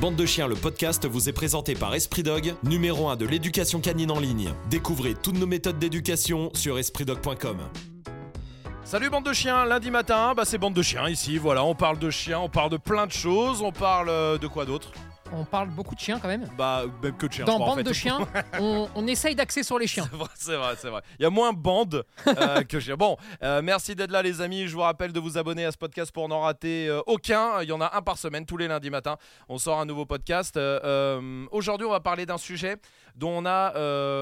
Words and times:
Bande 0.00 0.14
de 0.14 0.26
chiens, 0.26 0.46
le 0.46 0.56
podcast 0.56 1.06
vous 1.06 1.30
est 1.30 1.32
présenté 1.32 1.74
par 1.74 1.94
Esprit 1.94 2.22
Dog, 2.22 2.54
numéro 2.64 3.08
1 3.08 3.16
de 3.16 3.24
l'éducation 3.24 3.80
canine 3.80 4.10
en 4.10 4.20
ligne. 4.20 4.50
Découvrez 4.68 5.14
toutes 5.14 5.38
nos 5.38 5.46
méthodes 5.46 5.78
d'éducation 5.78 6.50
sur 6.52 6.78
espritdog.com. 6.78 7.56
Salut 8.84 9.08
bande 9.08 9.24
de 9.24 9.32
chiens, 9.32 9.64
lundi 9.64 9.90
matin, 9.90 10.34
bah 10.36 10.44
c'est 10.44 10.58
bande 10.58 10.74
de 10.74 10.82
chiens 10.82 11.08
ici, 11.08 11.38
voilà, 11.38 11.64
on 11.64 11.74
parle 11.74 11.98
de 11.98 12.10
chiens, 12.10 12.40
on 12.40 12.50
parle 12.50 12.70
de 12.70 12.76
plein 12.76 13.06
de 13.06 13.12
choses, 13.12 13.62
on 13.62 13.72
parle 13.72 14.10
euh, 14.10 14.36
de 14.36 14.46
quoi 14.46 14.66
d'autre? 14.66 14.92
On 15.32 15.44
parle 15.44 15.68
beaucoup 15.70 15.94
de 15.94 16.00
chiens 16.00 16.18
quand 16.20 16.28
même. 16.28 16.48
Bah 16.56 16.84
même 17.02 17.16
que 17.16 17.26
de 17.26 17.32
chiens. 17.32 17.44
Dans 17.44 17.52
je 17.52 17.56
crois, 17.58 17.66
en 17.66 17.76
Bande 17.76 17.78
fait. 17.78 17.88
de 17.90 17.92
chiens, 17.92 18.18
on, 18.60 18.88
on 18.94 19.06
essaye 19.06 19.34
d'axer 19.34 19.62
sur 19.62 19.78
les 19.78 19.86
chiens. 19.86 20.08
C'est 20.10 20.16
vrai, 20.16 20.28
c'est 20.36 20.56
vrai, 20.56 20.74
c'est 20.78 20.88
vrai. 20.88 21.02
Il 21.18 21.22
y 21.22 21.26
a 21.26 21.30
moins 21.30 21.52
bande 21.52 22.04
euh, 22.26 22.62
que 22.68 22.80
chiens. 22.80 22.96
Bon, 22.96 23.16
euh, 23.42 23.60
merci 23.62 23.94
d'être 23.94 24.10
là 24.10 24.22
les 24.22 24.40
amis. 24.40 24.66
Je 24.68 24.74
vous 24.74 24.80
rappelle 24.82 25.12
de 25.12 25.20
vous 25.20 25.38
abonner 25.38 25.64
à 25.64 25.72
ce 25.72 25.78
podcast 25.78 26.12
pour 26.12 26.28
n'en 26.28 26.40
rater 26.40 26.88
euh, 26.88 27.00
aucun. 27.06 27.62
Il 27.62 27.68
y 27.68 27.72
en 27.72 27.80
a 27.80 27.96
un 27.96 28.02
par 28.02 28.18
semaine, 28.18 28.46
tous 28.46 28.56
les 28.56 28.68
lundis 28.68 28.90
matins. 28.90 29.16
On 29.48 29.58
sort 29.58 29.78
un 29.80 29.84
nouveau 29.86 30.06
podcast. 30.06 30.58
Aujourd'hui, 31.50 31.86
on 31.86 31.90
va 31.90 32.00
parler 32.00 32.26
d'un 32.26 32.38
sujet 32.38 32.76
dont 33.16 33.30
on 33.30 33.46
a 33.46 33.72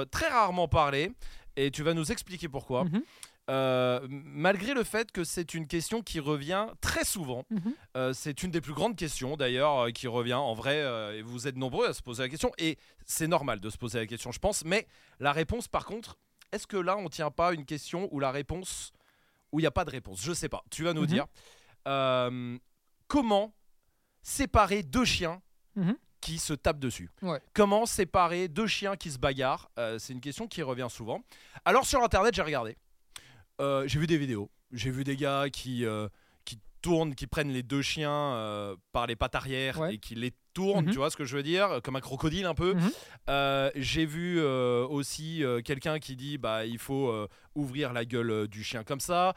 très 0.06 0.28
rarement 0.28 0.68
parlé. 0.68 1.12
Et 1.56 1.70
tu 1.70 1.82
vas 1.84 1.94
nous 1.94 2.10
expliquer 2.10 2.48
pourquoi. 2.48 2.84
Mhm. 2.84 3.02
Euh, 3.50 4.00
malgré 4.08 4.72
le 4.72 4.84
fait 4.84 5.12
que 5.12 5.22
c'est 5.22 5.52
une 5.52 5.66
question 5.66 6.00
qui 6.02 6.18
revient 6.18 6.66
très 6.80 7.04
souvent, 7.04 7.44
Mhm. 7.50 7.74
Euh, 7.96 8.12
c'est 8.14 8.42
une 8.42 8.50
des 8.50 8.60
plus 8.62 8.72
grandes 8.72 8.96
questions 8.96 9.36
d'ailleurs 9.36 9.78
euh, 9.86 9.90
qui 9.90 10.06
revient 10.08 10.32
en 10.34 10.54
vrai, 10.54 10.78
et 11.18 11.22
vous 11.22 11.46
êtes 11.46 11.56
nombreux 11.56 11.86
à 11.88 11.92
se 11.92 12.00
poser 12.02 12.22
la 12.22 12.28
question, 12.30 12.50
et 12.58 12.78
c'est 13.04 13.26
normal 13.28 13.60
de 13.60 13.68
se 13.68 13.76
poser 13.76 13.98
la 13.98 14.06
question, 14.06 14.32
je 14.32 14.38
pense, 14.38 14.64
mais 14.64 14.86
la 15.20 15.32
réponse 15.32 15.68
par 15.68 15.84
contre, 15.84 16.16
est-ce 16.52 16.66
que 16.66 16.78
là 16.78 16.96
on 16.96 17.08
tient 17.10 17.30
pas 17.30 17.52
une 17.52 17.66
question 17.66 18.08
où 18.12 18.18
la 18.18 18.30
réponse, 18.30 18.92
où 19.52 19.60
il 19.60 19.62
n'y 19.64 19.66
a 19.66 19.70
pas 19.70 19.84
de 19.84 19.90
réponse? 19.90 20.22
Je 20.22 20.32
sais 20.32 20.48
pas, 20.48 20.64
tu 20.70 20.84
vas 20.84 20.94
nous 20.94 21.02
Mhm. 21.02 21.06
dire. 21.06 21.26
Comment 23.08 23.52
séparer 24.22 24.82
deux 24.82 25.04
chiens 25.04 25.42
Mhm. 25.76 25.96
qui 26.20 26.38
se 26.38 26.54
tapent 26.54 26.78
dessus? 26.80 27.10
Ouais. 27.22 27.40
Comment 27.52 27.84
séparer 27.84 28.48
deux 28.48 28.66
chiens 28.66 28.96
qui 28.96 29.10
se 29.10 29.18
bagarrent? 29.18 29.70
Euh, 29.78 29.98
C'est 29.98 30.12
une 30.14 30.20
question 30.22 30.48
qui 30.48 30.62
revient 30.62 30.88
souvent. 30.90 31.20
Alors 31.66 31.84
sur 31.84 32.02
internet, 32.02 32.34
j'ai 32.34 32.42
regardé. 32.42 32.76
Euh, 33.60 33.86
j'ai 33.86 33.98
vu 33.98 34.06
des 34.06 34.18
vidéos. 34.18 34.50
J'ai 34.72 34.90
vu 34.90 35.04
des 35.04 35.16
gars 35.16 35.48
qui, 35.50 35.84
euh, 35.84 36.08
qui 36.44 36.58
tournent, 36.82 37.14
qui 37.14 37.26
prennent 37.26 37.50
les 37.52 37.62
deux 37.62 37.82
chiens 37.82 38.10
euh, 38.10 38.76
par 38.92 39.06
les 39.06 39.16
pattes 39.16 39.34
arrière 39.34 39.78
Ouais. 39.80 39.94
et 39.94 39.98
qui 39.98 40.14
les 40.14 40.32
tournent, 40.52 40.86
Mhm. 40.86 40.90
tu 40.92 40.98
vois 40.98 41.10
ce 41.10 41.16
que 41.16 41.24
je 41.24 41.36
veux 41.36 41.42
dire 41.42 41.80
Comme 41.82 41.96
un 41.96 42.00
crocodile 42.00 42.46
un 42.46 42.54
peu. 42.54 42.74
Mhm. 42.74 43.70
J'ai 43.76 44.06
vu 44.06 44.40
aussi 44.42 45.42
quelqu'un 45.64 45.98
qui 45.98 46.14
dit 46.16 46.38
bah 46.38 46.64
il 46.66 46.78
faut 46.78 47.12
ouvrir 47.54 47.92
la 47.92 48.04
gueule 48.04 48.46
du 48.48 48.62
chien 48.62 48.84
comme 48.84 49.00
ça. 49.00 49.34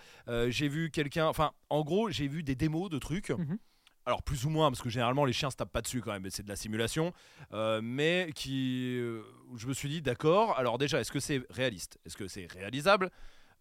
J'ai 0.50 0.68
vu 0.68 0.92
quelqu'un, 0.92 1.26
enfin 1.28 1.52
en 1.70 1.84
gros 1.84 2.10
j'ai 2.12 2.28
vu 2.28 2.44
des 2.44 2.56
démos 2.56 2.90
de 2.90 3.00
trucs. 3.00 3.30
Mhm. 3.32 3.58
Alors 4.06 4.24
plus 4.24 4.46
ou 4.46 4.50
moins 4.50 4.70
parce 4.72 4.82
que 4.82 4.90
généralement 4.90 5.26
les 5.26 5.34
chiens 5.34 5.50
se 5.52 5.58
tapent 5.58 5.72
pas 5.74 5.82
dessus 5.82 6.00
quand 6.02 6.12
même, 6.14 6.22
mais 6.24 6.30
c'est 6.30 6.44
de 6.44 6.48
la 6.50 6.56
simulation. 6.56 7.12
Euh, 7.52 7.82
mais 7.84 8.30
qui, 8.36 8.96
euh, 9.00 9.22
je 9.58 9.68
me 9.68 9.74
suis 9.74 9.90
dit 9.90 10.02
d'accord. 10.02 10.58
Alors 10.58 10.78
déjà 10.78 11.00
est-ce 11.02 11.12
que 11.12 11.20
c'est 11.20 11.42
réaliste? 11.50 11.98
Est-ce 12.06 12.16
que 12.16 12.28
c'est 12.28 12.46
réalisable? 12.52 13.10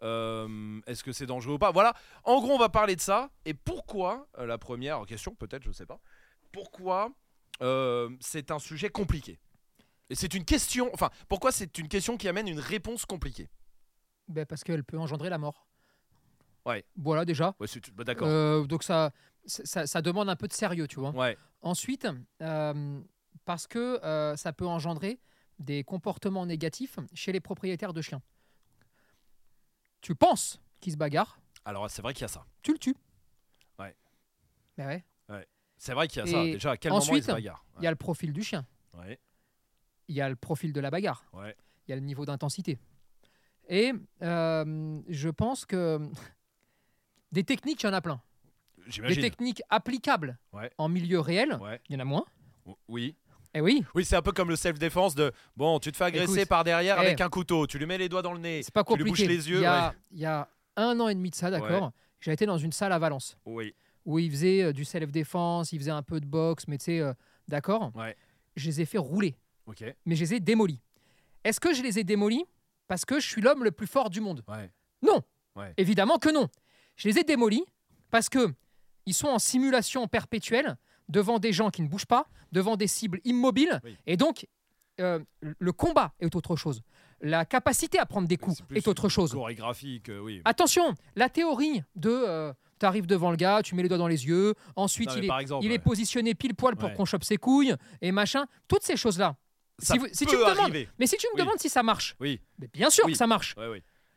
Euh, 0.02 0.80
Est-ce 0.86 1.02
que 1.02 1.12
c'est 1.12 1.26
dangereux 1.26 1.54
ou 1.54 1.58
pas? 1.58 1.70
Voilà. 1.72 1.94
En 2.24 2.40
gros 2.40 2.52
on 2.52 2.58
va 2.58 2.68
parler 2.68 2.96
de 2.96 3.00
ça 3.00 3.30
et 3.44 3.54
pourquoi 3.54 4.28
euh, 4.38 4.46
la 4.46 4.58
première 4.58 5.04
question 5.06 5.34
peut-être 5.34 5.62
je 5.62 5.72
sais 5.72 5.86
pas. 5.86 6.00
Pourquoi 6.52 7.10
euh, 7.62 8.10
c'est 8.20 8.50
un 8.50 8.58
sujet 8.58 8.90
compliqué? 8.90 9.38
Et 10.08 10.14
c'est 10.14 10.34
une 10.34 10.44
question, 10.44 10.90
enfin, 10.92 11.10
pourquoi 11.28 11.50
c'est 11.50 11.78
une 11.78 11.88
question 11.88 12.16
qui 12.16 12.28
amène 12.28 12.46
une 12.46 12.60
réponse 12.60 13.06
compliquée? 13.06 13.48
Ben, 14.28 14.46
parce 14.46 14.62
qu'elle 14.62 14.84
peut 14.84 14.98
engendrer 14.98 15.30
la 15.30 15.38
mort. 15.38 15.66
Ouais. 16.64 16.84
Voilà 16.96 17.24
déjà. 17.24 17.54
Ouais, 17.58 17.66
bah, 17.94 18.04
d'accord. 18.04 18.66
Donc 18.66 18.82
ça, 18.84 19.12
ça, 19.46 19.86
ça 19.86 20.02
demande 20.02 20.28
un 20.28 20.36
peu 20.36 20.46
de 20.46 20.52
sérieux, 20.52 20.86
tu 20.86 21.00
vois. 21.00 21.10
Ouais, 21.10 21.36
Ensuite, 21.62 22.06
parce 23.44 23.66
que 23.66 24.00
ça 24.36 24.52
peut 24.52 24.66
engendrer 24.66 25.18
des 25.58 25.82
comportements 25.82 26.46
négatifs 26.46 26.98
chez 27.14 27.32
les 27.32 27.40
propriétaires 27.40 27.92
de 27.92 28.02
chiens. 28.02 28.22
Tu 30.06 30.14
penses 30.14 30.60
qu'ils 30.78 30.92
se 30.92 30.96
bagarrent, 30.96 31.40
alors 31.64 31.90
c'est 31.90 32.00
vrai 32.00 32.14
qu'il 32.14 32.22
y 32.22 32.26
a 32.26 32.28
ça. 32.28 32.46
tu 32.62 32.70
le 32.72 32.78
tues. 32.78 32.94
Ouais. 33.80 33.96
Ben 34.78 34.86
ouais. 35.28 35.48
C'est 35.76 35.94
vrai 35.94 36.06
qu'il 36.06 36.18
y 36.20 36.22
a 36.22 36.26
ça. 36.30 36.44
Déjà, 36.44 36.70
à 36.70 36.76
quel 36.76 36.92
moment 36.92 37.04
il 37.12 37.22
se 37.24 37.32
bagarre? 37.32 37.64
Il 37.78 37.82
y 37.82 37.88
a 37.88 37.90
le 37.90 37.96
profil 37.96 38.32
du 38.32 38.44
chien, 38.44 38.64
Ouais, 38.94 39.18
il 40.06 40.14
y 40.14 40.20
a 40.20 40.28
le 40.28 40.36
profil 40.36 40.72
de 40.72 40.78
la 40.80 40.90
bagarre. 40.92 41.24
ouais. 41.32 41.56
il 41.86 41.90
y 41.90 41.92
a 41.92 41.96
le 41.96 42.02
niveau 42.02 42.24
d'intensité. 42.24 42.78
Et 43.68 43.92
euh, 44.22 45.00
je 45.08 45.28
pense 45.28 45.66
que 45.66 45.98
des 47.32 47.42
techniques, 47.42 47.82
il 47.82 47.86
y 47.86 47.88
en 47.88 47.92
a 47.92 48.00
plein. 48.00 48.22
Des 48.86 49.16
techniques 49.20 49.60
applicables 49.70 50.38
Ouais. 50.52 50.70
en 50.78 50.88
milieu 50.88 51.18
réel, 51.18 51.54
Ouais. 51.60 51.80
il 51.88 51.94
y 51.94 51.96
en 51.96 52.00
a 52.00 52.04
moins. 52.04 52.24
Oui. 52.86 53.16
Eh 53.54 53.60
oui, 53.60 53.84
Oui, 53.94 54.04
c'est 54.04 54.16
un 54.16 54.22
peu 54.22 54.32
comme 54.32 54.48
le 54.48 54.56
self-défense 54.56 55.14
de 55.14 55.32
bon, 55.56 55.78
tu 55.78 55.90
te 55.92 55.96
fais 55.96 56.04
agresser 56.04 56.34
Écoute, 56.34 56.48
par 56.48 56.64
derrière 56.64 56.96
eh, 57.00 57.06
avec 57.06 57.20
un 57.20 57.28
couteau, 57.28 57.66
tu 57.66 57.78
lui 57.78 57.86
mets 57.86 57.98
les 57.98 58.08
doigts 58.08 58.22
dans 58.22 58.32
le 58.32 58.38
nez, 58.38 58.62
pas 58.72 58.84
tu 58.84 58.96
lui 58.96 59.04
bouches 59.04 59.20
les 59.20 59.48
yeux. 59.48 59.58
il, 59.58 59.62
y 59.62 59.66
a, 59.66 59.94
il 60.12 60.18
y 60.20 60.26
a 60.26 60.48
un 60.76 60.98
an 61.00 61.08
et 61.08 61.14
demi 61.14 61.30
de 61.30 61.34
ça, 61.34 61.50
d'accord 61.50 61.92
J'ai 62.20 62.32
été 62.32 62.46
dans 62.46 62.58
une 62.58 62.72
salle 62.72 62.92
à 62.92 62.98
Valence 62.98 63.36
ouais. 63.46 63.54
Oui. 63.54 63.74
où 64.04 64.18
ils 64.18 64.30
faisaient 64.30 64.62
euh, 64.62 64.72
du 64.72 64.84
self-défense, 64.84 65.72
ils 65.72 65.78
faisaient 65.78 65.90
un 65.90 66.02
peu 66.02 66.20
de 66.20 66.26
boxe, 66.26 66.68
mais 66.68 66.78
tu 66.78 66.84
sais, 66.84 67.00
euh, 67.00 67.12
d'accord 67.48 67.92
Ouais. 67.94 68.16
Je 68.56 68.66
les 68.66 68.80
ai 68.82 68.84
fait 68.86 68.98
rouler, 68.98 69.36
Ok. 69.66 69.84
mais 70.04 70.16
je 70.16 70.20
les 70.20 70.34
ai 70.34 70.40
démolis. 70.40 70.80
Est-ce 71.44 71.60
que 71.60 71.72
je 71.74 71.82
les 71.82 71.98
ai 71.98 72.04
démolis 72.04 72.44
parce 72.88 73.04
que 73.04 73.20
je 73.20 73.26
suis 73.28 73.40
l'homme 73.42 73.64
le 73.64 73.70
plus 73.70 73.86
fort 73.86 74.10
du 74.10 74.20
monde? 74.20 74.42
Ouais. 74.48 74.70
Non. 75.02 75.22
Ouais. 75.54 75.72
Évidemment 75.76 76.18
que 76.18 76.30
non. 76.32 76.48
Je 76.96 77.08
les 77.08 77.18
ai 77.18 77.24
démolis 77.24 77.64
parce 78.10 78.28
que 78.28 78.52
ils 79.06 79.14
sont 79.14 79.28
en 79.28 79.38
simulation 79.38 80.08
perpétuelle 80.08 80.76
devant 81.08 81.38
des 81.38 81.52
gens 81.52 81.70
qui 81.70 81.82
ne 81.82 81.88
bougent 81.88 82.06
pas, 82.06 82.26
devant 82.52 82.76
des 82.76 82.86
cibles 82.86 83.20
immobiles, 83.24 83.80
Oui. 83.84 83.96
et 84.06 84.16
donc 84.16 84.46
euh, 85.00 85.20
le 85.40 85.72
combat 85.72 86.14
est 86.20 86.34
autre 86.36 86.56
chose. 86.56 86.80
La 87.20 87.44
capacité 87.44 87.98
à 87.98 88.06
prendre 88.06 88.26
des 88.28 88.36
coups 88.36 88.62
est 88.74 88.88
autre 88.88 89.08
chose. 89.08 89.32
Chorégraphique, 89.32 90.08
euh, 90.08 90.20
oui. 90.20 90.40
Attention, 90.44 90.94
la 91.16 91.28
théorie 91.28 91.82
de 91.94 92.52
tu 92.78 92.84
arrives 92.86 93.06
devant 93.06 93.30
le 93.30 93.36
gars, 93.36 93.62
tu 93.62 93.74
mets 93.74 93.82
les 93.82 93.88
doigts 93.88 93.96
dans 93.98 94.08
les 94.08 94.26
yeux, 94.26 94.54
ensuite 94.74 95.08
Non, 95.08 95.16
il, 95.16 95.24
est, 95.24 95.28
par 95.28 95.38
exemple, 95.38 95.64
il 95.64 95.70
est 95.70 95.74
ouais. 95.76 95.78
positionné 95.78 96.34
pile 96.34 96.54
poil 96.54 96.76
pour 96.76 96.90
Ouais. 96.90 96.94
qu'on 96.94 97.04
chope 97.06 97.24
ses 97.24 97.36
couilles 97.38 97.74
et 98.02 98.12
machin, 98.12 98.44
toutes 98.68 98.82
ces 98.82 98.96
choses-là. 98.98 99.36
Si 99.78 99.92
tu 100.26 100.36
me 100.36 100.54
demandes-. 100.54 100.86
Mais 100.98 101.06
si 101.06 101.16
tu 101.16 101.26
me 101.28 101.34
Oui. 101.34 101.40
demandes 101.40 101.58
si 101.58 101.68
ça 101.70 101.82
marche, 101.82 102.16
Oui. 102.20 102.40
mais 102.58 102.68
bien 102.72 102.90
sûr 102.90 103.04
Oui. 103.06 103.12
que 103.12 103.18
ça 103.18 103.26
marche. 103.26 103.54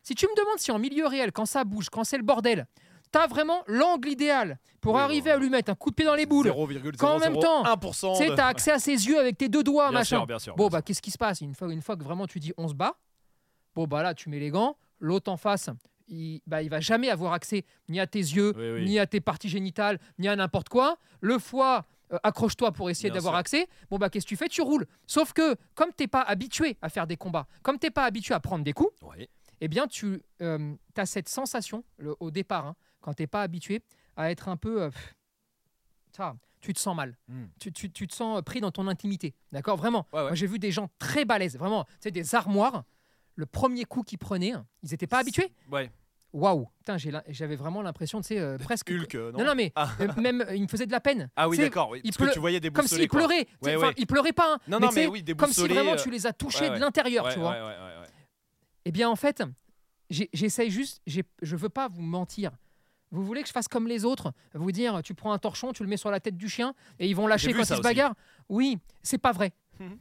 Si 0.02 0.16
tu 0.16 0.26
me 0.28 0.36
demandes 0.38 0.60
si 0.60 0.72
en 0.72 0.80
milieu 0.80 1.08
réel, 1.08 1.32
quand 1.34 1.46
ça 1.46 1.64
bouge, 1.66 1.90
quand 1.90 2.04
c'est 2.06 2.18
le 2.18 2.24
bordel, 2.24 2.68
t'as 3.12 3.28
vraiment 3.28 3.64
l'angle 3.68 4.09
idéal 4.09 4.59
pour 4.81 4.96
Oui, 4.96 5.02
arriver 5.02 5.31
bon. 5.31 5.36
à 5.38 5.40
lui 5.40 5.50
mettre 5.50 5.72
un 5.72 5.75
coup 5.75 5.90
de 5.90 5.96
pied 5.96 6.06
dans 6.06 6.16
les 6.16 6.25
boules. 6.25 6.47
0,001%. 6.47 6.97
Qu'en 6.97 7.20
même 7.20 7.38
temps, 7.40 7.64
1% 7.66 8.18
Tu 8.18 8.30
de- 8.30 8.36
t'as 8.36 8.47
accès 8.47 8.72
à 8.72 8.80
ses 8.80 8.92
yeux 9.08 9.20
avec 9.20 9.38
tes 9.38 9.50
deux 9.50 9.64
doigts, 9.64 9.90
Bien 9.90 10.00
machin. 10.00 10.18
sûr, 10.18 10.28
bien 10.28 10.40
sûr. 10.40 10.56
Bon, 10.56 10.68
bah, 10.68 10.81
qu'est-ce 10.81 11.02
qui 11.02 11.12
se 11.12 11.18
passe? 11.18 11.42
Une 11.42 11.53
fois, 11.56 11.72
une 11.72 11.81
fois 11.81 11.96
que 11.98 12.03
vraiment 12.03 12.28
tu 12.28 12.40
dis 12.40 12.53
on 12.58 12.68
se 12.68 12.74
bat, 12.74 12.96
bon, 13.75 13.86
bah 13.88 14.03
là, 14.03 14.14
tu 14.14 14.30
mets 14.30 14.40
les 14.40 14.50
gants, 14.52 14.78
l'autre 15.00 15.31
en 15.31 15.38
face, 15.38 15.69
il, 16.08 16.42
bah, 16.48 16.62
il 16.62 16.69
va 16.69 16.80
jamais 16.80 17.09
avoir 17.09 17.34
accès 17.34 17.66
ni 17.88 18.00
à 18.00 18.08
tes 18.08 18.19
yeux, 18.19 18.53
Oui, 18.58 18.72
oui. 18.81 18.86
ni 18.86 19.00
à 19.00 19.06
tes 19.08 19.22
parties 19.22 19.50
génitales, 19.50 20.00
ni 20.18 20.28
à 20.28 20.36
n'importe 20.36 20.69
quoi. 20.69 20.98
Le 21.22 21.38
foie, 21.40 21.86
euh, 22.12 22.18
accroche-toi 22.24 22.72
pour 22.72 22.90
essayer 22.90 23.12
d'avoir 23.12 23.36
accès. 23.36 23.68
Bon, 23.92 23.98
bah, 23.98 24.09
qu'est-ce 24.09 24.25
que 24.25 24.30
tu 24.30 24.36
fais? 24.36 24.48
Tu 24.48 24.62
roules. 24.62 24.88
Sauf 25.06 25.34
que, 25.34 25.56
comme 25.75 25.92
t'es 25.94 26.08
pas 26.08 26.22
habitué 26.22 26.78
à 26.81 26.90
faire 26.90 27.06
des 27.06 27.18
combats, 27.18 27.46
comme 27.62 27.78
t'es 27.78 27.92
pas 27.92 28.06
habitué 28.06 28.34
à 28.34 28.40
prendre 28.40 28.64
des 28.64 28.74
coups. 28.74 28.92
Ouais. 29.03 29.30
eh 29.62 29.68
bien, 29.68 29.88
tu 29.88 30.22
as 30.40 31.06
cette 31.06 31.28
sensation 31.28 31.84
le- 31.98 32.16
au 32.22 32.31
départ, 32.31 32.66
hein, 32.66 32.75
quand 33.02 33.14
tu 33.14 33.24
n'es 33.24 33.28
pas 33.28 33.42
habitué, 33.44 33.82
à 34.16 34.32
être 34.32 34.48
un 34.50 34.58
peu. 34.58 34.84
euh, 34.84 34.90
ça, 36.16 36.36
tu 36.62 36.74
te 36.74 36.80
sens 36.80 36.96
mal. 36.96 37.18
Mm. 37.28 37.44
Tu, 37.60 37.72
tu- 37.72 37.92
tu 37.92 38.08
te 38.08 38.14
sens 38.14 38.42
pris 38.44 38.60
dans 38.62 38.72
ton 38.72 38.88
intimité. 38.88 39.34
D'accord 39.52 39.78
Vraiment. 39.78 40.08
Ouais, 40.12 40.20
ouais. 40.20 40.26
Moi, 40.28 40.36
j'ai 40.36 40.48
vu 40.48 40.60
des 40.60 40.72
gens 40.72 40.90
très 41.00 41.24
balèzes. 41.26 41.58
Vraiment. 41.58 41.86
Tu 41.86 41.92
sais, 42.02 42.12
des 42.12 42.36
armoires. 42.36 42.84
Le 43.36 43.46
premier 43.46 43.86
coup 43.86 44.04
qu'ils 44.04 44.18
prenaient, 44.18 44.54
ils 44.84 44.90
n'étaient 44.92 45.08
pas 45.08 45.20
habitués. 45.20 45.54
Ouais. 45.72 45.90
Waouh 46.34 46.68
Putain, 46.80 46.98
j'avais 46.98 47.56
vraiment 47.56 47.82
l'impression, 47.82 48.20
tu 48.22 48.28
sais, 48.28 48.40
euh, 48.40 48.58
presque. 48.58 48.92
Hulk, 48.92 49.16
euh, 49.16 49.31
non 49.31 49.40
non, 49.40 49.46
non, 49.46 49.56
mais 49.56 49.72
Ah. 49.76 49.90
euh, 50.02 50.14
même, 50.22 50.46
il 50.54 50.62
me 50.64 50.68
faisait 50.68 50.86
de 50.86 50.92
la 50.92 51.00
peine. 51.00 51.30
Ah 51.38 51.48
oui, 51.50 51.58
d'accord. 51.58 51.90
Oui. 51.90 52.02
il 52.04 52.10
Parce 52.12 52.18
que 52.18 52.24
pleu- 52.26 52.34
tu 52.34 52.40
voyais 52.40 52.60
des 52.60 52.70
Comme 52.70 52.86
s'il 52.86 53.08
pleurait. 53.08 53.48
Ouais, 53.64 53.78
ouais. 53.78 53.94
Il 53.98 54.06
pleurait 54.06 54.34
pas. 54.34 54.56
hein, 54.56 54.60
Non, 54.68 54.80
non, 54.80 54.90
mais 54.94 55.07
oui, 55.07 55.24
des 55.24 55.34
Comme 55.36 55.51
si 55.54 55.66
vraiment 55.68 55.96
tu 55.96 56.12
les 56.12 56.28
as 56.28 56.34
touchés 56.34 56.69
ouais, 56.69 56.75
de 56.75 56.80
l'intérieur, 56.81 57.30
tu 57.34 57.40
vois. 57.40 57.56
Eh 58.86 58.92
bien, 58.92 59.10
en 59.10 59.16
fait, 59.16 59.42
j'essaye 60.10 60.69
juste, 60.69 61.01
je 61.07 61.56
veux 61.56 61.69
pas 61.69 61.88
vous 61.88 62.01
mentir. 62.01 62.51
Vous 63.12 63.24
voulez 63.24 63.42
que 63.42 63.48
je 63.48 63.54
fasse 63.54 63.68
comme 63.68 63.88
les 63.88 64.06
autres 64.06 64.34
Vous 64.54 64.72
dire, 64.72 65.02
tu 65.04 65.14
prends 65.14 65.32
un 65.32 65.40
torchon, 65.40 65.74
tu 65.74 65.84
le 65.84 65.90
mets 65.90 65.98
sur 65.98 66.12
la 66.12 66.20
tête 66.20 66.38
du 66.38 66.48
chien 66.50 66.74
et 67.00 67.08
ils 67.08 67.16
vont 67.16 67.28
lâcher 67.28 67.54
quand 67.54 67.62
ils 67.62 67.66
se 67.66 67.82
bagarrent 67.82 68.16
Oui, 68.50 68.78
c'est 69.02 69.18
pas 69.18 69.32
vrai. 69.32 69.54
Mhm. 69.80 69.98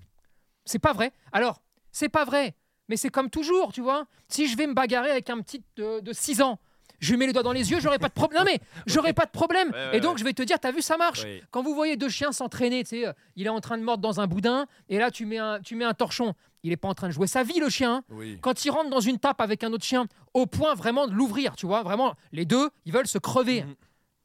C'est 0.64 0.78
pas 0.78 0.92
vrai. 0.92 1.12
Alors, 1.32 1.62
c'est 1.90 2.10
pas 2.10 2.24
vrai, 2.24 2.54
mais 2.88 2.96
c'est 2.96 3.08
comme 3.08 3.30
toujours, 3.30 3.72
tu 3.72 3.80
vois. 3.80 4.06
Si 4.28 4.46
je 4.46 4.56
vais 4.56 4.66
me 4.66 4.74
bagarrer 4.74 5.10
avec 5.10 5.30
un 5.30 5.40
petit 5.40 5.62
de, 5.76 6.00
de 6.00 6.12
6 6.12 6.42
ans, 6.42 6.58
je 6.98 7.10
lui 7.12 7.18
mets 7.18 7.26
les 7.26 7.32
doigts 7.32 7.42
dans 7.42 7.52
les 7.52 7.70
yeux, 7.70 7.80
j'aurai 7.80 7.98
pas 7.98 8.08
de 8.08 8.12
problème. 8.12 8.40
Non 8.40 8.44
mais, 8.50 8.60
j'aurai 8.86 9.12
pas 9.12 9.24
de 9.26 9.30
problème. 9.30 9.68
Ouais, 9.72 9.90
ouais, 9.90 9.96
et 9.96 10.00
donc, 10.00 10.18
je 10.18 10.24
vais 10.24 10.32
te 10.32 10.42
dire, 10.42 10.58
t'as 10.58 10.72
vu, 10.72 10.82
ça 10.82 10.96
marche. 10.96 11.24
Oui. 11.24 11.42
Quand 11.50 11.62
vous 11.62 11.74
voyez 11.74 11.96
deux 11.96 12.08
chiens 12.08 12.32
s'entraîner, 12.32 12.82
tu 12.84 12.90
sais, 12.90 13.06
euh, 13.06 13.12
il 13.36 13.46
est 13.46 13.50
en 13.50 13.60
train 13.60 13.78
de 13.78 13.82
mordre 13.82 14.02
dans 14.02 14.20
un 14.20 14.26
boudin, 14.26 14.66
et 14.88 14.98
là, 14.98 15.10
tu 15.10 15.24
mets 15.26 15.38
un, 15.38 15.60
tu 15.60 15.74
mets 15.76 15.84
un 15.84 15.94
torchon. 15.94 16.34
Il 16.64 16.72
est 16.72 16.76
pas 16.76 16.88
en 16.88 16.94
train 16.94 17.06
de 17.08 17.12
jouer 17.12 17.26
sa 17.28 17.42
vie, 17.44 17.60
le 17.60 17.68
chien. 17.68 17.96
hein. 17.96 18.04
Oui. 18.10 18.38
Quand 18.40 18.64
il 18.64 18.70
rentre 18.70 18.90
dans 18.90 19.00
une 19.00 19.18
tape 19.18 19.40
avec 19.40 19.62
un 19.62 19.72
autre 19.72 19.84
chien, 19.84 20.06
au 20.34 20.46
point 20.46 20.74
vraiment 20.74 21.06
de 21.06 21.12
l'ouvrir, 21.12 21.54
tu 21.56 21.66
vois, 21.66 21.82
vraiment, 21.82 22.14
les 22.32 22.44
deux, 22.44 22.68
ils 22.84 22.92
veulent 22.92 23.06
se 23.06 23.18
crever. 23.18 23.62
Mhm. 23.62 23.74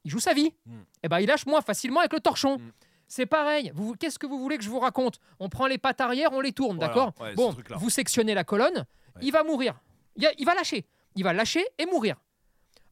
Il 0.05 0.11
joue 0.11 0.19
sa 0.19 0.33
vie. 0.33 0.51
Mhm. 0.65 0.83
Et 1.03 1.07
ben, 1.09 1.19
il 1.19 1.27
lâche 1.27 1.45
moins 1.45 1.61
facilement 1.61 1.99
avec 1.99 2.11
le 2.13 2.19
torchon. 2.19 2.57
Mhm. 2.57 2.71
C'est 3.07 3.27
pareil. 3.27 3.71
Vous, 3.75 3.93
qu'est-ce 3.99 4.17
que 4.17 4.25
vous 4.25 4.39
voulez 4.39 4.57
que 4.57 4.63
je 4.63 4.69
vous 4.69 4.79
raconte? 4.79 5.19
On 5.39 5.47
prend 5.49 5.67
les 5.67 5.77
pattes 5.77 6.01
arrière, 6.01 6.31
on 6.33 6.41
les 6.41 6.51
tourne, 6.53 6.77
Voilà, 6.77 6.87
d'accord? 6.93 7.13
Ouais, 7.19 7.35
Bon, 7.35 7.55
vous 7.75 7.89
sectionnez 7.91 8.33
la 8.33 8.43
colonne, 8.43 8.85
il 9.21 9.31
va 9.31 9.43
mourir. 9.43 9.75
Il 10.15 10.45
va 10.45 10.55
lâcher. 10.55 10.85
Il 11.15 11.23
va 11.23 11.33
lâcher 11.33 11.63
et 11.77 11.85
mourir. 11.85 12.15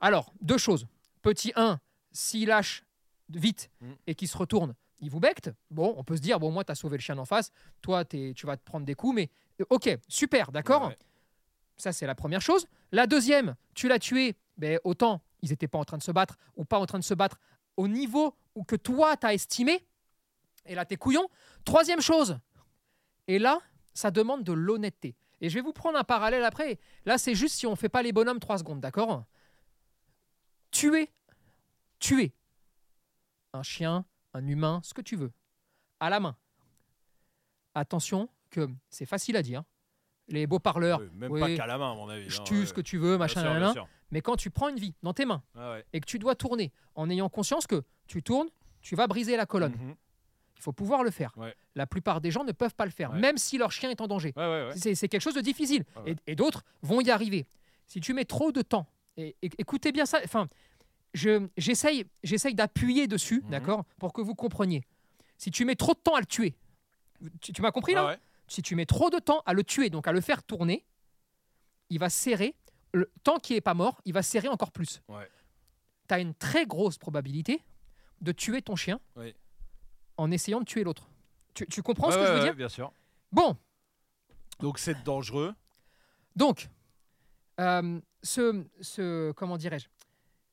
Alors, 0.01 0.33
deux 0.41 0.57
choses. 0.57 0.87
Petit 1.21 1.53
1, 1.55 1.79
s'il 2.11 2.47
lâche 2.49 2.83
vite 3.29 3.69
Mm. 3.81 3.91
et 4.07 4.15
qu'il 4.15 4.27
se 4.27 4.37
retourne, 4.37 4.73
il 4.99 5.09
vous 5.09 5.19
becte. 5.19 5.51
Bon, 5.69 5.93
on 5.97 6.03
peut 6.03 6.15
se 6.17 6.21
dire, 6.21 6.39
bon, 6.39 6.51
moi, 6.51 6.63
tu 6.63 6.71
as 6.71 6.75
sauvé 6.75 6.97
le 6.97 7.01
chien 7.01 7.15
d'en 7.15 7.25
face. 7.25 7.51
Toi, 7.81 8.03
t'es- 8.03 8.33
tu 8.35 8.45
vas 8.45 8.57
te 8.57 8.63
prendre 8.63 8.85
des 8.85 8.95
coups, 8.95 9.15
mais 9.15 9.29
euh, 9.61 9.65
ok, 9.69 9.97
super, 10.07 10.51
d'accord 10.51 10.87
Ouais. 10.87 10.97
Ça, 11.77 11.91
c'est 11.93 12.05
la 12.05 12.15
première 12.15 12.41
chose. 12.41 12.65
La 12.91 13.07
deuxième, 13.07 13.55
tu 13.73 13.87
l'as 13.87 13.99
tué, 13.99 14.35
ben, 14.57 14.79
autant 14.83 15.21
ils 15.43 15.49
n'étaient 15.49 15.67
pas 15.67 15.79
en 15.79 15.85
train 15.85 15.97
de 15.97 16.03
se 16.03 16.11
battre 16.11 16.37
ou 16.55 16.65
pas 16.65 16.77
en 16.77 16.85
train 16.85 16.99
de 16.99 17.03
se 17.03 17.15
battre 17.15 17.39
au 17.77 17.87
niveau 17.87 18.35
où 18.53 18.63
que 18.63 18.75
toi, 18.75 19.17
tu 19.17 19.25
as 19.25 19.33
estimé. 19.33 19.83
Et 20.67 20.75
là, 20.75 20.85
t'es 20.85 20.97
couillon. 20.97 21.27
Troisième 21.65 22.01
chose, 22.01 22.37
et 23.27 23.39
là, 23.39 23.59
ça 23.95 24.11
demande 24.11 24.43
de 24.43 24.53
l'honnêteté. 24.53 25.15
Et 25.39 25.49
je 25.49 25.55
vais 25.55 25.61
vous 25.61 25.73
prendre 25.73 25.97
un 25.97 26.03
parallèle 26.03 26.43
après. 26.43 26.77
Là, 27.05 27.17
c'est 27.17 27.33
juste 27.33 27.55
si 27.55 27.65
on 27.65 27.75
fait 27.75 27.89
pas 27.89 28.03
les 28.03 28.11
bonhommes 28.11 28.39
trois 28.39 28.59
secondes, 28.59 28.79
d'accord 28.81 29.23
Tuer, 30.71 31.09
tuer 31.99 32.33
un 33.53 33.63
chien, 33.63 34.05
un 34.33 34.47
humain, 34.47 34.79
ce 34.83 34.93
que 34.93 35.01
tu 35.01 35.15
veux, 35.17 35.31
à 35.99 36.09
la 36.09 36.19
main. 36.19 36.37
Attention 37.75 38.29
que 38.49 38.69
c'est 38.89 39.05
facile 39.05 39.35
à 39.35 39.41
dire. 39.41 39.63
Les 40.27 40.47
beaux 40.47 40.59
parleurs, 40.59 40.99
Oui, 41.01 41.09
même 41.13 41.31
oui, 41.31 41.39
pas 41.41 41.55
qu'à 41.55 41.67
la 41.67 41.77
main, 41.77 41.91
à 41.91 41.95
mon 41.95 42.07
avis. 42.07 42.29
je 42.29 42.39
hein, 42.39 42.43
tue 42.45 42.59
ouais. 42.61 42.65
ce 42.65 42.73
que 42.73 42.79
tu 42.79 42.97
veux, 42.97 43.11
Bien 43.17 43.25
machin, 43.25 43.41
sûr, 43.41 43.53
bien 43.55 43.73
sûr. 43.73 43.87
mais 44.11 44.21
quand 44.21 44.37
tu 44.37 44.49
prends 44.49 44.69
une 44.69 44.77
vie 44.79 44.93
dans 45.03 45.13
tes 45.13 45.25
mains 45.25 45.43
ouais. 45.55 45.83
et 45.91 45.99
que 45.99 46.05
tu 46.05 46.19
dois 46.19 46.35
tourner 46.35 46.71
en 46.95 47.09
ayant 47.09 47.27
conscience 47.27 47.67
que 47.67 47.83
tu 48.07 48.23
tournes, 48.23 48.47
tu 48.81 48.95
vas 48.95 49.07
briser 49.07 49.35
la 49.35 49.45
colonne. 49.45 49.73
Mhm. 49.75 49.95
Il 50.55 50.61
faut 50.61 50.71
pouvoir 50.73 51.03
le 51.03 51.11
faire. 51.11 51.33
Ouais. 51.37 51.53
La 51.75 51.87
plupart 51.87 52.21
des 52.21 52.31
gens 52.31 52.43
ne 52.45 52.51
peuvent 52.51 52.75
pas 52.75 52.85
le 52.85 52.91
faire, 52.91 53.11
même 53.13 53.37
si 53.37 53.57
leur 53.57 53.71
chien 53.71 53.89
est 53.89 53.99
en 53.99 54.07
danger. 54.07 54.33
C'est 54.75 55.09
quelque 55.09 55.21
chose 55.21 55.33
de 55.35 55.41
difficile. 55.41 55.83
Ah 55.97 56.01
et 56.27 56.35
d'autres 56.35 56.63
vont 56.81 57.01
y 57.01 57.09
arriver. 57.09 57.45
Si 57.87 57.99
tu 57.99 58.13
mets 58.13 58.25
trop 58.25 58.51
de 58.53 58.61
temps, 58.61 58.87
et, 59.17 59.35
et- 59.41 59.49
écoutez 59.57 59.91
bien 59.91 60.05
ça, 60.05 60.19
enfin, 60.23 60.47
je- 61.13 61.47
j'essaye 61.57 62.05
j'essaye 62.23 62.55
d'appuyer 62.55 63.07
dessus, 63.07 63.41
Mhm. 63.43 63.49
d'accord, 63.51 63.85
pour 63.99 64.13
que 64.13 64.21
vous 64.21 64.35
compreniez. 64.35 64.83
Si 65.37 65.51
tu 65.51 65.65
mets 65.65 65.75
trop 65.75 65.93
de 65.93 65.99
temps 65.99 66.15
à 66.15 66.19
le 66.19 66.25
tuer, 66.25 66.55
tu, 67.41 67.51
tu 67.53 67.61
m'as 67.61 67.71
compris 67.71 67.93
là 67.93 68.03
Ah 68.03 68.07
ouais. 68.11 68.19
Si 68.47 68.61
tu 68.61 68.75
mets 68.75 68.85
trop 68.85 69.09
de 69.09 69.17
temps 69.19 69.41
à 69.45 69.53
le 69.53 69.63
tuer, 69.63 69.89
donc 69.89 70.07
à 70.07 70.11
le 70.11 70.19
faire 70.21 70.43
tourner, 70.43 70.85
il 71.89 71.99
va 71.99 72.09
serrer. 72.09 72.55
Le 72.93 73.09
tant 73.23 73.37
qu'il 73.39 73.55
n'est 73.55 73.61
pas 73.61 73.73
mort, 73.73 74.01
il 74.05 74.13
va 74.13 74.21
serrer 74.23 74.49
encore 74.49 74.71
plus. 74.71 75.01
Ouais. 75.07 75.29
Tu 76.09 76.13
as 76.13 76.19
une 76.19 76.33
très 76.35 76.65
grosse 76.65 76.97
probabilité 76.97 77.63
de 78.19 78.31
tuer 78.33 78.61
ton 78.61 78.75
chien 78.75 78.99
Oui. 79.15 79.33
en 80.17 80.29
essayant 80.31 80.59
de 80.59 80.65
tuer 80.65 80.83
l'autre. 80.83 81.07
Tu, 81.53 81.65
tu 81.67 81.81
comprends 81.81 82.11
ce 82.11 82.17
que 82.17 82.25
je 82.25 82.31
veux 82.33 82.41
dire 82.43 82.55
Bien 82.55 82.67
sûr. 82.69 82.91
Bon, 83.31 83.55
Donc 84.59 84.77
c'est 84.77 85.01
dangereux. 85.03 85.55
Donc, 86.35 86.69
euh, 87.61 87.99
ce, 88.23 88.65
ce- 88.81 89.31
comment 89.33 89.57
dirais-je 89.57 89.87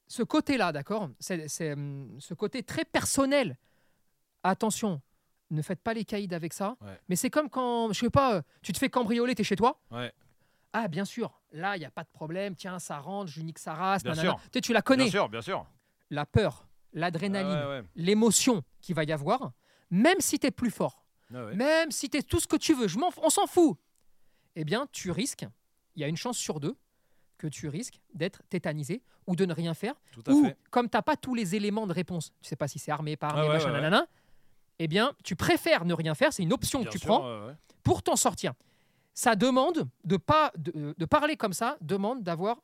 Ce 0.06 0.22
côté-là, 0.22 0.72
d'accord 0.72 1.08
c'est, 1.18 1.72
hum, 1.72 2.16
Ce 2.20 2.34
côté 2.34 2.62
très 2.62 2.84
personnel. 2.84 3.56
Attention, 4.44 5.00
ne 5.50 5.62
faites 5.62 5.80
pas 5.80 5.94
les 5.94 6.04
caïds 6.04 6.32
avec 6.34 6.52
ça. 6.52 6.76
Ouais. 6.80 6.98
Mais 7.08 7.16
c'est 7.16 7.30
comme 7.30 7.50
quand, 7.50 7.92
je 7.92 8.00
sais 8.00 8.10
pas, 8.10 8.36
euh, 8.36 8.42
tu 8.62 8.72
te 8.72 8.78
fais 8.78 8.88
cambrioler, 8.88 9.34
t'es 9.34 9.44
chez 9.44 9.56
toi. 9.56 9.80
Ouais. 9.90 10.12
Ah, 10.72 10.86
bien 10.86 11.04
sûr, 11.04 11.40
là, 11.52 11.76
il 11.76 11.80
n'y 11.80 11.86
a 11.86 11.90
pas 11.90 12.04
de 12.04 12.08
problème. 12.10 12.54
Tiens, 12.54 12.78
ça 12.78 12.98
rentre, 12.98 13.30
je 13.30 13.40
nique 13.40 13.58
sa 13.58 13.74
race. 13.74 14.02
Bien 14.02 14.12
nanana. 14.14 14.30
sûr. 14.32 14.40
Tu 14.44 14.48
sais, 14.54 14.60
tu 14.60 14.72
la 14.72 14.82
connais. 14.82 15.04
Bien 15.04 15.10
sûr, 15.10 15.28
bien 15.28 15.40
sûr. 15.40 15.66
La 16.10 16.24
peur, 16.26 16.66
l'adrénaline, 16.92 17.50
Ah 17.52 17.68
ouais, 17.68 17.82
l'émotion 17.96 18.62
qu'il 18.80 18.94
va 18.94 19.04
y 19.04 19.12
avoir, 19.12 19.52
même 19.90 20.20
si 20.20 20.38
tu 20.38 20.46
es 20.46 20.50
plus 20.50 20.70
fort, 20.70 21.04
Ah 21.34 21.44
même 21.54 21.90
si 21.90 22.08
tu 22.08 22.18
es 22.18 22.22
tout 22.22 22.38
ce 22.40 22.46
que 22.46 22.56
tu 22.56 22.74
veux, 22.74 22.86
je 22.88 22.98
on 22.98 23.30
s'en 23.30 23.46
fout. 23.46 23.76
Eh 24.56 24.64
bien, 24.64 24.86
tu 24.92 25.10
risques, 25.10 25.46
il 25.96 26.02
y 26.02 26.04
a 26.04 26.08
une 26.08 26.16
chance 26.16 26.38
sur 26.38 26.60
deux 26.60 26.76
que 27.38 27.46
tu 27.46 27.68
risques 27.68 28.00
d'être 28.14 28.42
tétanisé 28.50 29.02
ou 29.26 29.36
de 29.36 29.44
ne 29.46 29.54
rien 29.54 29.74
faire. 29.74 29.94
Tout 30.12 30.22
à 30.26 30.30
Ou, 30.32 30.44
fait. 30.44 30.56
comme 30.70 30.88
tu 30.90 30.96
n'as 30.96 31.02
pas 31.02 31.16
tous 31.16 31.34
les 31.34 31.54
éléments 31.54 31.86
de 31.86 31.92
réponse, 31.92 32.32
tu 32.42 32.48
sais 32.48 32.56
pas 32.56 32.68
si 32.68 32.78
c'est 32.78 32.90
armé, 32.90 33.16
pas 33.16 33.28
armé, 33.28 33.40
Ah 33.44 33.46
ouais, 33.46 33.52
machin, 33.54 33.66
ouais, 33.68 33.72
ouais. 33.74 33.80
nanana, 33.80 34.06
eh 34.78 34.88
bien, 34.88 35.12
tu 35.24 35.36
préfères 35.36 35.84
ne 35.84 35.94
rien 35.94 36.14
faire, 36.14 36.32
c'est 36.32 36.42
une 36.42 36.52
option 36.52 36.80
Bien 36.80 36.88
que 36.88 36.92
tu 36.92 36.98
sûr, 36.98 37.06
prends 37.08 37.50
pour 37.82 38.02
t'en 38.02 38.16
sortir. 38.16 38.52
Ça 39.14 39.34
demande 39.34 39.88
de 40.04 40.16
pas 40.16 40.52
de, 40.56 40.94
de 40.96 41.04
parler 41.04 41.36
comme 41.36 41.52
ça, 41.52 41.76
demande 41.80 42.22
d'avoir 42.22 42.60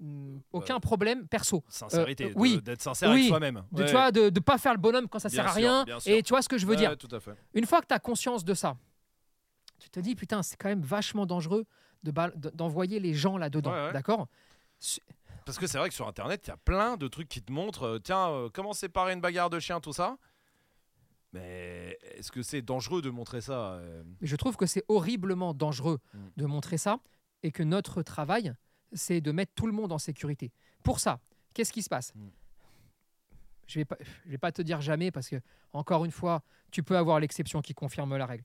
hum, 0.00 0.40
aucun 0.52 0.80
problème 0.80 1.28
perso. 1.28 1.62
Sincérité. 1.68 2.26
Euh, 2.26 2.32
oui. 2.34 2.60
D'être 2.62 2.82
sincère 2.82 3.10
Oui. 3.10 3.16
avec 3.20 3.28
soi-même. 3.28 3.62
De, 3.70 3.84
tu 3.84 3.92
vois, 3.92 4.10
de 4.10 4.22
ne 4.24 4.40
pas 4.40 4.58
faire 4.58 4.72
le 4.72 4.80
bonhomme 4.80 5.08
quand 5.08 5.18
ça 5.20 5.28
Bien 5.28 5.42
sert 5.42 5.50
à 5.50 5.54
rien. 5.54 5.84
sûr. 6.00 6.12
Et 6.12 6.22
tu 6.24 6.30
vois 6.30 6.42
ce 6.42 6.48
que 6.48 6.58
je 6.58 6.66
veux 6.66 6.74
dire. 6.76 6.90
ouais, 6.90 6.96
tout 6.96 7.14
à 7.14 7.20
fait. 7.20 7.34
Une 7.54 7.66
fois 7.66 7.80
que 7.80 7.86
tu 7.86 7.94
as 7.94 8.00
conscience 8.00 8.44
de 8.44 8.54
ça, 8.54 8.76
tu 9.82 9.90
te 9.90 10.00
dis, 10.00 10.14
putain, 10.14 10.42
c'est 10.42 10.56
quand 10.56 10.68
même 10.68 10.82
vachement 10.82 11.26
dangereux 11.26 11.64
de- 12.04 12.12
d'envoyer 12.54 13.00
les 13.00 13.14
gens 13.14 13.36
là-dedans. 13.36 13.72
Ouais, 13.72 13.86
ouais. 13.86 13.92
D'accord? 13.92 14.28
Parce 15.44 15.58
que 15.58 15.66
c'est 15.66 15.78
vrai 15.78 15.88
que 15.88 15.94
sur 15.94 16.06
internet, 16.08 16.42
il 16.46 16.50
y 16.50 16.52
a 16.52 16.56
plein 16.56 16.96
de 16.96 17.08
trucs 17.08 17.28
qui 17.28 17.42
te 17.42 17.50
montrent 17.52 17.82
euh, 17.84 17.98
tiens, 17.98 18.28
euh, 18.30 18.48
comment 18.52 18.72
séparer 18.72 19.12
une 19.12 19.20
bagarre 19.20 19.50
de 19.50 19.58
chien, 19.58 19.80
tout 19.80 19.92
ça? 19.92 20.16
Mais 21.32 21.98
est-ce 22.16 22.30
que 22.30 22.42
c'est 22.42 22.62
dangereux 22.62 23.00
de 23.02 23.10
montrer 23.10 23.40
ça 23.40 23.72
euh, 23.74 24.02
Mais 24.20 24.26
je 24.26 24.36
trouve 24.36 24.56
que 24.56 24.66
c'est 24.66 24.84
horriblement 24.88 25.54
dangereux 25.54 25.98
Mm. 26.14 26.18
de 26.36 26.46
montrer 26.46 26.76
ça 26.78 26.98
et 27.42 27.50
que 27.52 27.62
notre 27.62 28.02
travail, 28.02 28.52
c'est 28.92 29.20
de 29.20 29.32
mettre 29.32 29.52
tout 29.54 29.66
le 29.66 29.72
monde 29.72 29.92
en 29.92 29.98
sécurité. 29.98 30.52
Pour 30.82 31.00
ça, 31.00 31.20
qu'est-ce 31.54 31.72
qui 31.72 31.82
se 31.82 31.88
passe? 31.88 32.14
Mm. 32.14 32.28
Je 33.66 33.78
vais 33.78 33.84
pas, 33.86 33.96
je 34.26 34.30
vais 34.30 34.38
pas 34.38 34.52
te 34.52 34.60
dire 34.60 34.80
jamais 34.80 35.10
parce 35.10 35.28
que 35.28 35.40
encore 35.72 36.04
une 36.04 36.10
fois, 36.10 36.42
tu 36.70 36.82
peux 36.82 36.96
avoir 36.98 37.18
l'exception 37.20 37.62
qui 37.62 37.72
confirme 37.74 38.16
la 38.16 38.26
règle. 38.26 38.44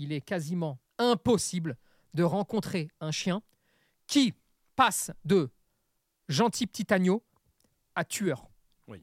Il 0.00 0.12
est 0.12 0.20
quasiment 0.20 0.78
impossible 0.98 1.76
de 2.14 2.22
rencontrer 2.22 2.88
un 3.00 3.10
chien 3.10 3.42
qui 4.06 4.32
passe 4.76 5.10
de 5.24 5.50
gentil 6.28 6.68
petit 6.68 6.92
agneau 6.94 7.22
à 7.96 8.04
tueur. 8.04 8.48
Oui. 8.86 9.02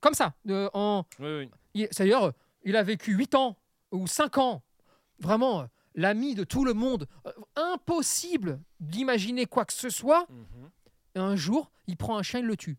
Comme 0.00 0.14
ça, 0.14 0.34
en, 0.72 1.04
Oui, 1.18 1.50
C'est-à-dire, 1.74 2.32
il 2.62 2.76
a 2.76 2.82
vécu 2.84 3.12
8 3.14 3.34
ans 3.34 3.56
ou 3.90 4.06
5 4.06 4.38
ans. 4.38 4.62
Vraiment, 5.18 5.62
euh, 5.62 5.66
l'ami 5.96 6.36
de 6.36 6.44
tout 6.44 6.64
le 6.64 6.74
monde. 6.74 7.08
Euh, 7.26 7.32
impossible 7.56 8.60
d'imaginer 8.78 9.46
quoi 9.46 9.64
que 9.64 9.72
ce 9.72 9.90
soit. 9.90 10.26
Mhm. 10.30 10.70
Et 11.16 11.18
un 11.18 11.34
jour, 11.34 11.72
il 11.88 11.96
prend 11.96 12.16
un 12.16 12.22
chien, 12.22 12.38
il 12.38 12.46
le 12.46 12.56
tue. 12.56 12.78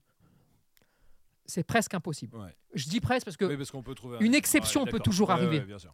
C'est 1.45 1.63
presque 1.63 1.93
impossible. 1.93 2.35
Ouais. 2.37 2.55
Je 2.73 2.87
dis 2.87 3.01
presque 3.01 3.25
parce 3.25 3.37
que 3.37 3.45
Oui, 3.45 3.57
parce 3.57 3.71
qu'on 3.71 3.83
peut 3.83 3.93
trouver 3.93 4.17
un- 4.17 4.21
une 4.21 4.31
Ouais, 4.31 4.37
exception 4.37 4.85
peut 4.85 4.99
toujours 4.99 5.27
Ouais, 5.29 5.35
arriver. 5.35 5.59
ouais, 5.59 5.65
bien 5.65 5.77
sûr. 5.79 5.93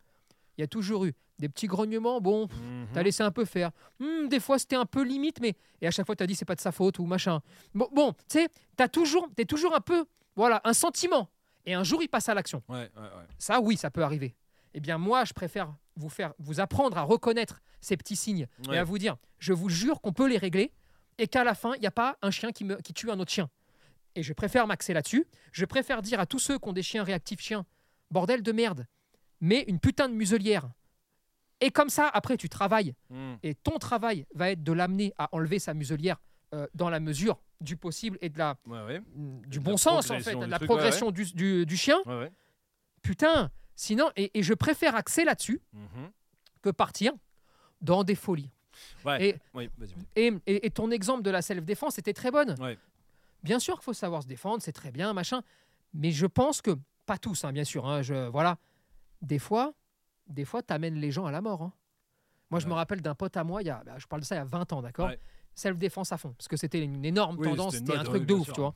Il 0.57 0.61
y 0.61 0.63
a 0.63 0.67
toujours 0.67 1.05
eu 1.05 1.13
des 1.39 1.49
petits 1.49 1.67
grognements. 1.67 2.21
Bon, 2.21 2.47
pff, 2.47 2.57
Mhm. 2.59 2.87
t'as 2.93 3.03
laissé 3.03 3.23
un 3.23 3.31
peu 3.31 3.45
faire. 3.45 3.71
Hmm, 3.99 4.27
des 4.27 4.39
fois, 4.39 4.59
c'était 4.59 4.75
un 4.75 4.85
peu 4.85 5.03
limite, 5.03 5.39
mais. 5.41 5.55
Et 5.81 5.87
à 5.87 5.91
chaque 5.91 6.05
fois, 6.05 6.15
t'as 6.15 6.27
dit 6.27 6.35
c'est 6.35 6.45
pas 6.45 6.55
de 6.55 6.61
sa 6.61 6.71
faute 6.71 6.99
ou 6.99 7.05
machin. 7.05 7.41
Bon, 7.73 7.89
bon 7.93 8.13
tu 8.13 8.39
sais, 8.39 8.47
t'as 8.75 8.87
toujours, 8.87 9.27
t'es 9.35 9.45
toujours 9.45 9.75
un 9.75 9.81
peu. 9.81 10.05
Voilà, 10.35 10.61
un 10.63 10.73
sentiment. 10.73 11.29
Et 11.65 11.73
un 11.73 11.83
jour, 11.83 12.01
il 12.01 12.07
passe 12.07 12.29
à 12.29 12.33
l'action. 12.33 12.63
Ouais, 12.69 12.89
ouais, 12.95 13.01
ouais. 13.01 13.27
Ça, 13.37 13.59
oui, 13.61 13.77
ça 13.77 13.91
peut 13.91 14.03
arriver. 14.03 14.35
Eh 14.73 14.79
bien, 14.79 14.97
moi, 14.97 15.25
je 15.25 15.33
préfère 15.33 15.73
vous 15.95 16.09
faire, 16.09 16.33
vous 16.39 16.59
apprendre 16.59 16.97
à 16.97 17.01
reconnaître 17.03 17.61
ces 17.81 17.97
petits 17.97 18.15
signes 18.15 18.47
et 18.71 18.77
à 18.77 18.83
vous 18.83 18.97
dire, 18.97 19.17
je 19.39 19.51
vous 19.53 19.69
jure 19.69 19.99
qu'on 20.01 20.13
peut 20.13 20.27
les 20.27 20.37
régler 20.37 20.71
et 21.17 21.27
qu'à 21.27 21.43
la 21.43 21.53
fin, 21.53 21.73
il 21.75 21.81
n'y 21.81 21.87
a 21.87 21.91
pas 21.91 22.17
un 22.21 22.31
chien 22.31 22.51
qui, 22.51 22.63
me, 22.63 22.75
qui 22.77 22.93
tue 22.93 23.11
un 23.11 23.19
autre 23.19 23.31
chien. 23.31 23.49
Et 24.15 24.23
je 24.23 24.33
préfère 24.33 24.65
m'axer 24.67 24.93
là-dessus. 24.93 25.27
Je 25.51 25.65
préfère 25.65 26.01
dire 26.01 26.19
à 26.19 26.25
tous 26.25 26.39
ceux 26.39 26.57
qui 26.57 26.67
ont 26.69 26.73
des 26.73 26.83
chiens 26.83 27.03
réactifs 27.03 27.41
chiens, 27.41 27.65
bordel 28.09 28.41
de 28.41 28.51
merde, 28.51 28.87
mets 29.41 29.63
une 29.67 29.79
putain 29.79 30.07
de 30.09 30.13
muselière. 30.13 30.69
Et 31.59 31.69
comme 31.69 31.89
ça, 31.89 32.07
après, 32.07 32.37
tu 32.37 32.49
travailles. 32.49 32.95
Mhm. 33.09 33.37
Et 33.43 33.53
ton 33.55 33.77
travail 33.77 34.25
va 34.33 34.49
être 34.51 34.63
de 34.63 34.71
l'amener 34.71 35.13
à 35.17 35.29
enlever 35.31 35.59
sa 35.59 35.73
muselière 35.73 36.17
euh, 36.53 36.67
dans 36.73 36.89
la 36.89 36.99
mesure 36.99 37.39
du 37.61 37.77
possible 37.77 38.17
et 38.21 38.29
de 38.29 38.37
la, 38.37 38.57
Ouais, 38.67 38.81
ouais. 38.85 39.01
du 39.47 39.59
de 39.59 39.63
bon 39.63 39.71
la 39.71 39.77
sens, 39.77 40.09
en 40.11 40.19
fait, 40.19 40.33
progression 40.33 40.39
de 40.39 40.45
du 40.45 40.49
la 40.51 40.57
truc, 40.57 40.69
ouais, 40.69 40.75
progression 40.75 41.11
du- 41.11 41.33
du- 41.33 41.65
du 41.65 41.77
chien. 41.77 41.97
Putain, 43.01 43.49
sinon, 43.75 44.09
et, 44.15 44.37
et 44.37 44.43
je 44.43 44.53
préfère 44.53 44.95
axer 44.95 45.23
là-dessus 45.23 45.61
Mhm. 45.73 46.09
que 46.61 46.69
partir 46.69 47.13
dans 47.81 48.03
des 48.03 48.15
folies. 48.15 48.51
Ouais. 49.05 49.29
Et, 49.29 49.35
Oui, 49.53 49.69
et, 50.15 50.33
et- 50.45 50.71
ton 50.71 50.91
exemple 50.91 51.23
de 51.23 51.29
la 51.29 51.41
self-défense 51.41 51.97
était 51.99 52.13
très 52.13 52.31
bonne. 52.31 52.55
Ouais. 52.59 52.77
Bien 53.43 53.59
sûr 53.59 53.75
qu'il 53.75 53.83
faut 53.83 53.93
savoir 53.93 54.21
se 54.23 54.27
défendre, 54.27 54.61
c'est 54.61 54.71
très 54.71 54.91
bien, 54.91 55.13
machin. 55.13 55.41
Mais 55.93 56.11
je 56.11 56.25
pense 56.25 56.61
que, 56.61 56.71
pas 57.05 57.17
tous, 57.17 57.43
hein, 57.43 57.51
bien 57.51 57.63
sûr, 57.63 57.85
hein, 57.87 58.01
je, 58.01 58.29
voilà. 58.29 58.57
Des 59.21 59.39
fois, 59.39 59.73
des 60.27 60.45
fois, 60.45 60.61
t'amènes 60.61 60.95
les 60.95 61.11
gens 61.11 61.25
à 61.25 61.31
la 61.31 61.41
mort. 61.41 61.61
hein. 61.61 61.73
Moi, 62.49 62.59
je 62.59 62.67
me 62.67 62.73
rappelle 62.73 63.01
d'un 63.01 63.15
pote 63.15 63.37
à 63.37 63.43
moi, 63.43 63.61
il 63.61 63.67
y 63.67 63.69
a, 63.69 63.81
bah, 63.85 63.93
je 63.97 64.05
parle 64.07 64.21
de 64.21 64.25
ça 64.25 64.35
il 64.35 64.39
y 64.39 64.41
a 64.41 64.45
20 64.45 64.73
ans, 64.73 64.81
d'accord? 64.81 65.07
Ouais. 65.07 65.19
Self-défense 65.53 66.11
à 66.11 66.17
fond. 66.17 66.33
Parce 66.37 66.47
que 66.47 66.57
c'était 66.57 66.83
une 66.83 67.05
énorme 67.05 67.37
Oui, 67.39 67.47
tendance, 67.47 67.75
c'était 67.75 67.95
un 67.95 68.03
truc 68.03 68.25
de 68.25 68.33
ouf, 68.33 68.45
sûr. 68.45 68.53
tu 68.53 68.61
vois? 68.61 68.73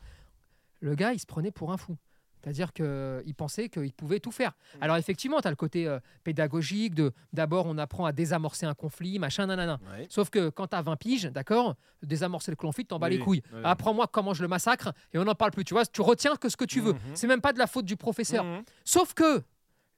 Le 0.81 0.95
gars, 0.95 1.13
il 1.13 1.19
se 1.19 1.25
prenait 1.25 1.51
pour 1.51 1.71
un 1.71 1.77
fou. 1.77 1.97
C'est-à-dire 2.41 2.73
qu'ils 2.73 3.33
pensaient 3.35 3.69
qu'ils 3.69 3.91
pouvaient 3.93 4.19
tout 4.19 4.31
faire. 4.31 4.51
Mm. 4.51 4.83
Alors 4.83 4.97
effectivement, 4.97 5.41
tu 5.41 5.47
as 5.47 5.49
le 5.49 5.55
côté 5.55 5.87
euh, 5.87 5.99
pédagogique 6.23 6.93
de 6.93 7.11
d'abord 7.33 7.65
on 7.65 7.75
apprend 7.79 8.05
à 8.05 8.11
désamorcer 8.11 8.67
un 8.67 8.75
conflit, 8.75 9.17
machin, 9.17 9.47
nanana. 9.47 9.79
Ouais. 9.97 10.05
Sauf 10.11 10.29
que 10.29 10.49
quand 10.49 10.67
tu 10.67 10.75
as 10.75 10.81
20 10.83 10.95
piges, 10.95 11.23
d'accord, 11.25 11.75
désamorcer 12.03 12.51
le 12.51 12.55
conflit, 12.55 12.85
t'en 12.85 12.99
bats 12.99 13.09
les 13.09 13.17
Oui, 13.17 13.23
couilles. 13.23 13.43
Apprends-moi 13.63 14.05
comment 14.11 14.35
je 14.35 14.43
le 14.43 14.47
massacre 14.47 14.93
et 15.11 15.17
on 15.17 15.23
n'en 15.23 15.33
parle 15.33 15.51
plus. 15.51 15.63
Tu 15.65 15.73
vois, 15.73 15.85
tu 15.87 16.01
retiens 16.01 16.35
que 16.35 16.47
ce 16.49 16.55
que 16.55 16.65
tu 16.65 16.81
veux. 16.81 16.93
Mhm. 16.93 16.99
C'est 17.15 17.25
même 17.27 17.41
pas 17.41 17.51
de 17.51 17.57
la 17.57 17.65
faute 17.67 17.85
du 17.85 17.97
professeur. 17.97 18.43
Mhm. 18.43 18.63
Sauf 18.83 19.15
que 19.15 19.41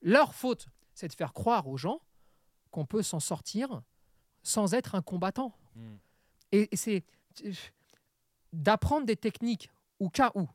leur 0.02 0.34
faute, 0.36 0.68
c'est 0.94 1.08
de 1.08 1.14
faire 1.14 1.34
croire 1.34 1.68
aux 1.68 1.78
gens 1.78 2.02
qu'on 2.72 2.86
peut 2.86 3.04
s'en 3.04 3.20
sortir 3.20 3.82
sans 4.44 4.74
être 4.74 4.96
un 4.96 5.02
combattant. 5.02 5.54
Mhm. 5.76 5.98
Et, 6.54 6.70
et 6.72 6.76
c'est 6.78 7.04
d'apprendre 8.54 9.06
des 9.06 9.16
techniques 9.16 9.70
au 10.00 10.10
cas 10.10 10.32
où 10.36 10.48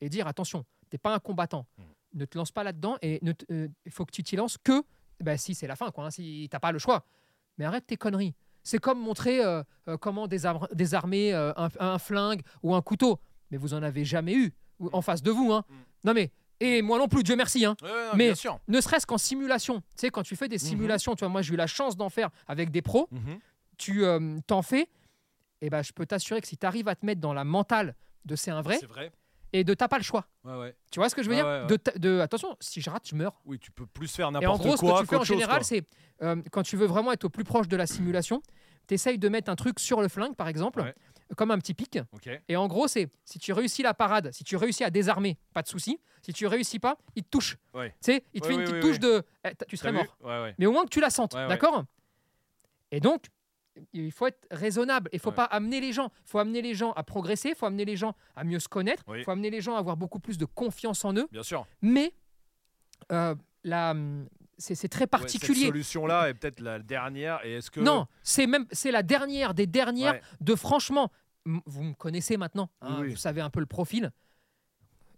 et 0.00 0.08
dire 0.08 0.26
attention, 0.26 0.64
t'es 0.88 0.98
pas 0.98 1.14
un 1.14 1.18
combattant, 1.18 1.66
Mhm. 1.78 1.84
ne 2.14 2.24
te 2.24 2.38
lance 2.38 2.50
pas 2.52 2.64
là-dedans 2.64 2.96
et 3.02 3.20
euh, 3.50 3.68
il 3.84 3.92
faut 3.92 4.04
que 4.04 4.12
tu 4.12 4.22
t'y 4.22 4.36
lances 4.36 4.56
que 4.58 4.82
ben, 5.20 5.36
si 5.36 5.54
c'est 5.54 5.66
la 5.66 5.76
fin, 5.76 5.90
quoi, 5.90 6.06
hein, 6.06 6.10
si 6.10 6.48
t'as 6.50 6.60
pas 6.60 6.72
le 6.72 6.78
choix. 6.78 7.04
Mais 7.58 7.66
arrête 7.66 7.86
tes 7.86 7.96
conneries. 7.98 8.34
C'est 8.62 8.78
comme 8.78 8.98
montrer 9.00 9.44
euh, 9.44 9.62
euh, 9.88 9.98
comment 9.98 10.26
désar- 10.26 10.66
désarmer 10.74 11.32
un, 11.34 11.68
un 11.78 11.98
flingue 11.98 12.42
ou 12.62 12.74
un 12.74 12.80
couteau. 12.80 13.20
Mais 13.50 13.58
vous 13.58 13.74
en 13.74 13.82
avez 13.82 14.04
jamais 14.04 14.34
eu 14.34 14.54
ou- 14.78 14.88
en 14.94 15.02
face 15.02 15.22
de 15.22 15.30
vous. 15.30 15.52
Hein. 15.52 15.64
Non 16.04 16.14
mais, 16.14 16.30
et 16.60 16.82
moi 16.82 16.98
non 16.98 17.08
plus, 17.08 17.22
Dieu 17.22 17.36
merci. 17.36 17.64
Hein 17.64 17.76
Ouais, 17.82 17.88
ouais, 17.88 17.94
non, 18.06 18.10
Mais- 18.16 18.32
ne 18.68 18.80
serait-ce 18.80 19.06
qu'en 19.06 19.18
simulation. 19.18 19.80
Tu 19.80 19.84
sais, 19.96 20.10
quand 20.10 20.22
tu 20.22 20.36
fais 20.36 20.48
des 20.48 20.56
Mhm. 20.56 20.60
simulations, 20.68 21.14
tu 21.14 21.20
vois, 21.20 21.28
moi 21.28 21.42
j'ai 21.42 21.54
eu 21.54 21.56
la 21.56 21.66
chance 21.66 21.96
d'en 21.96 22.08
faire 22.10 22.30
avec 22.46 22.70
des 22.70 22.82
pros, 22.82 23.08
Mhm. 23.10 23.38
tu 23.78 24.04
euh, 24.04 24.38
t'en 24.46 24.62
fais, 24.62 24.88
et 25.62 25.70
ben 25.70 25.82
je 25.82 25.92
peux 25.92 26.06
t'assurer 26.06 26.40
que 26.40 26.46
si 26.46 26.56
tu 26.56 26.66
arrives 26.66 26.88
à 26.88 26.94
te 26.94 27.04
mettre 27.04 27.20
dans 27.20 27.32
la 27.32 27.44
mentale 27.44 27.94
de 28.24 28.36
c'est 28.36 28.50
un 28.50 28.60
vrai, 28.62 28.78
et 29.52 29.64
de 29.64 29.74
t'as 29.74 29.88
pas 29.88 29.96
le 29.98 30.04
choix. 30.04 30.26
Ouais. 30.44 30.74
Tu 30.92 31.00
vois 31.00 31.08
ce 31.08 31.14
que 31.14 31.22
je 31.22 31.28
veux 31.28 31.34
dire? 31.34 31.66
De, 31.66 32.20
Attention, 32.20 32.56
si 32.60 32.80
je 32.80 32.88
rate, 32.90 33.08
je 33.08 33.16
meurs. 33.16 33.40
Oui, 33.46 33.58
tu 33.58 33.70
peux 33.72 33.86
plus 33.86 34.06
faire 34.08 34.26
Et 34.26 34.28
en 34.28 34.32
n'importe 34.32 34.60
gros, 34.62 34.76
ce 34.76 34.80
quoi. 34.80 34.92
que 34.98 35.00
tu 35.00 35.06
fais 35.08 35.16
en 35.16 35.18
chose, 35.20 35.26
général, 35.28 35.58
quoi. 35.58 35.64
c'est 35.64 35.84
euh, 36.22 36.36
quand 36.52 36.62
tu 36.62 36.76
veux 36.76 36.86
vraiment 36.86 37.10
être 37.12 37.24
au 37.24 37.30
plus 37.30 37.42
proche 37.44 37.66
de 37.66 37.76
la 37.76 37.86
simulation, 37.86 38.42
tu 38.86 38.94
essayes 38.94 39.18
de 39.18 39.28
mettre 39.28 39.50
un 39.50 39.56
truc 39.56 39.80
sur 39.80 40.02
le 40.02 40.08
flingue, 40.08 40.36
par 40.36 40.46
exemple. 40.48 40.94
Comme 41.36 41.50
un 41.50 41.58
petit 41.58 41.74
pic. 41.74 41.98
Et 42.48 42.56
en 42.56 42.66
gros, 42.66 42.88
c'est 42.88 43.08
si 43.24 43.38
tu 43.38 43.52
réussis 43.52 43.82
la 43.82 43.94
parade, 43.94 44.30
si 44.32 44.44
tu 44.44 44.56
réussis 44.56 44.84
à 44.84 44.90
désarmer, 44.90 45.38
pas 45.54 45.62
de 45.62 45.68
souci. 45.68 46.00
Si 46.22 46.32
tu 46.32 46.46
réussis 46.46 46.78
pas, 46.78 46.98
il 47.16 47.22
te 47.24 47.28
touche. 47.30 47.56
Ouais. 47.72 47.90
Tu 48.02 48.12
sais, 48.12 48.24
il 48.34 48.40
te 48.42 48.46
Ouais, 48.48 48.52
fait 48.54 48.60
une 48.60 48.66
petite 48.66 48.80
touche 48.80 48.98
de. 48.98 49.22
eh, 49.44 49.52
tu 49.68 49.76
serais 49.76 49.92
mort. 49.92 50.18
Mais 50.58 50.66
au 50.66 50.72
moins 50.72 50.84
que 50.84 50.90
tu 50.90 51.00
la 51.00 51.10
sentes, 51.10 51.32
d'accord? 51.32 51.84
Et 52.90 53.00
donc, 53.00 53.24
il 53.92 54.10
faut 54.12 54.26
être 54.26 54.46
raisonnable. 54.50 55.08
Il 55.12 55.18
faut 55.20 55.30
Ouais. 55.30 55.36
pas 55.36 55.44
amener 55.44 55.80
les 55.80 55.92
gens. 55.92 56.10
Il 56.26 56.30
faut 56.30 56.38
amener 56.40 56.60
les 56.60 56.74
gens 56.74 56.92
à 56.92 57.02
progresser. 57.04 57.50
Il 57.50 57.54
faut 57.54 57.66
amener 57.66 57.84
les 57.84 57.96
gens 57.96 58.14
à 58.36 58.44
mieux 58.44 58.58
se 58.58 58.68
connaître. 58.68 59.02
Il 59.08 59.12
Oui. 59.12 59.22
faut 59.24 59.30
amener 59.30 59.48
les 59.50 59.60
gens 59.60 59.76
à 59.76 59.78
avoir 59.78 59.96
beaucoup 59.96 60.18
plus 60.20 60.36
de 60.36 60.44
confiance 60.44 61.04
en 61.04 61.14
eux. 61.14 61.28
Bien 61.30 61.42
sûr. 61.44 61.66
Mais 61.80 62.12
euh, 63.12 63.34
la, 63.64 63.94
c'est 64.60 64.88
très 64.88 65.02
Ouais, 65.02 65.06
particulier. 65.08 65.54
cette 65.60 65.68
solution-là 65.68 66.28
est 66.28 66.34
peut-être 66.34 66.60
la 66.60 66.78
dernière. 66.78 67.44
Et 67.44 67.54
est-ce 67.54 67.70
que. 67.70 67.80
non, 67.80 68.06
c'est 68.22 68.46
même 68.46 68.66
c'est 68.70 68.90
la 68.92 69.02
dernière 69.02 69.54
des 69.54 69.66
dernières 69.66 70.12
Ouais. 70.14 70.22
de 70.40 70.54
franchement. 70.54 71.10
Vous 71.44 71.82
me 71.82 71.94
connaissez 71.94 72.36
maintenant. 72.36 72.68
hein, 72.82 72.98
Oui. 73.00 73.08
Vous 73.10 73.16
savez 73.16 73.40
un 73.40 73.48
peu 73.50 73.60
le 73.60 73.66
profil. 73.66 74.12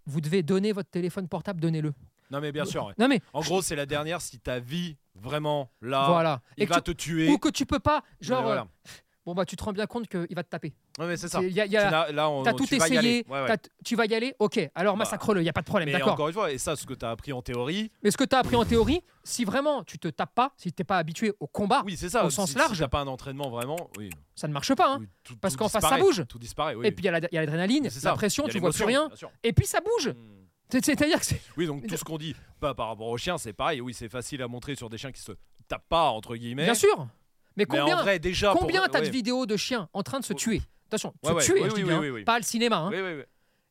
Vous 0.06 0.20
devez 0.20 0.42
donner 0.42 0.72
votre 0.72 0.90
téléphone 0.90 1.28
portable, 1.28 1.60
donnez-le. 1.60 1.92
Non, 2.30 2.40
mais 2.40 2.50
bien 2.52 2.64
sûr. 2.64 2.86
ouais. 2.86 2.94
Non 2.98 3.08
mais 3.08 3.20
En 3.32 3.40
gros, 3.42 3.60
c'est 3.60 3.76
la 3.76 3.86
dernière 3.86 4.20
si 4.22 4.38
ta 4.38 4.58
vie, 4.58 4.96
vraiment, 5.14 5.70
là, 5.82 6.06
voilà. 6.08 6.40
il 6.56 6.62
Et 6.62 6.66
va 6.66 6.76
tu- 6.76 6.82
te 6.84 6.90
tuer. 6.92 7.28
ou 7.28 7.38
que 7.38 7.50
tu 7.50 7.66
peux 7.66 7.78
pas, 7.80 8.02
genre, 8.20 8.42
voilà. 8.42 8.62
euh, 8.62 8.88
bon 9.24 9.34
bah 9.34 9.44
tu 9.44 9.56
te 9.56 9.62
rends 9.64 9.72
bien 9.72 9.86
compte 9.86 10.08
qu'il 10.08 10.34
va 10.34 10.42
te 10.42 10.48
taper. 10.48 10.72
Ouais, 10.98 11.06
mais 11.06 11.16
c'est 11.16 11.28
ça. 11.28 11.42
Y 11.42 11.60
a- 11.60 11.66
y 11.66 11.70
Tu 11.70 11.76
a- 11.76 11.90
n'as- 11.90 12.12
là, 12.12 12.28
on, 12.30 12.42
T'as 12.42 12.52
tout 12.52 12.66
tu 12.66 12.74
essayé. 12.76 13.24
Ouais, 13.28 13.42
ouais. 13.42 13.56
tu 13.84 13.96
vas 13.96 14.06
y 14.06 14.14
aller, 14.14 14.34
ok, 14.38 14.58
alors 14.74 14.94
Bah, 14.94 15.00
massacre-le, 15.00 15.40
il 15.40 15.44
n'y 15.44 15.48
a 15.48 15.52
pas 15.52 15.60
de 15.60 15.66
problème, 15.66 15.90
d'accord. 15.90 16.12
encore 16.14 16.28
une 16.28 16.34
fois, 16.34 16.50
et 16.52 16.58
ça, 16.58 16.76
ce 16.76 16.86
que 16.86 16.94
tu 16.94 17.04
as 17.04 17.10
appris 17.10 17.32
en 17.32 17.42
théorie, 17.42 17.90
Mais 18.02 18.10
ce 18.10 18.16
que 18.16 18.24
tu 18.24 18.34
as 18.34 18.40
appris 18.40 18.56
en 18.56 18.64
théorie, 18.64 19.02
si 19.24 19.44
vraiment 19.44 19.82
tu 19.84 19.98
te 19.98 20.08
tapes 20.08 20.34
pas, 20.34 20.52
si 20.56 20.72
t'es 20.72 20.84
pas 20.84 20.98
habitué 20.98 21.32
au 21.40 21.46
combat, 21.46 21.82
oui, 21.84 21.96
ça. 21.96 22.24
au 22.24 22.30
sens 22.30 22.50
si, 22.50 22.58
large. 22.58 22.74
Si 22.74 22.80
t'as 22.80 22.88
pas 22.88 23.00
un 23.00 23.06
entraînement 23.06 23.50
vraiment, 23.50 23.90
oui. 23.98 24.10
ça 24.34 24.48
ne 24.48 24.52
marche 24.52 24.74
pas. 24.74 24.94
hein. 24.94 24.98
oui, 25.00 25.08
tout- 25.24 25.36
Parce 25.36 25.56
qu'en 25.56 25.68
face, 25.68 25.82
ça 25.82 25.98
bouge. 25.98 26.24
Tout 26.28 26.38
disparaît, 26.38 26.74
oui. 26.74 26.86
Et 26.86 26.92
puis 26.92 27.02
il 27.02 27.06
y 27.06 27.08
a 27.08 27.12
la- 27.18 27.28
l'adrénaline, 27.32 27.84
la 27.84 27.90
ça. 27.90 28.12
pression, 28.14 28.46
tu 28.48 28.58
vois 28.58 28.70
plus 28.70 28.84
rien, 28.84 29.08
et 29.42 29.52
puis 29.52 29.66
ça 29.66 29.80
bouge. 29.80 30.08
Hmm. 30.08 30.38
C'est- 30.70 30.84
C'est-à-dire 30.86 31.20
que 31.20 31.26
c'est- 31.26 31.40
Oui, 31.58 31.66
donc 31.66 31.86
tout 31.86 31.96
ce 31.98 32.02
qu'on 32.04 32.16
dit, 32.16 32.34
pas 32.58 32.72
par 32.74 32.88
rapport 32.88 33.08
aux 33.08 33.18
chiens, 33.18 33.36
c'est 33.36 33.52
pareil. 33.52 33.82
Oui, 33.82 33.92
c'est 33.92 34.08
facile 34.08 34.40
à 34.42 34.48
montrer 34.48 34.74
sur 34.74 34.88
des 34.88 34.96
chiens 34.96 35.12
qui 35.12 35.20
se 35.20 35.32
tapent 35.68 35.88
pas, 35.88 36.08
entre 36.08 36.34
guillemets. 36.34 36.64
bien 36.64 36.74
sûr. 36.74 37.06
Mais 37.56 37.62
Mais 37.62 37.66
combien, 37.66 37.98
en 37.98 38.02
vrai, 38.02 38.18
déjà. 38.18 38.54
combien 38.58 38.86
t'as 38.88 39.00
de 39.00 39.08
vidéos 39.10 39.46
de 39.46 39.56
chiens 39.56 39.88
en 39.92 40.02
train 40.02 40.20
de 40.20 40.24
se 40.24 40.32
tuer? 40.32 40.62
Attention, 40.88 41.14
se 41.24 41.32
ouais. 41.32 41.42
tuer, 41.42 41.54
Oui, 41.54 41.60
je 41.60 41.64
oui, 41.64 41.74
dis 41.74 41.82
oui, 41.82 41.88
bien, 41.88 42.00
oui, 42.00 42.10
oui. 42.10 42.24
pas 42.24 42.38
le 42.38 42.44
cinéma. 42.44 42.76
hein. 42.76 43.22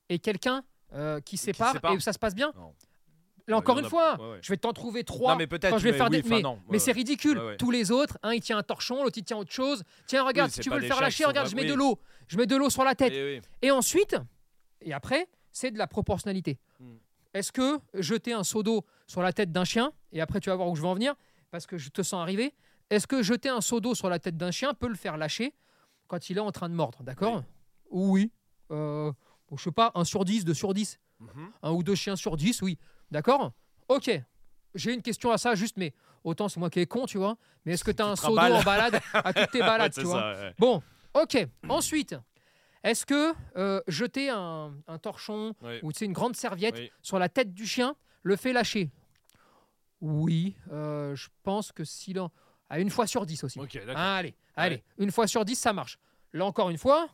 Et 0.10 0.20
quelqu'un 0.20 0.64
euh, 0.94 1.20
qui 1.22 1.38
sépare, 1.38 1.76
et 1.94 2.00
ça 2.00 2.14
se 2.14 2.20
passe 2.20 2.36
bien? 2.36 2.52
Non. 2.56 2.74
Là 3.48 3.58
encore 3.58 3.76
en 3.76 3.80
une 3.80 3.86
a- 3.86 3.90
fois, 3.90 4.18
ouais, 4.22 4.32
ouais. 4.34 4.40
je 4.42 4.50
vais 4.52 4.58
t'en 4.58 4.72
trouver 4.72 5.04
trois. 5.04 5.32
Non, 5.34 5.38
mais 5.38 5.48
peut-être. 5.48 5.72
quand 5.72 5.78
je 5.80 5.84
vais 5.84 5.92
mais 5.92 5.98
faire 5.98 6.10
oui, 6.12 6.22
des. 6.22 6.30
Mais, 6.30 6.46
ouais, 6.46 6.58
mais 6.70 6.80
c'est 6.80 6.92
ridicule. 6.92 7.42
Tous 7.58 7.72
les 7.72 7.92
autres, 7.92 8.18
un 8.24 8.34
il 8.34 8.40
tient 8.42 8.58
un 8.58 8.64
torchon, 8.64 9.04
l'autre 9.04 9.18
il 9.18 9.24
tient 9.24 9.38
autre 9.38 9.52
chose. 9.52 9.84
Tiens, 10.06 10.24
regarde, 10.24 10.50
Oui, 10.50 10.54
si 10.56 10.60
tu 10.62 10.70
veux 10.70 10.80
le 10.80 10.86
faire 10.88 11.02
lâcher, 11.02 11.26
regarde, 11.26 11.50
je 11.50 11.56
mets 11.56 11.66
de 11.66 11.74
l'eau. 11.74 12.00
Je 12.28 12.38
mets 12.38 12.46
de 12.46 12.56
l'eau 12.56 12.70
sur 12.70 12.84
la 12.84 12.94
tête. 12.96 13.14
Et 13.62 13.72
ensuite, 13.72 14.16
et 14.82 14.94
après, 14.94 15.28
c'est 15.52 15.72
de 15.72 15.78
la 15.78 15.88
proportionnalité. 15.88 16.60
Hmm. 16.80 16.96
Est-ce 17.34 17.52
que 17.52 17.80
jeter 17.96 18.34
un 18.34 18.44
seau 18.44 18.62
d'eau 18.64 18.86
sur 19.08 19.22
la 19.22 19.34
tête 19.34 19.52
d'un 19.52 19.64
chien, 19.66 19.92
et 20.12 20.22
après 20.22 20.40
tu 20.40 20.50
vas 20.50 20.56
voir 20.56 20.70
où 20.70 20.76
je 20.76 20.82
vais 20.82 20.88
en 20.88 20.94
venir, 20.94 21.16
parce 21.50 21.66
que 21.66 21.78
je 21.78 21.90
te 21.90 22.02
sens 22.04 22.22
arriver, 22.22 22.54
est-ce 22.92 23.08
que 23.08 23.24
jeter 23.24 23.50
un 23.50 23.62
seau 23.62 23.80
d'eau 23.80 23.96
sur 23.96 24.10
la 24.10 24.20
tête 24.20 24.38
d'un 24.38 24.52
chien 24.52 24.74
peut 24.76 24.88
le 24.88 24.96
faire 24.96 25.18
lâcher 25.18 25.54
quand 26.08 26.30
il 26.30 26.38
est 26.38 26.42
en 26.42 26.52
train 26.52 26.70
de 26.70 26.76
mordre 26.76 27.02
D'accord 27.04 27.44
Oui. 27.90 28.32
Euh, 28.70 29.12
bon, 29.50 29.58
je 29.58 29.64
sais 29.64 29.72
pas, 29.72 29.92
un 29.96 30.04
sur 30.04 30.24
10, 30.26 30.46
deux 30.46 30.54
sur 30.54 30.74
10. 30.74 31.00
Mhm. 31.20 31.52
Un 31.64 31.72
ou 31.72 31.84
deux 31.84 31.96
chiens 31.96 32.16
sur 32.16 32.38
10, 32.38 32.62
oui. 32.62 32.78
D'accord 33.10 33.52
Ok. 33.88 34.12
J'ai 34.76 34.94
une 34.94 35.02
question 35.02 35.32
à 35.32 35.38
ça, 35.38 35.56
juste, 35.56 35.78
mais 35.78 35.94
autant 36.24 36.48
c'est 36.50 36.60
moi 36.60 36.70
qui 36.70 36.80
est 36.80 36.86
con, 36.86 37.06
tu 37.06 37.18
vois. 37.18 37.38
Mais 37.66 37.74
est-ce 37.74 37.84
que 37.84 37.92
tu 37.92 38.02
as 38.02 38.08
un 38.08 38.16
seau 38.16 38.36
d'eau 38.36 38.38
en 38.54 38.64
balade 38.64 39.00
à 39.14 39.34
toutes 39.34 39.52
tes 39.52 39.60
balades, 39.72 39.94
Ouais, 39.96 40.04
tu 40.04 40.08
vois 40.08 40.20
ça, 40.20 40.42
ouais. 40.42 40.56
Bon, 40.60 40.82
ok. 41.14 41.48
Ensuite, 41.70 42.16
est-ce 42.84 43.06
que 43.06 43.34
euh, 43.58 43.82
jeter 43.88 44.30
un, 44.30 44.74
un 44.88 44.98
torchon 44.98 45.54
ou 45.84 45.92
une 46.02 46.14
grande 46.14 46.36
serviette 46.36 46.76
Oui. 46.78 46.92
sur 47.02 47.20
la 47.20 47.30
tête 47.30 47.54
du 47.54 47.66
chien 47.66 47.96
le 48.24 48.36
fait 48.36 48.54
lâcher? 48.54 48.90
Oui, 50.02 50.56
euh, 50.72 51.16
je 51.16 51.30
pense 51.44 51.72
que 51.72 51.84
si 51.84 52.14
l'on... 52.14 52.30
À 52.74 52.80
une 52.80 52.90
fois 52.90 53.06
sur 53.06 53.26
10 53.26 53.44
aussi. 53.44 53.60
D'accord. 53.60 53.98
allez, 53.98 54.34
allez, 54.56 54.82
une 54.98 55.12
fois 55.12 55.28
sur 55.28 55.44
10, 55.44 55.56
ça 55.56 55.74
marche. 55.74 56.00
Là 56.34 56.46
encore 56.46 56.70
une 56.70 56.78
fois, 56.78 57.08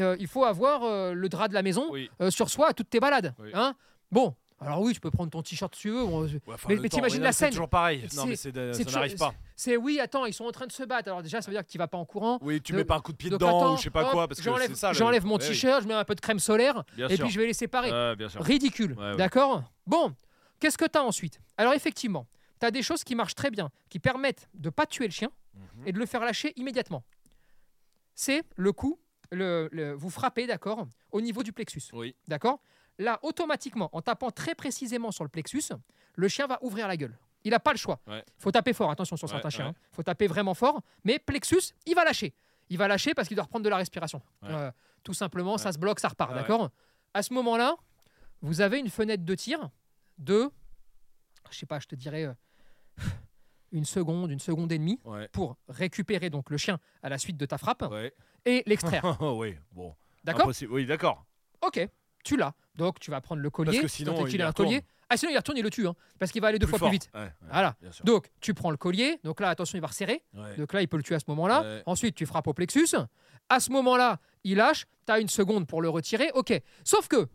euh, 0.00 0.16
il 0.18 0.26
faut 0.26 0.44
avoir 0.44 0.82
euh, 0.82 1.12
le 1.14 1.28
drap 1.28 1.46
de 1.46 1.54
la 1.54 1.62
maison 1.62 1.86
Oui. 1.92 2.10
euh, 2.20 2.30
sur 2.32 2.50
soi 2.50 2.70
à 2.70 2.72
toutes 2.72 2.90
tes 2.90 2.98
balades. 2.98 3.32
Oui. 3.38 3.50
Hein 3.54 3.76
bon, 4.10 4.34
alors 4.60 4.80
oui, 4.80 4.92
tu 4.92 4.98
peux 4.98 5.12
prendre 5.12 5.30
ton 5.30 5.40
t-shirt 5.40 5.72
si 5.76 5.82
tu 5.82 5.90
veux. 5.90 6.02
Ouais, 6.02 6.26
mais- 6.68 6.76
mais 6.76 6.88
t'imagines 6.88 7.22
la 7.22 7.30
scène. 7.30 7.48
C'est 7.50 7.52
toujours 7.52 7.68
pareil. 7.68 8.08
Non, 8.16 8.26
mais 8.26 8.34
de- 8.50 8.72
ça 8.72 8.90
n'arrive 8.90 9.16
pas. 9.16 9.32
C'est 9.54 9.76
oui, 9.76 10.00
attends, 10.00 10.24
ils 10.26 10.32
sont 10.34 10.46
en 10.46 10.50
train 10.50 10.66
de 10.66 10.72
se 10.72 10.82
battre. 10.82 11.08
Alors 11.08 11.22
déjà, 11.22 11.40
ça 11.40 11.48
veut 11.48 11.56
dire 11.56 11.64
que 11.64 11.70
tu 11.70 11.78
vas 11.78 11.86
pas 11.86 11.98
en 11.98 12.04
courant. 12.04 12.38
Oui, 12.42 12.60
tu 12.60 12.72
Donc- 12.72 12.78
mets 12.78 12.84
pas 12.84 12.96
un 12.96 13.00
coup 13.00 13.12
de 13.12 13.16
pied 13.16 13.30
dedans 13.30 13.46
attends, 13.60 13.74
ou 13.74 13.76
je 13.76 13.82
sais 13.82 13.90
pas 13.90 14.02
hop, 14.06 14.10
quoi 14.10 14.26
parce 14.26 14.40
que 14.40 14.92
j'enlève, 14.94 15.24
mon 15.24 15.38
t-shirt, 15.38 15.82
je 15.82 15.86
mets 15.86 15.94
un 15.94 16.04
peu 16.04 16.16
de 16.16 16.20
crème 16.20 16.40
solaire 16.40 16.82
Bien 16.96 17.06
et 17.08 17.14
sûr. 17.14 17.24
puis 17.26 17.32
je 17.32 17.38
vais 17.40 17.46
les 17.46 17.52
séparer. 17.54 17.90
Ridicule, 18.40 18.94
ouais. 18.98 19.16
d'accord? 19.16 19.62
Bon, 19.86 20.12
qu'est-ce 20.58 20.78
que 20.78 20.86
tu 20.86 20.98
as 20.98 21.04
ensuite? 21.04 21.38
Alors 21.56 21.72
effectivement, 21.74 22.26
tu 22.60 22.66
as 22.66 22.70
des 22.70 22.82
choses 22.82 23.04
qui 23.04 23.14
marchent 23.14 23.34
très 23.34 23.50
bien, 23.50 23.70
qui 23.88 23.98
permettent 23.98 24.48
de 24.54 24.70
pas 24.70 24.86
tuer 24.86 25.06
le 25.06 25.12
chien 25.12 25.30
Mhm. 25.54 25.86
et 25.86 25.92
de 25.92 25.98
le 25.98 26.06
faire 26.06 26.20
lâcher 26.24 26.52
immédiatement. 26.56 27.04
C'est 28.14 28.42
le 28.56 28.72
coup, 28.72 28.98
le, 29.30 29.68
le- 29.72 29.92
vous 29.92 30.10
frappez, 30.10 30.46
d'accord, 30.46 30.86
au 31.12 31.20
niveau 31.20 31.42
du 31.42 31.52
plexus, 31.52 31.82
Oui. 31.92 32.14
d'accord? 32.28 32.60
Là, 32.98 33.18
automatiquement, 33.22 33.90
en 33.92 34.02
tapant 34.02 34.30
très 34.30 34.54
précisément 34.54 35.10
sur 35.10 35.24
le 35.24 35.30
plexus, 35.30 35.62
le 36.14 36.28
chien 36.28 36.46
va 36.46 36.58
ouvrir 36.62 36.86
la 36.86 36.96
gueule. 36.96 37.16
Il 37.42 37.50
n'a 37.50 37.60
pas 37.60 37.72
le 37.72 37.78
choix. 37.78 38.00
Ouais. 38.06 38.24
faut 38.38 38.50
taper 38.52 38.72
fort, 38.72 38.90
attention 38.90 39.16
sur 39.16 39.26
Ouais, 39.28 39.32
certains 39.34 39.50
chiens. 39.50 39.66
ouais. 39.68 39.74
Il 39.92 39.94
faut 39.96 40.02
taper 40.02 40.26
vraiment 40.28 40.54
fort, 40.54 40.80
mais 41.04 41.18
plexus, 41.18 41.72
il 41.86 41.94
va 41.94 42.04
lâcher. 42.04 42.34
Il 42.70 42.78
va 42.78 42.88
lâcher 42.88 43.12
parce 43.14 43.28
qu'il 43.28 43.34
doit 43.34 43.44
reprendre 43.44 43.64
de 43.64 43.68
la 43.68 43.76
respiration. 43.76 44.22
Euh, 44.44 44.70
tout 45.02 45.12
simplement, 45.12 45.58
ça 45.58 45.72
se 45.72 45.78
bloque, 45.78 46.00
ça 46.00 46.08
repart, 46.08 46.32
d'accord? 46.34 46.70
À 47.12 47.22
ce 47.22 47.34
moment-là, 47.34 47.76
vous 48.40 48.60
avez 48.60 48.78
une 48.78 48.88
fenêtre 48.88 49.24
de 49.24 49.34
tir 49.34 49.70
de, 50.18 50.50
je 51.52 51.58
sais 51.58 51.66
pas, 51.66 51.78
je 51.80 51.86
te 51.86 51.94
dirais 51.94 52.24
euh, 52.24 52.32
une 53.72 53.84
seconde, 53.84 54.30
une 54.30 54.38
seconde 54.38 54.70
et 54.72 54.78
demie 54.78 55.00
Ouais. 55.04 55.28
pour 55.32 55.56
récupérer 55.68 56.30
donc 56.30 56.50
le 56.50 56.56
chien 56.56 56.78
à 57.02 57.08
la 57.08 57.18
suite 57.18 57.36
de 57.36 57.46
ta 57.46 57.58
frappe 57.58 57.82
Ouais. 57.90 58.14
et 58.44 58.62
l'extraire. 58.66 59.04
oui, 59.20 59.56
bon. 59.72 59.94
D'accord. 60.22 60.50
Oui, 60.70 60.86
d'accord. 60.86 61.24
Ok, 61.60 61.86
tu 62.24 62.36
l'as. 62.36 62.54
Donc 62.76 62.98
tu 63.00 63.10
vas 63.10 63.20
prendre 63.20 63.42
le 63.42 63.50
collier. 63.50 63.72
Parce 63.72 63.82
que 63.82 63.88
sinon, 63.88 64.24
il 64.24 64.30
qu'il 64.30 64.42
a 64.42 64.48
un 64.48 64.52
collier. 64.52 64.82
Ah 65.10 65.16
sinon 65.18 65.32
il 65.32 65.36
retourne, 65.36 65.58
il 65.58 65.62
le 65.62 65.70
tue, 65.70 65.86
hein, 65.86 65.94
parce 66.18 66.32
qu'il 66.32 66.40
va 66.40 66.48
aller 66.48 66.58
deux 66.58 66.66
fois 66.66 66.78
fort. 66.78 66.88
plus 66.88 66.94
vite. 66.94 67.10
Ouais, 67.14 67.30
Voilà. 67.50 67.76
Donc 68.04 68.30
tu 68.40 68.54
prends 68.54 68.70
le 68.70 68.76
collier. 68.78 69.20
Donc 69.22 69.40
là, 69.40 69.50
attention, 69.50 69.76
il 69.76 69.80
va 69.80 69.88
resserrer. 69.88 70.22
Donc 70.56 70.72
là, 70.72 70.80
il 70.82 70.88
peut 70.88 70.96
le 70.96 71.02
tuer 71.02 71.14
à 71.14 71.18
ce 71.20 71.26
moment-là. 71.28 71.82
Ensuite, 71.86 72.14
tu 72.14 72.26
frappes 72.26 72.46
au 72.46 72.54
plexus. 72.54 72.88
À 73.50 73.60
ce 73.60 73.70
moment-là, 73.72 74.18
il 74.44 74.56
lâche. 74.56 74.86
Tu 75.06 75.12
as 75.12 75.18
une 75.20 75.28
seconde 75.28 75.66
pour 75.66 75.82
le 75.82 75.90
retirer. 75.90 76.30
OK. 76.34 76.52
Sauf 76.82 77.08
que, 77.08 77.28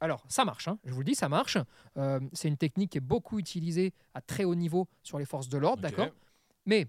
alors, 0.00 0.24
ça 0.28 0.44
marche. 0.44 0.68
hein, 0.68 0.78
je 0.84 0.92
vous 0.92 1.00
le 1.00 1.04
dis, 1.04 1.14
ça 1.14 1.28
marche. 1.28 1.56
Euh, 1.96 2.20
c'est 2.32 2.48
une 2.48 2.56
technique 2.56 2.90
qui 2.92 2.98
est 2.98 3.00
beaucoup 3.00 3.38
utilisée 3.38 3.92
à 4.14 4.20
très 4.20 4.44
haut 4.44 4.54
niveau 4.54 4.88
sur 5.02 5.18
les 5.18 5.24
forces 5.24 5.48
de 5.48 5.58
l'ordre. 5.58 5.82
D'accord 5.82 6.10
Mais 6.66 6.86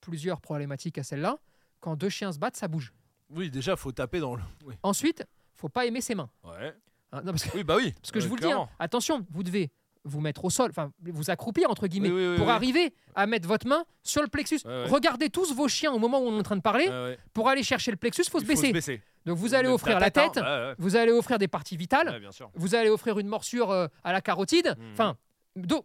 plusieurs 0.00 0.40
problématiques 0.40 0.98
à 0.98 1.02
celle-là. 1.02 1.38
Quand 1.80 1.96
deux 1.96 2.08
chiens 2.08 2.32
se 2.32 2.38
battent, 2.38 2.56
ça 2.56 2.68
bouge. 2.68 2.92
Oui, 3.30 3.50
déjà, 3.50 3.76
faut 3.76 3.92
taper 3.92 4.20
dans 4.20 4.34
le. 4.36 4.42
Oui. 4.64 4.74
Ensuite, 4.82 5.24
faut 5.54 5.68
pas 5.68 5.86
aimer 5.86 6.00
ses 6.00 6.14
mains. 6.14 6.30
Ouais. 6.44 6.74
Hein, 7.12 7.22
non, 7.24 7.32
parce 7.32 7.44
que, 7.44 7.56
Oui, 7.56 7.64
bah 7.64 7.76
oui. 7.76 7.92
parce 8.00 8.10
que 8.10 8.20
je 8.20 8.26
euh, 8.26 8.28
vous 8.28 8.36
le 8.36 8.42
dis, 8.42 8.52
hein, 8.52 8.68
attention, 8.78 9.26
vous 9.30 9.42
devez 9.42 9.70
vous 10.04 10.20
mettre 10.20 10.44
au 10.44 10.50
sol, 10.50 10.68
enfin 10.70 10.92
vous 11.00 11.30
accroupir 11.30 11.70
entre 11.70 11.86
guillemets, 11.86 12.10
Oui, 12.10 12.22
oui, 12.22 12.28
oui, 12.32 12.36
pour 12.36 12.50
arriver 12.50 12.92
à 13.14 13.26
mettre 13.26 13.46
votre 13.46 13.68
main 13.68 13.84
sur 14.02 14.20
le 14.22 14.26
plexus. 14.28 14.58
Regardez 14.64 15.30
tous 15.30 15.54
vos 15.54 15.68
chiens 15.68 15.92
au 15.92 15.98
moment 16.00 16.18
où 16.20 16.24
on 16.26 16.36
est 16.36 16.40
en 16.40 16.42
train 16.42 16.56
de 16.56 16.60
parler. 16.62 17.16
Pour 17.32 17.48
aller 17.48 17.62
chercher 17.62 17.90
le 17.92 17.96
plexus, 17.96 18.24
faut 18.28 18.38
se 18.40 18.44
Il 18.44 18.48
baisser. 18.48 18.68
se 18.68 18.72
baisser. 18.72 19.02
Donc 19.26 19.38
vous 19.38 19.54
allez 19.54 19.68
offrir 19.68 20.00
la 20.00 20.10
tête, 20.10 20.40
vous 20.78 20.96
allez 20.96 21.12
offrir 21.12 21.38
des 21.38 21.48
parties 21.48 21.76
vitales, 21.76 22.08
Ouais, 22.08 22.20
bien 22.20 22.32
sûr. 22.32 22.50
vous 22.54 22.74
allez 22.74 22.90
offrir 22.90 23.18
une 23.18 23.28
morsure 23.28 23.70
euh, 23.70 23.86
à 24.04 24.12
la 24.12 24.20
carotide. 24.20 24.74
Mhm. 24.78 24.92
Enfin, 24.92 25.16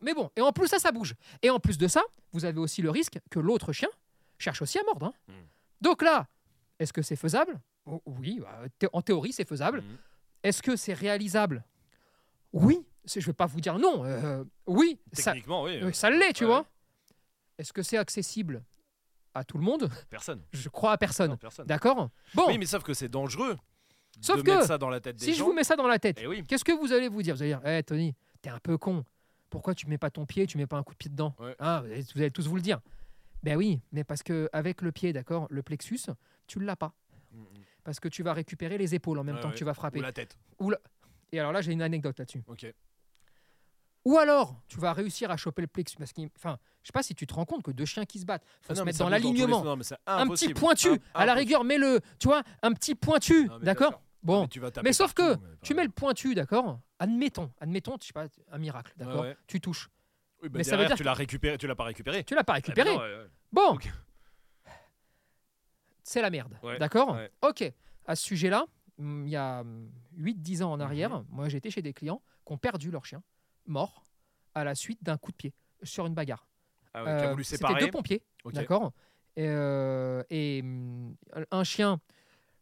mais 0.02 0.14
bon. 0.14 0.30
Et 0.36 0.42
en 0.42 0.52
plus 0.52 0.68
ça, 0.68 0.80
ça 0.80 0.92
bouge. 0.92 1.14
Et 1.42 1.50
en 1.50 1.60
plus 1.60 1.78
de 1.78 1.88
ça, 1.88 2.02
vous 2.32 2.46
avez 2.46 2.60
aussi 2.60 2.82
le 2.82 2.90
risque 2.90 3.20
que 3.30 3.40
l'autre 3.40 3.74
chien 3.74 3.90
cherche 4.38 4.62
aussi 4.62 4.80
à 4.80 4.84
mordre. 4.84 5.08
hein. 5.08 5.14
Mhm. 5.28 5.34
Donc 5.82 6.02
là, 6.02 6.28
est-ce 6.80 6.94
que 6.94 7.02
c'est 7.02 7.16
faisable? 7.16 7.60
O- 7.86 8.02
Oui, 8.06 8.40
bah, 8.42 8.62
en 8.94 9.02
théorie 9.02 9.34
c'est 9.34 9.48
faisable. 9.48 9.82
Mhm. 9.82 9.98
Est-ce 10.44 10.62
que 10.64 10.76
c'est 10.76 10.94
réalisable? 10.94 11.64
Oui. 12.54 12.86
Je 13.06 13.20
vais 13.26 13.34
pas 13.34 13.46
vous 13.46 13.62
dire 13.62 13.78
non. 13.80 14.04
euh, 14.04 14.44
oui, 14.66 15.00
ça, 15.14 15.32
Techniquement, 15.32 15.64
oui. 15.64 15.78
euh, 15.82 15.92
ça 15.94 16.10
l'est, 16.10 16.34
tu 16.34 16.44
Ouais. 16.44 16.50
vois. 16.50 16.66
Est-ce 17.58 17.72
que 17.72 17.82
c'est 17.82 17.98
accessible? 17.98 18.62
À 19.38 19.44
tout 19.44 19.58
le 19.58 19.64
monde 19.64 19.90
Personne. 20.10 20.42
Je 20.52 20.70
crois 20.70 20.92
à 20.94 20.98
personne. 20.98 21.32
Non, 21.32 21.38
personne. 21.38 21.66
D'accord? 21.66 22.10
Bon, 22.34 22.46
Oui, 22.48 22.58
mais 22.58 22.66
sauf 22.66 22.84
que 22.84 22.94
c'est 22.94 23.10
dangereux. 23.10 23.56
Sauf 24.22 24.38
de 24.38 24.42
que, 24.42 24.52
mettre 24.52 24.66
ça 24.66 24.78
dans 24.78 24.90
la 24.90 25.00
tête 25.00 25.16
des 25.18 25.26
si 25.26 25.34
je 25.36 25.44
vous 25.44 25.54
mets 25.54 25.64
ça 25.64 25.76
dans 25.76 25.88
la 25.88 26.00
tête, 26.00 26.18
Eh 26.22 26.28
oui. 26.28 26.44
qu'est-ce 26.48 26.64
que 26.66 26.72
vous 26.72 26.92
allez 26.92 27.08
vous 27.08 27.22
dire? 27.22 27.36
Vous 27.36 27.44
allez 27.44 27.52
dire, 27.54 27.66
hé 27.68 27.84
Tony, 27.84 28.16
t'es 28.42 28.50
un 28.50 28.60
peu 28.60 28.78
con. 28.78 29.04
Pourquoi 29.50 29.76
tu 29.76 29.88
mets 29.88 29.98
pas 30.00 30.10
ton 30.10 30.26
pied, 30.26 30.48
tu 30.48 30.58
mets 30.58 30.66
pas 30.68 30.78
un 30.78 30.84
coup 30.84 30.94
de 30.94 30.98
pied 30.98 31.10
dedans? 31.10 31.36
Ouais. 31.40 31.56
Hein, 31.60 31.82
vous, 31.82 31.86
allez, 31.92 32.02
vous 32.16 32.22
allez 32.22 32.32
tous 32.32 32.48
vous 32.48 32.56
le 32.56 32.62
dire. 32.62 32.80
Ben 33.44 33.56
oui, 33.56 33.80
mais 33.92 34.04
parce 34.04 34.24
que 34.24 34.50
avec 34.52 34.82
le 34.82 34.92
pied, 34.92 35.14
d'accord, 35.14 35.48
le 35.50 35.62
plexus, 35.62 36.00
tu 36.48 36.60
l'as 36.60 36.76
pas. 36.76 36.94
Mm, 37.32 37.42
mm. 37.42 37.46
Parce 37.84 38.00
que 38.00 38.08
tu 38.10 38.24
vas 38.24 38.34
récupérer 38.34 38.78
les 38.78 38.96
épaules 38.96 39.20
en 39.20 39.24
même 39.24 39.36
Ouais, 39.36 39.42
temps 39.42 39.48
ouais. 39.50 39.54
que 39.54 39.58
tu 39.60 39.64
vas 39.64 39.74
frapper. 39.76 40.00
Ou 40.00 40.02
la 40.02 40.12
tête. 40.12 40.38
Et 41.32 41.40
alors 41.40 41.52
là, 41.52 41.62
j'ai 41.62 41.72
une 41.72 41.82
anecdote 41.82 42.18
là-dessus. 42.20 42.44
Ok. 42.48 42.66
Ou 44.08 44.18
alors, 44.18 44.56
tu 44.70 44.80
vas 44.80 44.94
réussir 44.94 45.32
à 45.32 45.36
choper 45.36 45.62
le 45.64 45.68
plexus. 45.68 45.98
Parce 45.98 46.14
enfin, 46.38 46.58
je 46.82 46.88
sais 46.88 46.92
pas 46.94 47.04
si 47.04 47.14
tu 47.14 47.28
te 47.28 47.34
rends 47.34 47.44
compte 47.44 47.62
que 47.62 47.72
deux 47.72 47.84
chiens 47.84 48.06
qui 48.06 48.20
se 48.20 48.26
battent, 48.26 48.46
faut 48.62 48.72
Ah 48.72 48.76
se 48.76 48.80
non, 48.80 48.86
mettre 48.86 49.00
dans 49.00 49.10
l'alignement. 49.10 49.62
Un 50.06 50.28
petit 50.30 50.54
pointu, 50.54 51.02
à 51.14 51.26
la 51.26 51.34
rigueur, 51.34 51.66
mets-le, 51.66 52.00
tu 52.18 52.30
vois, 52.30 52.42
un 52.62 52.72
petit 52.72 52.96
pointu, 52.96 53.50
bien 53.50 53.60
d'accord. 53.60 54.02
Bon, 54.24 54.44
Mais, 54.44 54.48
tu 54.48 54.62
vas 54.62 54.72
taper 54.72 54.88
mais 54.88 54.94
sauf 54.94 55.14
que 55.14 55.34
mais 55.36 55.40
tu 55.62 55.74
mets 55.74 55.84
le 55.84 55.90
pointu, 55.92 56.36
d'accord 56.36 56.80
Admettons, 57.00 57.52
admettons, 57.60 57.98
je 58.02 58.08
sais 58.08 58.14
pas, 58.14 58.28
un 58.50 58.58
miracle, 58.58 58.94
d'accord 58.96 59.24
ouais. 59.24 59.36
Tu 59.46 59.60
touches. 59.60 59.90
Oui, 60.42 60.48
bah 60.48 60.60
mais 60.60 60.64
ça 60.64 60.78
veut 60.78 60.86
dire 60.86 60.96
tu 60.96 61.04
l'as 61.04 61.14
récupéré, 61.14 61.58
tu 61.58 61.68
l'as 61.68 61.76
pas 61.76 61.84
récupéré. 61.84 62.24
Tu 62.24 62.34
l'as 62.34 62.46
pas 62.46 62.54
Ah, 62.54 62.56
récupéré. 62.56 62.90
non, 62.96 63.02
ouais, 63.02 63.16
ouais. 63.18 63.28
Bon, 63.52 63.78
c'est 66.04 66.22
la 66.22 66.30
merde, 66.30 66.58
d'accord. 66.80 67.18
Ok, 67.42 67.70
à 68.06 68.16
ce 68.16 68.24
sujet-là, 68.26 68.66
hum, 69.00 69.28
il 69.28 69.32
y 69.32 69.36
a 69.36 69.66
8-10 70.18 70.64
ans 70.64 70.72
en 70.72 70.80
arrière, 70.80 71.10
Mhm. 71.20 71.26
moi 71.30 71.50
j'étais 71.50 71.70
chez 71.72 71.82
des 71.82 71.92
clients 71.94 72.22
qui 72.46 72.54
ont 72.54 72.58
perdu 72.58 72.90
leur 72.92 73.06
chien, 73.06 73.22
mort, 73.68 74.04
à 74.56 74.64
la 74.64 74.76
suite 74.76 75.04
d'un 75.04 75.18
coup 75.18 75.32
de 75.32 75.38
pied 75.38 75.54
sur 75.84 76.06
une 76.06 76.14
bagarre. 76.14 76.48
Ah 76.94 77.04
ouais, 77.04 77.18
qui 77.18 77.26
a 77.26 77.32
Euh, 77.32 77.44
C'était 77.44 77.74
deux 77.80 77.92
pompiers, 77.92 78.24
d'accord 78.54 78.94
Et, 79.36 79.46
euh, 79.48 80.24
et, 80.30 80.62
hum, 80.64 81.16
un 81.52 81.64
chien, 81.64 82.00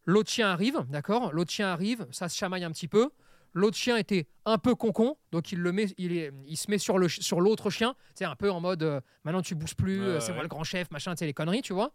l'autre 0.04 0.30
chien 0.30 0.48
arrive, 0.48 0.84
d'accord 0.88 1.32
L'autre 1.32 1.50
chien 1.50 1.68
arrive, 1.68 2.06
ça 2.10 2.28
se 2.28 2.36
chamaille 2.36 2.64
un 2.64 2.70
petit 2.70 2.88
peu. 2.88 3.10
L'autre 3.54 3.76
chien 3.78 3.96
était 3.96 4.26
un 4.44 4.58
peu 4.58 4.74
concon, 4.74 5.16
donc 5.32 5.50
il 5.50 5.60
le 5.60 5.72
met, 5.72 5.86
il, 5.96 6.14
est, 6.14 6.30
il 6.44 6.58
se 6.58 6.70
met 6.70 6.76
sur 6.76 6.98
le 6.98 7.08
sur 7.08 7.40
l'autre 7.40 7.70
chien. 7.70 7.94
C'est 8.14 8.26
un 8.26 8.36
peu 8.36 8.50
en 8.50 8.60
mode, 8.60 8.82
euh, 8.82 9.00
maintenant 9.24 9.40
tu 9.40 9.54
bouges 9.54 9.74
plus, 9.74 10.06
ouais, 10.06 10.20
c'est 10.20 10.34
moi 10.34 10.42
le 10.42 10.48
grand 10.48 10.64
chef, 10.64 10.90
machin, 10.90 11.14
tu 11.14 11.20
sais 11.20 11.26
les 11.26 11.32
conneries, 11.32 11.62
tu 11.62 11.72
vois. 11.72 11.94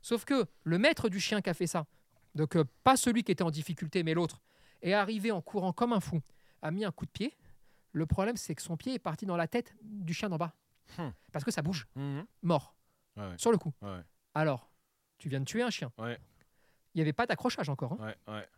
Sauf 0.00 0.24
que 0.24 0.46
le 0.62 0.78
maître 0.78 1.10
du 1.10 1.20
chien 1.20 1.42
qui 1.42 1.50
a 1.50 1.54
fait 1.54 1.66
ça, 1.66 1.84
donc 2.34 2.56
euh, 2.56 2.64
pas 2.84 2.96
celui 2.96 3.22
qui 3.22 3.32
était 3.32 3.44
en 3.44 3.50
difficulté, 3.50 4.02
mais 4.02 4.14
l'autre, 4.14 4.40
est 4.80 4.94
arrivé 4.94 5.30
en 5.30 5.42
courant 5.42 5.74
comme 5.74 5.92
un 5.92 6.00
fou, 6.00 6.22
a 6.62 6.70
mis 6.70 6.86
un 6.86 6.90
coup 6.90 7.04
de 7.04 7.10
pied. 7.10 7.36
Le 7.94 8.06
problème, 8.06 8.36
c'est 8.36 8.54
que 8.54 8.60
son 8.62 8.76
pied 8.76 8.94
est 8.94 8.98
parti 8.98 9.24
dans 9.24 9.36
la 9.36 9.46
tête 9.48 9.74
du 9.82 10.12
chien 10.12 10.28
d'en 10.28 10.36
bas, 10.36 10.52
Hmm. 10.98 11.10
parce 11.32 11.44
que 11.44 11.50
ça 11.50 11.62
bouge, 11.62 11.86
Mhm. 11.96 12.26
mort 12.42 12.74
Ouais, 13.16 13.22
ouais. 13.28 13.38
sur 13.38 13.50
le 13.52 13.56
coup. 13.58 13.72
Ouais, 13.82 14.00
Alors, 14.34 14.68
tu 15.18 15.28
viens 15.28 15.38
de 15.40 15.44
tuer 15.44 15.62
un 15.62 15.70
chien. 15.70 15.92
Il 15.98 16.98
n'y 16.98 17.00
avait 17.02 17.12
pas 17.12 17.26
d'accrochage 17.26 17.68
encore. 17.68 17.96
hein. 18.00 18.12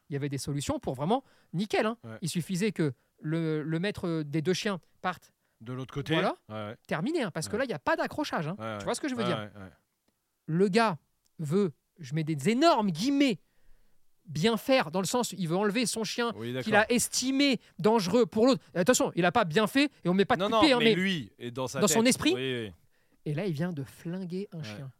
Il 0.09 0.13
y 0.15 0.17
avait 0.17 0.29
des 0.31 0.39
solutions 0.39 0.79
pour 0.81 0.95
vraiment 0.95 1.23
nickel. 1.53 1.87
hein. 1.87 1.99
Il 2.23 2.29
suffisait 2.31 2.73
que 2.73 2.93
le, 3.21 3.63
le 3.63 3.79
maître 3.79 4.23
des 4.23 4.41
deux 4.43 4.55
chiens 4.55 4.81
parte 5.03 5.33
De 5.61 5.73
l'autre 5.73 5.93
côté. 5.95 6.15
Voilà. 6.15 6.77
Terminé, 6.87 7.23
hein, 7.23 7.31
parce 7.31 7.49
que 7.49 7.57
là, 7.57 7.65
il 7.65 7.69
n'y 7.69 7.75
a 7.75 7.79
pas 7.79 7.97
d'accrochage. 7.97 8.51
Tu 8.79 8.85
vois 8.85 8.95
ce 8.95 9.01
que 9.01 9.09
je 9.09 9.15
veux 9.15 9.25
dire? 9.25 9.51
Le 10.47 10.69
gars 10.69 10.99
veut, 11.39 11.73
je 11.99 12.15
mets 12.15 12.25
des 12.25 12.49
énormes 12.51 12.91
guillemets, 12.91 13.39
bien 14.27 14.57
faire, 14.57 14.91
dans 14.91 15.01
le 15.01 15.07
sens, 15.07 15.33
il 15.37 15.49
veut 15.49 15.57
enlever 15.57 15.87
son 15.87 16.05
chien 16.05 16.33
Oui, 16.37 16.55
qu'il 16.63 16.75
a 16.75 16.91
estimé 16.91 17.61
dangereux 17.79 18.27
pour 18.27 18.47
l'autre. 18.47 18.63
Attention, 18.75 19.13
il 19.15 19.23
n'a 19.23 19.33
pas 19.33 19.45
bien 19.45 19.67
fait 19.67 19.91
et 20.05 20.09
on 20.09 20.15
met 20.15 20.25
pas 20.25 20.37
de 20.37 20.41
Non, 20.43 20.47
coup 20.49 20.67
non, 20.67 20.75
hein, 20.75 20.79
mais, 20.79 20.85
mais- 20.87 20.95
lui, 20.95 21.31
et 21.39 21.51
dans 21.51 21.67
sa 21.69 21.81
dans 21.81 21.89
son 21.89 22.05
esprit, 22.05 22.35
Oui, 22.35 22.67
oui. 22.67 22.73
Et 23.25 23.35
là, 23.35 23.47
il 23.47 23.53
vient 23.53 23.73
de 23.73 23.83
flinguer 23.83 24.49
un 24.53 24.59
Ouais. 24.59 24.65
chien. 24.65 24.91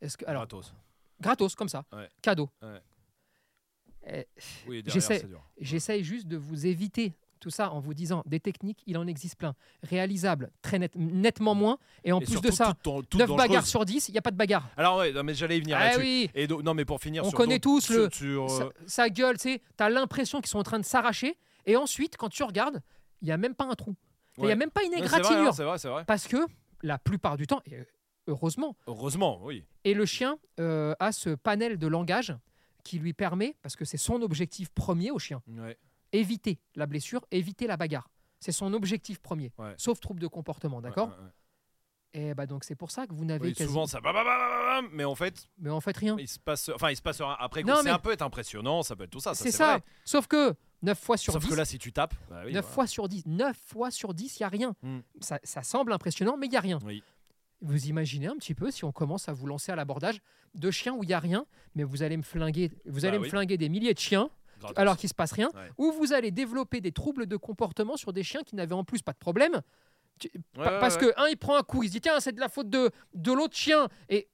Est-ce 0.00 0.16
que 0.16 0.24
alors 0.26 0.42
Gratos. 0.42 0.72
gratos 1.20 1.54
comme 1.54 1.68
ça, 1.68 1.84
Ouais. 1.92 2.08
cadeau. 2.20 2.48
Ouais. 2.62 2.80
Eh. 4.06 4.26
J'essaye 5.60 6.02
juste 6.02 6.26
de 6.26 6.36
vous 6.36 6.66
éviter 6.66 7.12
tout 7.42 7.50
ça 7.50 7.70
en 7.72 7.80
vous 7.80 7.92
disant 7.92 8.22
des 8.24 8.40
techniques, 8.40 8.82
il 8.86 8.96
en 8.96 9.06
existe 9.06 9.36
plein. 9.36 9.54
Réalisables, 9.82 10.50
très 10.62 10.78
net, 10.78 10.92
nettement 10.96 11.54
moins. 11.54 11.78
Et 12.04 12.12
en 12.12 12.20
Et 12.20 12.24
plus 12.24 12.32
surtout, 12.32 12.48
de 12.48 12.54
ça, 12.54 12.66
toutes 12.68 12.84
dans- 12.84 13.02
toutes 13.02 13.14
9 13.20 13.28
dangereuses. 13.28 13.48
bagarres 13.48 13.66
sur 13.66 13.84
10, 13.84 14.08
il 14.08 14.12
n'y 14.12 14.18
a 14.18 14.22
pas 14.22 14.30
de 14.30 14.36
bagarre. 14.36 14.68
Alors, 14.76 14.98
ouais, 14.98 15.12
non, 15.12 15.22
mais 15.24 15.34
j'allais 15.34 15.58
y 15.58 15.60
venir 15.60 15.76
Ah 15.76 15.84
là-dessus. 15.86 16.00
oui, 16.00 16.30
Et 16.34 16.46
donc- 16.46 16.62
non, 16.62 16.72
mais 16.74 16.84
pour 16.84 17.00
finir 17.00 17.24
On 17.24 17.28
sur 17.30 17.36
connaît 17.36 17.58
tous 17.58 17.90
le- 17.90 18.08
sur- 18.10 18.50
euh, 18.62 18.70
ça 18.86 19.10
gueule, 19.10 19.36
tu 19.38 19.58
t'as 19.76 19.88
l'impression 19.90 20.40
qu'ils 20.40 20.48
sont 20.50 20.58
en 20.60 20.62
train 20.62 20.78
de 20.78 20.84
s'arracher. 20.84 21.36
Et 21.66 21.76
ensuite, 21.76 22.16
quand 22.16 22.28
tu 22.28 22.42
regardes, 22.44 22.80
il 23.20 23.26
n'y 23.26 23.32
a 23.32 23.36
même 23.36 23.54
pas 23.54 23.64
un 23.66 23.74
trou. 23.74 23.94
Il 24.38 24.44
n'y 24.44 24.52
a 24.52 24.56
même 24.56 24.70
pas 24.70 24.82
une 24.84 24.90
vrai, 24.92 25.00
hein, 25.00 25.04
égratignure. 25.04 25.52
Vrai, 25.52 25.76
vrai. 25.76 26.04
parce 26.06 26.26
que 26.26 26.38
la 26.82 26.98
plupart 26.98 27.36
du 27.36 27.46
temps, 27.46 27.60
et 27.66 27.84
heureusement, 28.28 28.76
Heureusement, 28.86 29.40
oui. 29.42 29.64
et 29.84 29.94
le 29.94 30.06
chien 30.06 30.38
euh, 30.60 30.94
a 31.00 31.12
ce 31.12 31.30
panel 31.34 31.76
de 31.76 31.86
langage 31.86 32.34
qui 32.84 32.98
lui 32.98 33.12
permet, 33.12 33.56
parce 33.62 33.76
que 33.76 33.84
c'est 33.84 33.96
son 33.98 34.22
objectif 34.22 34.68
premier 34.70 35.10
au 35.10 35.18
chien, 35.18 35.42
Ouais. 35.48 35.76
Éviter 36.12 36.58
la 36.74 36.86
blessure, 36.86 37.24
éviter 37.30 37.66
la 37.66 37.76
bagarre. 37.76 38.08
C'est 38.40 38.52
son 38.52 38.72
objectif 38.74 39.20
premier, 39.20 39.52
Ouais. 39.58 39.74
sauf 39.76 40.00
trouble 40.00 40.20
de 40.20 40.26
comportement, 40.26 40.80
d'accord 40.80 41.08
Ouais, 41.08 41.14
ouais, 41.14 41.20
ouais. 41.24 41.30
Et 42.14 42.34
bah 42.34 42.44
donc 42.46 42.64
c'est 42.64 42.74
pour 42.74 42.90
ça 42.90 43.06
que 43.06 43.14
vous 43.14 43.24
n'avez 43.24 43.48
Oui, 43.48 43.54
quasi- 43.54 43.68
souvent 43.68 43.86
ça 43.86 43.98
bah, 44.02 44.12
bah, 44.12 44.22
bah, 44.22 44.36
bah, 44.38 44.82
bah, 44.82 44.88
mais 44.92 45.04
en 45.04 45.14
fait 45.14 45.48
Mais 45.58 45.70
en 45.70 45.80
fait 45.80 45.96
rien. 45.96 46.14
il 46.18 46.28
se 46.28 46.38
passe 46.38 46.68
enfin 46.74 46.90
il 46.90 46.96
se 46.96 47.00
passe 47.00 47.22
après 47.38 47.62
c'est 47.64 47.82
mais- 47.84 47.88
un 47.90 47.98
peu 47.98 48.12
être 48.12 48.20
impressionnant 48.20 48.82
ça 48.82 48.94
peut 48.96 49.04
être 49.04 49.10
tout 49.10 49.20
ça, 49.20 49.32
ça 49.34 49.42
c'est 49.44 49.50
ça. 49.50 49.70
vrai. 49.72 49.82
Sauf 50.04 50.26
que 50.26 50.54
9 50.82 50.98
fois 50.98 51.16
sur 51.16 51.32
sauf 51.32 51.42
10, 51.44 51.48
que 51.50 51.54
là 51.54 51.64
si 51.64 51.78
tu 51.78 51.90
tapes 51.90 52.14
bah 52.28 52.42
oui, 52.44 52.52
9 52.52 52.62
voilà. 52.62 52.74
fois 52.74 52.86
sur 52.86 53.08
10, 53.08 53.24
9 53.24 53.56
fois 53.56 53.90
sur 53.90 54.12
10, 54.12 54.38
il 54.38 54.42
n'y 54.42 54.44
a 54.44 54.48
rien. 54.50 54.76
Hmm. 54.82 54.98
Ça, 55.22 55.38
ça 55.42 55.62
semble 55.62 55.90
impressionnant, 55.92 56.36
mais 56.36 56.48
il 56.48 56.50
n'y 56.50 56.56
a 56.56 56.60
rien. 56.60 56.80
Oui. 56.84 57.02
Vous 57.62 57.86
imaginez 57.86 58.26
un 58.26 58.36
petit 58.36 58.54
peu 58.54 58.70
si 58.70 58.84
on 58.84 58.92
commence 58.92 59.30
à 59.30 59.32
vous 59.32 59.46
lancer 59.46 59.72
à 59.72 59.76
l'abordage 59.76 60.20
de 60.54 60.70
chiens 60.70 60.92
où 60.94 61.04
il 61.04 61.06
n'y 61.06 61.14
a 61.14 61.20
rien, 61.20 61.46
mais 61.76 61.84
vous 61.84 62.02
allez 62.02 62.16
me 62.18 62.22
flinguer, 62.22 62.72
vous 62.84 63.00
Bah 63.02 63.08
allez 63.08 63.18
me 63.18 63.22
oui. 63.24 63.30
flinguer 63.30 63.56
des 63.56 63.70
milliers 63.70 63.94
de 63.94 63.98
chiens 64.00 64.28
Gratos. 64.62 64.78
alors 64.78 64.96
qu'il 64.96 65.08
se 65.08 65.14
passe 65.14 65.32
rien, 65.32 65.50
Ouais. 65.54 65.70
ou 65.78 65.92
vous 65.92 66.12
allez 66.12 66.30
développer 66.30 66.80
des 66.80 66.92
troubles 66.92 67.26
de 67.26 67.36
comportement 67.36 67.96
sur 67.96 68.12
des 68.12 68.22
chiens 68.22 68.42
qui 68.42 68.56
n'avaient 68.56 68.74
en 68.74 68.84
plus 68.84 69.02
pas 69.02 69.12
de 69.12 69.18
problème. 69.18 69.60
Tu- 70.18 70.28
Ouais, 70.34 70.42
pa- 70.64 70.72
ouais, 70.72 70.80
parce 70.80 70.96
que 70.96 71.12
un 71.20 71.26
il 71.28 71.36
prend 71.36 71.56
un 71.56 71.62
coup, 71.62 71.82
il 71.82 71.88
se 71.88 71.92
dit 71.92 72.00
tiens 72.00 72.20
c'est 72.20 72.32
de 72.32 72.40
la 72.40 72.48
faute 72.48 72.68
de, 72.70 72.90
de 73.14 73.32
l'autre 73.32 73.56
chien 73.56 73.88
et 74.08 74.28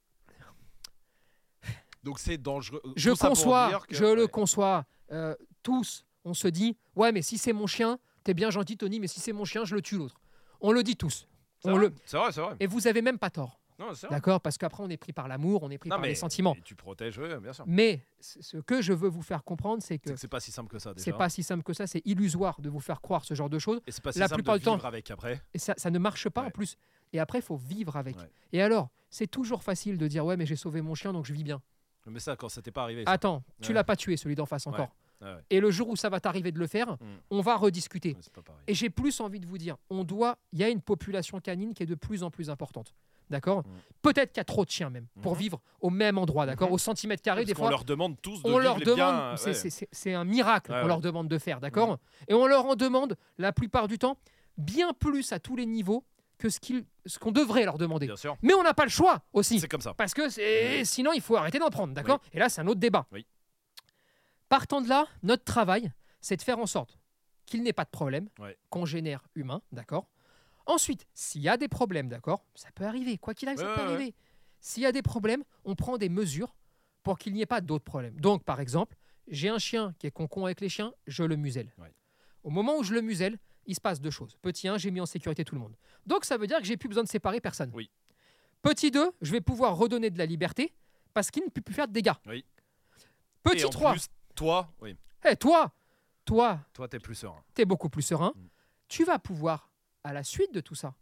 donc 2.05 2.19
c'est 2.19 2.39
dangereux 2.39 2.81
je 2.97 3.11
Tout 3.11 3.17
conçois, 3.17 3.83
que- 3.89 3.95
je 3.95 4.05
le 4.05 4.27
conçois. 4.27 4.85
euh, 5.13 5.35
tous, 5.63 6.05
on 6.25 6.35
se 6.35 6.49
dit 6.49 6.77
ouais 6.97 7.13
mais 7.13 7.23
si 7.23 7.39
c'est 7.39 7.53
mon 7.53 7.67
chien, 7.67 7.99
t'es 8.25 8.35
bien 8.35 8.51
gentil 8.51 8.77
Tony, 8.77 9.01
mais 9.01 9.07
si 9.09 9.21
c'est 9.21 9.33
mon 9.33 9.45
chien, 9.45 9.65
je 9.65 9.75
le 9.75 9.83
tue 9.83 9.97
l'autre. 9.97 10.21
On 10.61 10.73
le 10.73 10.83
dit 10.83 10.97
tous. 10.97 11.27
On 11.65 11.73
vrai, 11.73 11.89
le... 11.89 11.95
c'est 12.05 12.17
vrai 12.19 12.57
Et 12.61 12.67
vous 12.67 12.87
avez 12.87 13.03
même 13.03 13.19
pas 13.19 13.31
tort, 13.31 13.59
d'accord 14.11 14.41
Parce 14.41 14.59
qu'après 14.59 14.83
on 14.83 14.89
est 14.91 14.97
pris 14.97 15.13
par 15.13 15.29
l'amour, 15.29 15.63
on 15.63 15.71
est 15.71 15.79
pris 15.79 15.89
Non, 15.89 15.97
par 15.97 16.05
les 16.07 16.15
sentiments. 16.15 16.57
tu 16.65 16.75
protèges 16.75 17.19
oui, 17.19 17.29
bien 17.41 17.53
sûr 17.53 17.65
Mais 17.67 18.03
ce 18.21 18.57
que 18.59 18.83
je 18.83 18.93
veux 18.93 19.09
vous 19.09 19.23
faire 19.23 19.45
comprendre, 19.45 19.83
c'est 19.83 19.99
que 19.99 20.17
c'est 20.17 20.29
pas 20.29 20.41
si 20.41 20.51
simple 20.51 20.69
que 20.71 20.79
ça 20.79 20.93
déjà 20.95 21.05
c'est 21.05 21.13
pas 21.13 21.29
si 21.29 21.43
simple 21.43 21.63
que 21.63 21.73
ça, 21.73 21.87
c'est 21.87 22.03
illusoire 22.05 22.61
de 22.61 22.69
vous 22.69 22.81
faire 22.81 23.01
croire 23.01 23.25
ce 23.25 23.35
genre 23.35 23.51
de 23.51 23.59
choses. 23.59 23.81
et 23.87 23.93
c'est 23.93 24.03
pas 24.03 24.13
si 24.13 24.19
la 24.19 24.29
simple 24.29 24.43
plupart 24.43 24.55
de 24.57 24.59
du 24.61 24.65
temps- 24.65 24.75
vivre 24.77 24.87
avec 24.87 25.11
après 25.11 25.41
Et 25.55 25.59
ça, 25.59 25.75
ça 25.77 25.91
ne 25.91 25.99
marche 25.99 26.29
pas 26.29 26.43
en 26.43 26.51
plus. 26.51 26.77
Et 27.13 27.21
après, 27.21 27.39
il 27.39 27.43
faut 27.43 27.57
vivre 27.57 27.97
avec. 27.97 28.17
Ouais. 28.19 28.31
Et 28.53 28.61
alors, 28.61 28.89
c'est 29.11 29.27
toujours 29.29 29.63
facile 29.63 29.97
de 29.97 30.07
dire 30.09 30.25
ouais, 30.27 30.37
mais 30.37 30.45
j'ai 30.47 30.57
sauvé 30.57 30.83
mon 30.83 30.95
chien, 30.95 31.13
donc 31.13 31.25
je 31.25 31.33
vis 31.33 31.45
bien. 31.45 31.63
mais 32.07 32.21
ça 32.21 32.37
quand 32.37 32.49
ça 32.49 32.61
t'est 32.63 32.71
pas 32.71 32.83
arrivé 32.83 33.05
ça. 33.05 33.11
Attends, 33.13 33.43
tu 33.61 33.73
l'as 33.73 33.85
pas 33.85 33.97
tué 33.97 34.17
celui 34.17 34.35
d'en 34.35 34.47
face 34.47 34.67
encore. 34.67 34.91
Et 35.51 35.59
le 35.61 35.71
jour 35.71 35.89
où 35.89 35.97
ça 35.97 36.09
va 36.09 36.21
t'arriver 36.21 36.53
de 36.53 36.59
le 36.59 36.67
faire, 36.69 36.93
Mm. 36.93 36.99
on 37.31 37.41
va 37.41 37.57
rediscuter. 37.57 38.17
Et 38.69 38.75
j'ai 38.75 38.89
plus 38.91 39.19
envie 39.21 39.41
de 39.41 39.47
vous 39.47 39.59
dire, 39.59 39.77
on 39.91 40.05
doit, 40.05 40.39
il 40.53 40.59
y 40.61 40.65
a 40.65 40.69
une 40.69 40.81
population 40.81 41.41
canine 41.41 41.75
qui 41.75 41.83
est 41.83 41.87
de 41.87 41.95
plus 41.97 42.23
en 42.23 42.31
plus 42.31 42.51
importante. 42.51 42.95
D'accord 43.31 43.59
Mm. 43.67 43.71
Peut-être 44.01 44.31
qu'il 44.33 44.39
y 44.39 44.41
a 44.41 44.45
trop 44.45 44.65
de 44.65 44.71
chiens 44.71 44.91
même 44.91 45.07
pour 45.23 45.33
Mhm. 45.33 45.39
vivre 45.39 45.61
au 45.81 45.91
même 45.91 46.19
endroit, 46.19 46.47
d'accord 46.47 46.69
Mhm. 46.69 46.75
Au 46.75 46.79
centimètre 46.79 47.23
carré, 47.23 47.41
parce 47.43 47.47
des 47.49 47.55
qu'on 47.55 47.63
fois. 47.63 47.71
leur 47.71 47.85
demande 47.85 48.17
tous 48.23 48.43
de 48.43 48.47
on 48.47 48.51
vivre 48.51 48.61
leur 48.61 48.79
les 48.79 48.85
demande, 48.85 48.97
biens, 48.97 49.37
c'est- 49.37 50.07
ouais. 50.07 50.15
un 50.15 50.25
miracle 50.25 50.71
Ouais, 50.71 50.77
qu'on 50.79 50.83
ouais. 50.85 50.89
leur 50.89 51.01
demande 51.01 51.29
de 51.29 51.37
faire, 51.39 51.61
d'accord 51.61 51.99
Et 52.29 52.35
on 52.35 52.47
leur 52.47 52.65
en 52.67 52.77
demande 52.77 53.17
la 53.39 53.53
plupart 53.53 53.89
du 53.89 53.99
temps 53.99 54.17
bien 54.57 54.93
plus 54.93 55.33
à 55.33 55.41
tous 55.41 55.57
les 55.57 55.67
niveaux 55.67 56.05
que 56.39 56.49
ce 56.49 56.61
qu'ils- 56.61 56.85
ce 57.07 57.19
qu'on 57.19 57.33
devrait 57.33 57.65
leur 57.65 57.77
demander. 57.77 58.07
bien 58.07 58.15
sûr 58.17 58.37
Mais 58.43 58.55
on 58.55 58.63
n'a 58.63 58.73
pas 58.73 58.85
le 58.85 58.91
choix 58.91 59.23
aussi. 59.33 59.59
c'est 59.59 59.67
comme 59.69 59.81
ça 59.81 59.95
Parce 59.95 60.15
que 60.15 60.29
sinon, 60.85 61.13
il 61.13 61.21
faut 61.21 61.37
arrêter 61.37 61.59
d'en 61.59 61.71
prendre, 61.71 61.93
d'accord 61.93 62.21
Et 62.33 62.39
là, 62.39 62.49
c'est 62.49 62.61
un 62.61 62.67
autre 62.69 62.81
débat. 62.81 63.07
Oui. 63.13 63.27
Partant 64.49 64.81
de 64.81 64.89
là, 64.89 65.07
notre 65.23 65.45
travail, 65.45 65.93
c'est 66.21 66.37
de 66.37 66.43
faire 66.43 66.59
en 66.59 66.67
sorte 66.67 66.99
qu'il 67.47 67.63
n'ait 67.63 67.73
pas 67.73 67.85
de 67.85 67.91
problème, 67.91 68.29
Ouais. 68.39 68.57
congénère 68.71 69.23
humain, 69.35 69.61
d'accord 69.73 70.07
Ensuite, 70.69 71.07
s'il 71.15 71.41
y 71.43 71.49
a 71.49 71.57
des 71.57 71.67
problèmes, 71.67 72.09
d'accord 72.09 72.45
Ça 72.55 72.69
peut 72.75 72.85
arriver, 72.85 73.19
quoi 73.19 73.35
qu'il 73.35 73.49
arrive, 73.49 73.59
ça 73.59 73.67
Ouais, 73.69 73.75
peut 73.75 73.81
ouais, 73.81 73.95
arriver. 73.95 74.15
S'il 74.61 74.83
y 74.83 74.87
a 74.87 74.93
des 74.93 75.03
problèmes, 75.03 75.43
on 75.65 75.75
prend 75.75 75.99
des 75.99 76.09
mesures 76.09 76.55
pour 77.03 77.19
qu'il 77.19 77.33
n'y 77.33 77.41
ait 77.43 77.47
pas 77.47 77.61
d'autres 77.61 77.85
problèmes. 77.85 78.21
Donc, 78.21 78.45
par 78.45 78.61
exemple, 78.61 78.97
j'ai 79.29 79.49
un 79.49 79.59
chien 79.59 79.95
qui 79.99 80.07
est 80.07 80.11
concon 80.11 80.45
avec 80.45 80.61
les 80.61 80.69
chiens, 80.69 80.93
je 81.07 81.25
le 81.25 81.37
muselle. 81.37 81.73
Ouais. 81.79 81.93
Au 82.45 82.51
moment 82.51 82.77
où 82.77 82.83
je 82.83 82.93
le 82.95 83.01
muselle, 83.01 83.39
il 83.67 83.75
se 83.75 83.81
passe 83.81 84.01
deux 84.01 84.11
choses. 84.11 84.37
Petit 84.43 84.69
1, 84.69 84.79
j'ai 84.79 84.91
mis 84.91 85.01
en 85.01 85.07
sécurité 85.07 85.45
tout 85.45 85.55
le 85.55 85.61
monde. 85.61 85.75
Donc, 86.07 86.25
ça 86.25 86.37
veut 86.37 86.47
dire 86.47 86.59
que 86.59 86.65
j'ai 86.65 86.77
plus 86.77 86.89
besoin 86.89 87.03
de 87.05 87.09
séparer 87.09 87.41
personne. 87.41 87.71
Oui. 87.75 87.91
Petit 88.63 88.91
2, 88.91 89.11
je 89.23 89.33
vais 89.33 89.41
pouvoir 89.41 89.77
redonner 89.77 90.11
de 90.11 90.19
la 90.19 90.27
liberté 90.27 90.75
parce 91.15 91.31
qu'il 91.31 91.43
ne 91.45 91.49
peut 91.49 91.61
plus 91.63 91.75
faire 91.75 91.89
de 91.89 91.93
dégâts. 91.93 92.13
Oui. 92.27 92.45
Et 93.47 93.51
Petit 93.51 93.65
en 93.65 93.71
3, 93.71 93.93
plus, 93.93 94.09
toi, 94.35 94.71
oui, 94.83 94.97
Eh, 95.25 95.37
toi, 95.37 95.73
toi, 96.27 96.61
toi, 96.75 96.89
t'es 96.89 96.99
plus 96.99 97.15
serein. 97.15 97.43
tu 97.55 97.63
es 97.63 97.65
beaucoup 97.65 97.89
plus 97.89 98.03
serein. 98.03 98.33
Mm. 98.37 98.49
Tu 98.89 99.05
vas 99.05 99.19
pouvoir, 99.19 99.68
à 100.09 100.13
la 100.15 100.23
suite 100.23 100.55
de 100.55 100.61
tout 100.61 100.75
ça, 100.75 100.95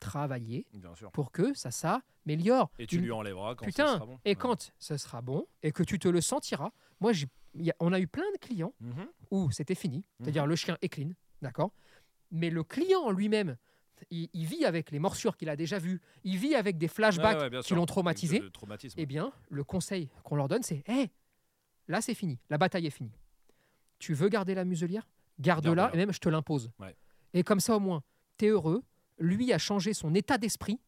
travailler 0.00 0.66
Bien 0.74 0.94
sûr. 0.94 1.10
pour 1.12 1.32
que 1.32 1.54
ça 1.54 1.70
s'améliore. 1.70 2.70
Et 2.78 2.86
tu 2.86 2.96
Une- 2.96 3.02
lui 3.04 3.12
enlèveras 3.12 3.54
quand 3.54 3.64
Putain, 3.64 3.86
ce 3.86 3.94
sera 3.94 4.06
bon. 4.06 4.18
et 4.24 4.30
Ouais. 4.30 4.34
quand 4.34 4.72
ce 4.78 4.96
sera 4.98 5.22
bon 5.22 5.46
et 5.62 5.72
que 5.72 5.82
tu 5.82 5.98
te 5.98 6.08
le 6.08 6.20
sentiras, 6.20 6.70
moi, 7.00 7.12
j'ai- 7.12 7.26
a- 7.70 7.74
on 7.80 7.92
a 7.92 8.00
eu 8.00 8.06
plein 8.06 8.30
de 8.32 8.38
clients 8.38 8.74
Mhm. 8.80 9.06
où 9.30 9.50
c'était 9.50 9.74
fini, 9.74 9.98
Mhm. 9.98 10.04
c'est-à-dire 10.20 10.46
le 10.46 10.56
chien 10.56 10.76
est 10.82 10.88
clean, 10.90 11.10
d'accord? 11.40 11.72
Mais 12.30 12.50
le 12.50 12.62
client 12.64 13.00
en 13.00 13.12
lui-même, 13.12 13.56
il, 14.10 14.28
il 14.34 14.44
vit 14.44 14.66
avec 14.66 14.90
les 14.90 14.98
morsures 14.98 15.36
qu'il 15.38 15.48
a 15.48 15.56
déjà 15.56 15.78
vues, 15.78 16.02
il 16.22 16.36
vit 16.36 16.54
avec 16.54 16.76
des 16.76 16.88
flashbacks 16.88 17.50
ouais, 17.50 17.60
qui 17.62 17.74
l'ont 17.74 17.86
traumatisé. 17.86 18.42
Eh 18.98 19.06
bien, 19.06 19.32
le 19.48 19.64
conseil 19.64 20.10
qu'on 20.22 20.36
leur 20.36 20.48
donne, 20.48 20.62
c'est 20.62 20.82
Hé, 20.86 21.10
là, 21.88 22.02
c'est 22.02 22.14
fini, 22.14 22.38
la 22.50 22.58
bataille 22.58 22.86
est 22.86 22.90
finie. 22.90 23.12
Tu 23.98 24.12
veux 24.12 24.28
garder 24.28 24.54
la 24.54 24.66
muselière? 24.66 25.08
Garde-la, 25.40 25.74
Garde-la. 25.74 25.94
et 25.94 25.96
même 25.96 26.12
je 26.12 26.18
te 26.20 26.28
l'impose. 26.28 26.70
Ouais. 26.78 26.94
Et 27.32 27.42
comme 27.42 27.58
ça, 27.60 27.76
au 27.76 27.80
moins, 27.80 28.02
tu 28.38 28.46
es 28.46 28.48
heureux. 28.48 28.82
Lui 29.18 29.52
a 29.52 29.58
changé 29.58 29.94
son 29.94 30.14
état 30.14 30.38
d'esprit. 30.38 30.80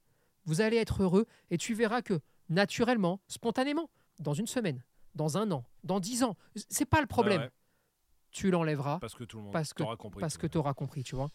Vous 0.44 0.60
allez 0.60 0.76
être 0.76 1.02
heureux, 1.02 1.26
et 1.50 1.58
tu 1.58 1.74
verras 1.74 2.02
que 2.02 2.20
naturellement, 2.48 3.20
spontanément, 3.28 3.90
dans 4.20 4.32
une 4.34 4.46
semaine, 4.46 4.82
dans 5.14 5.36
un 5.38 5.50
an, 5.50 5.64
dans 5.84 5.98
dix 6.00 6.22
ans, 6.22 6.36
c'est 6.68 6.84
pas 6.84 7.00
le 7.00 7.06
problème. 7.06 7.38
Ouais, 7.40 7.46
ouais, 7.46 7.52
Tu 8.30 8.50
l'enlèveras 8.50 8.98
parce 9.00 9.14
que 9.14 9.24
tout 9.24 9.38
le 9.38 9.44
monde 9.44 9.52
parce 9.52 9.72
que- 9.74 9.82
t'aura 9.82 9.96
compris. 9.96 10.20
parce 10.20 10.36
que 10.36 10.46
le 10.46 10.50
tu 10.50 10.58
auras 10.58 10.74
compris, 10.74 11.02
tu 11.02 11.16
vois. 11.16 11.30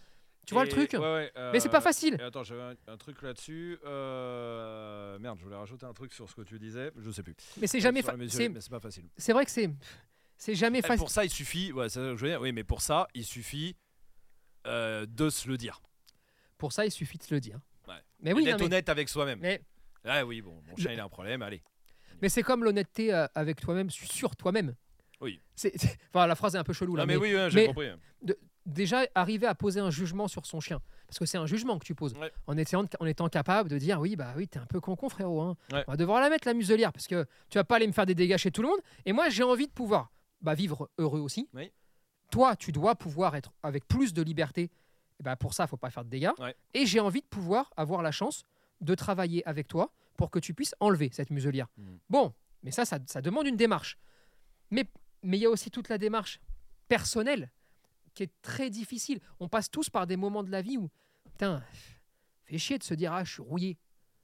Tu 0.46 0.54
vois 0.56 0.64
le 0.64 0.70
truc? 0.70 0.94
ouais, 0.94 1.00
ouais, 1.00 1.32
Mais 1.52 1.60
c'est 1.60 1.70
pas 1.70 1.78
euh, 1.78 1.82
facile. 1.82 2.20
attends, 2.22 2.44
j'avais 2.44 2.62
un, 2.62 2.76
un 2.88 2.98
truc 2.98 3.22
là-dessus. 3.22 3.78
euh, 3.86 5.20
Merde, 5.20 5.38
je 5.40 5.44
voulais 5.44 5.56
rajouter 5.56 5.86
un 5.86 5.94
truc 5.94 6.14
sur 6.14 6.30
ce 6.30 6.36
que 6.36 6.42
tu 6.42 6.58
disais. 6.60 6.92
Je 6.98 7.12
sais 7.12 7.22
plus. 7.24 7.36
Mais 7.60 7.68
c'est 7.68 7.80
jamais 7.80 8.02
fa- 8.02 8.16
mesure, 8.18 8.50
mais 8.52 8.62
c'est 8.62 8.70
pas 8.70 8.80
facile. 8.80 9.08
c'est 9.18 9.34
vrai 9.34 9.46
que 9.46 9.52
c'est 9.52 9.70
c'est 10.38 10.56
jamais 10.56 10.80
Eh, 10.80 10.82
facile. 10.82 10.98
pour 11.00 11.12
ça, 11.12 11.24
il 11.26 11.30
suffit. 11.30 11.72
Ça 11.90 12.16
je 12.16 12.22
veux 12.22 12.30
dire. 12.30 12.42
Oui, 12.42 12.52
mais 12.52 12.64
pour 12.64 12.82
ça, 12.82 13.08
il 13.14 13.26
suffit 13.26 13.76
euh, 14.68 15.06
de 15.08 15.30
se 15.30 15.48
le 15.48 15.58
dire. 15.58 15.82
Pour 16.62 16.72
ça, 16.74 16.86
il 16.86 16.92
suffit 16.92 17.18
de 17.18 17.24
se 17.24 17.34
le 17.34 17.40
dire. 17.42 17.60
Ouais. 17.88 17.96
Mais 18.20 18.34
oui, 18.34 18.42
non, 18.44 18.52
d'être 18.52 18.60
mais, 18.60 18.66
honnête 18.68 18.88
avec 18.90 19.10
soi-même. 19.10 19.40
mais, 19.42 19.64
Ah 20.06 20.24
oui, 20.24 20.42
bon, 20.44 20.62
mon 20.70 20.76
chien, 20.78 20.92
il 20.94 21.00
a 21.00 21.04
un 21.06 21.10
problème. 21.10 21.42
Allez. 21.42 21.64
mais 22.22 22.30
c'est 22.30 22.44
comme 22.44 22.64
l'honnêteté 22.64 23.12
euh, 23.12 23.26
avec 23.34 23.60
toi-même, 23.60 23.90
sur 23.90 24.36
toi-même. 24.36 24.76
Oui. 25.22 25.42
C'est, 25.56 25.76
c'est- 25.76 25.98
enfin, 26.14 26.28
la 26.28 26.36
phrase 26.36 26.54
est 26.54 26.60
un 26.60 26.64
peu 26.64 26.74
chelou 26.74 26.96
là. 26.96 27.02
Ah, 27.02 27.06
mais, 27.08 27.16
mais 27.16 27.20
oui, 27.20 27.34
ouais, 27.36 27.50
j'ai 27.50 27.62
mais- 27.62 27.68
compris. 27.68 27.90
déjà 28.68 29.08
arriver 29.16 29.48
à 29.48 29.56
poser 29.56 29.80
un 29.80 29.90
jugement 29.90 30.28
sur 30.28 30.46
son 30.46 30.60
chien, 30.60 30.80
parce 31.08 31.18
que 31.18 31.26
c'est 31.26 31.40
un 31.40 31.48
jugement 31.48 31.80
que 31.80 31.84
tu 31.86 31.96
poses, 31.96 32.14
Ouais. 32.14 32.32
en, 32.46 32.56
étant, 32.58 32.86
en 33.00 33.06
étant 33.08 33.28
capable 33.28 33.68
de 33.70 33.80
dire 33.80 34.00
oui, 34.00 34.16
bah 34.16 34.34
oui, 34.38 34.48
t'es 34.48 34.60
un 34.60 34.68
peu 34.68 34.80
con 34.80 34.96
frérot. 35.10 35.42
Hein. 35.42 35.58
Ouais. 35.74 35.84
On 35.88 35.92
va 35.94 35.98
devoir 35.98 36.22
la 36.22 36.30
mettre 36.30 36.48
la 36.48 36.54
muselière 36.54 36.94
parce 36.94 37.08
que 37.08 37.26
tu 37.50 37.58
vas 37.58 37.64
pas 37.64 37.78
aller 37.78 37.88
me 37.88 37.92
faire 37.92 38.06
des 38.06 38.14
dégâts 38.14 38.38
chez 38.38 38.52
tout 38.52 38.62
le 38.62 38.68
monde. 38.68 38.80
Et 39.08 39.14
moi, 39.14 39.30
j'ai 39.30 39.42
envie 39.44 39.66
de 39.66 39.74
pouvoir 39.74 40.12
bah, 40.42 40.54
vivre 40.54 40.92
heureux 41.00 41.22
aussi. 41.22 41.50
Oui. 41.56 41.72
Toi, 42.32 42.56
tu 42.56 42.72
dois 42.72 42.96
pouvoir 42.96 43.36
être 43.36 43.52
avec 43.64 43.86
plus 43.88 44.14
de 44.14 44.22
liberté. 44.22 44.70
Et 45.22 45.24
bah, 45.24 45.36
pour 45.36 45.54
ça, 45.54 45.68
faut 45.68 45.78
pas 45.78 45.92
faire 45.92 46.04
de 46.04 46.10
dégâts. 46.10 46.32
Ouais. 46.40 46.56
Et 46.74 46.88
j'ai 46.88 47.00
envie 47.00 47.22
de 47.22 47.28
pouvoir 47.28 47.72
avoir 47.78 48.02
la 48.02 48.12
chance 48.12 48.44
de 48.82 48.96
travailler 48.96 49.48
avec 49.48 49.68
toi 49.68 49.94
pour 50.18 50.32
que 50.32 50.40
tu 50.40 50.56
puisses 50.56 50.74
enlever 50.80 51.12
cette 51.14 51.30
muselière. 51.30 51.68
Mhm. 51.78 52.00
Bon, 52.10 52.34
mais 52.64 52.72
ça, 52.72 52.86
ça, 52.86 52.98
ça 53.06 53.22
demande 53.22 53.46
une 53.46 53.56
démarche. 53.56 54.00
Mais 54.72 54.86
mais 55.22 55.38
il 55.38 55.42
y 55.42 55.46
a 55.46 55.50
aussi 55.52 55.70
toute 55.70 55.90
la 55.90 56.00
démarche 56.00 56.42
personnelle 56.88 57.52
qui 58.16 58.24
est 58.24 58.32
très 58.42 58.72
difficile. 58.72 59.20
On 59.40 59.48
passe 59.48 59.70
tous 59.70 59.92
par 59.92 60.08
des 60.08 60.18
moments 60.18 60.42
de 60.42 60.50
la 60.50 60.64
vie 60.64 60.78
où, 60.80 60.90
putain, 61.24 61.64
fait 62.46 62.58
chier 62.58 62.80
de 62.80 62.84
se 62.84 62.96
dire 62.96 63.14
ah 63.14 63.24
je 63.24 63.34
suis 63.34 63.44
rouillé. 63.44 63.78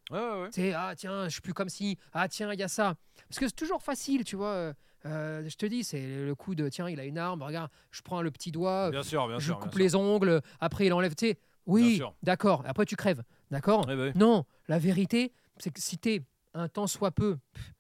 Ouais, 0.09 0.49
ouais, 0.57 0.73
ah 0.73 0.95
tiens, 0.95 1.25
je 1.25 1.33
suis 1.33 1.41
plus 1.41 1.53
comme 1.53 1.69
si, 1.69 1.99
ah 2.11 2.27
tiens, 2.27 2.51
il 2.53 2.59
y 2.59 2.63
a 2.63 2.67
ça. 2.67 2.95
Parce 3.29 3.37
que 3.37 3.45
c'est 3.47 3.55
toujours 3.55 3.83
facile, 3.83 4.23
tu 4.23 4.35
vois. 4.35 4.73
Euh, 5.07 5.47
je 5.47 5.55
te 5.55 5.65
dis, 5.65 5.83
c'est 5.83 6.25
le 6.25 6.35
coup 6.35 6.55
de 6.55 6.67
tiens, 6.69 6.89
il 6.89 6.99
a 6.99 7.05
une 7.05 7.17
arme, 7.17 7.41
regarde, 7.41 7.69
je 7.91 8.01
prends 8.01 8.21
le 8.21 8.31
petit 8.31 8.51
doigt, 8.51 8.91
Bien 8.91 9.03
sûr, 9.03 9.27
bien 9.27 9.39
je 9.39 9.45
sûr. 9.45 9.59
coupe 9.59 9.75
bien 9.75 9.85
les 9.85 9.95
ongles, 9.95 10.41
après 10.59 10.85
il 10.85 10.93
enlève, 10.93 11.15
tu 11.15 11.27
sais. 11.27 11.37
Oui, 11.65 12.01
d'accord, 12.23 12.63
après 12.65 12.85
tu 12.85 12.95
crèves, 12.95 13.23
d'accord. 13.51 13.85
Non, 14.15 14.45
la 14.67 14.79
vérité, 14.79 15.33
c'est 15.57 15.71
que 15.71 15.81
si 15.81 15.97
t'es 15.97 16.21
un 16.53 16.69
temps 16.69 16.87
soit 16.87 17.11
peu, 17.11 17.37
pff, 17.53 17.73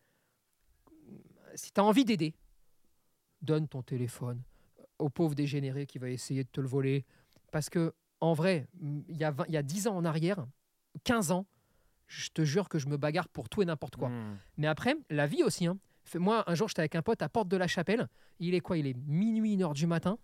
si 1.55 1.71
t'as 1.71 1.81
envie 1.81 2.05
d'aider, 2.05 2.35
donne 3.41 3.67
ton 3.67 3.81
téléphone 3.81 4.41
au 4.99 5.09
pauvre 5.09 5.35
dégénéré 5.35 5.85
qui 5.85 5.99
va 5.99 6.09
essayer 6.09 6.43
de 6.43 6.49
te 6.49 6.61
le 6.61 6.67
voler. 6.67 7.05
Parce 7.51 7.69
que, 7.69 7.93
en 8.19 8.33
vrai, 8.33 8.67
il 8.81 9.15
y, 9.17 9.23
a 9.23 9.31
20 9.31 9.45
il 9.47 9.53
y 9.53 9.57
a 9.57 9.63
10 9.63 9.87
ans 9.87 9.95
en 9.95 10.05
arrière, 10.05 10.45
15 11.03 11.31
ans, 11.31 11.45
je 12.07 12.29
te 12.29 12.43
jure 12.43 12.69
que 12.69 12.79
je 12.79 12.87
me 12.87 12.97
bagarre 12.97 13.29
pour 13.29 13.49
tout 13.49 13.61
et 13.61 13.65
n'importe 13.65 13.95
quoi. 13.95 14.09
Mhm. 14.09 14.37
Mais 14.57 14.67
après, 14.67 14.95
la 15.09 15.27
vie 15.27 15.43
aussi. 15.43 15.65
Hein. 15.65 15.77
Moi, 16.15 16.43
un 16.49 16.55
jour, 16.55 16.67
j'étais 16.67 16.81
avec 16.81 16.95
un 16.95 17.01
pote 17.01 17.21
à 17.21 17.29
Porte 17.29 17.47
de 17.47 17.57
la 17.57 17.67
Chapelle. 17.67 18.07
Il 18.39 18.53
est 18.55 18.59
quoi? 18.59 18.77
Il 18.77 18.87
est 18.87 18.95
minuit, 19.07 19.53
une 19.53 19.63
heure 19.63 19.73
du 19.73 19.87
matin. 19.87 20.17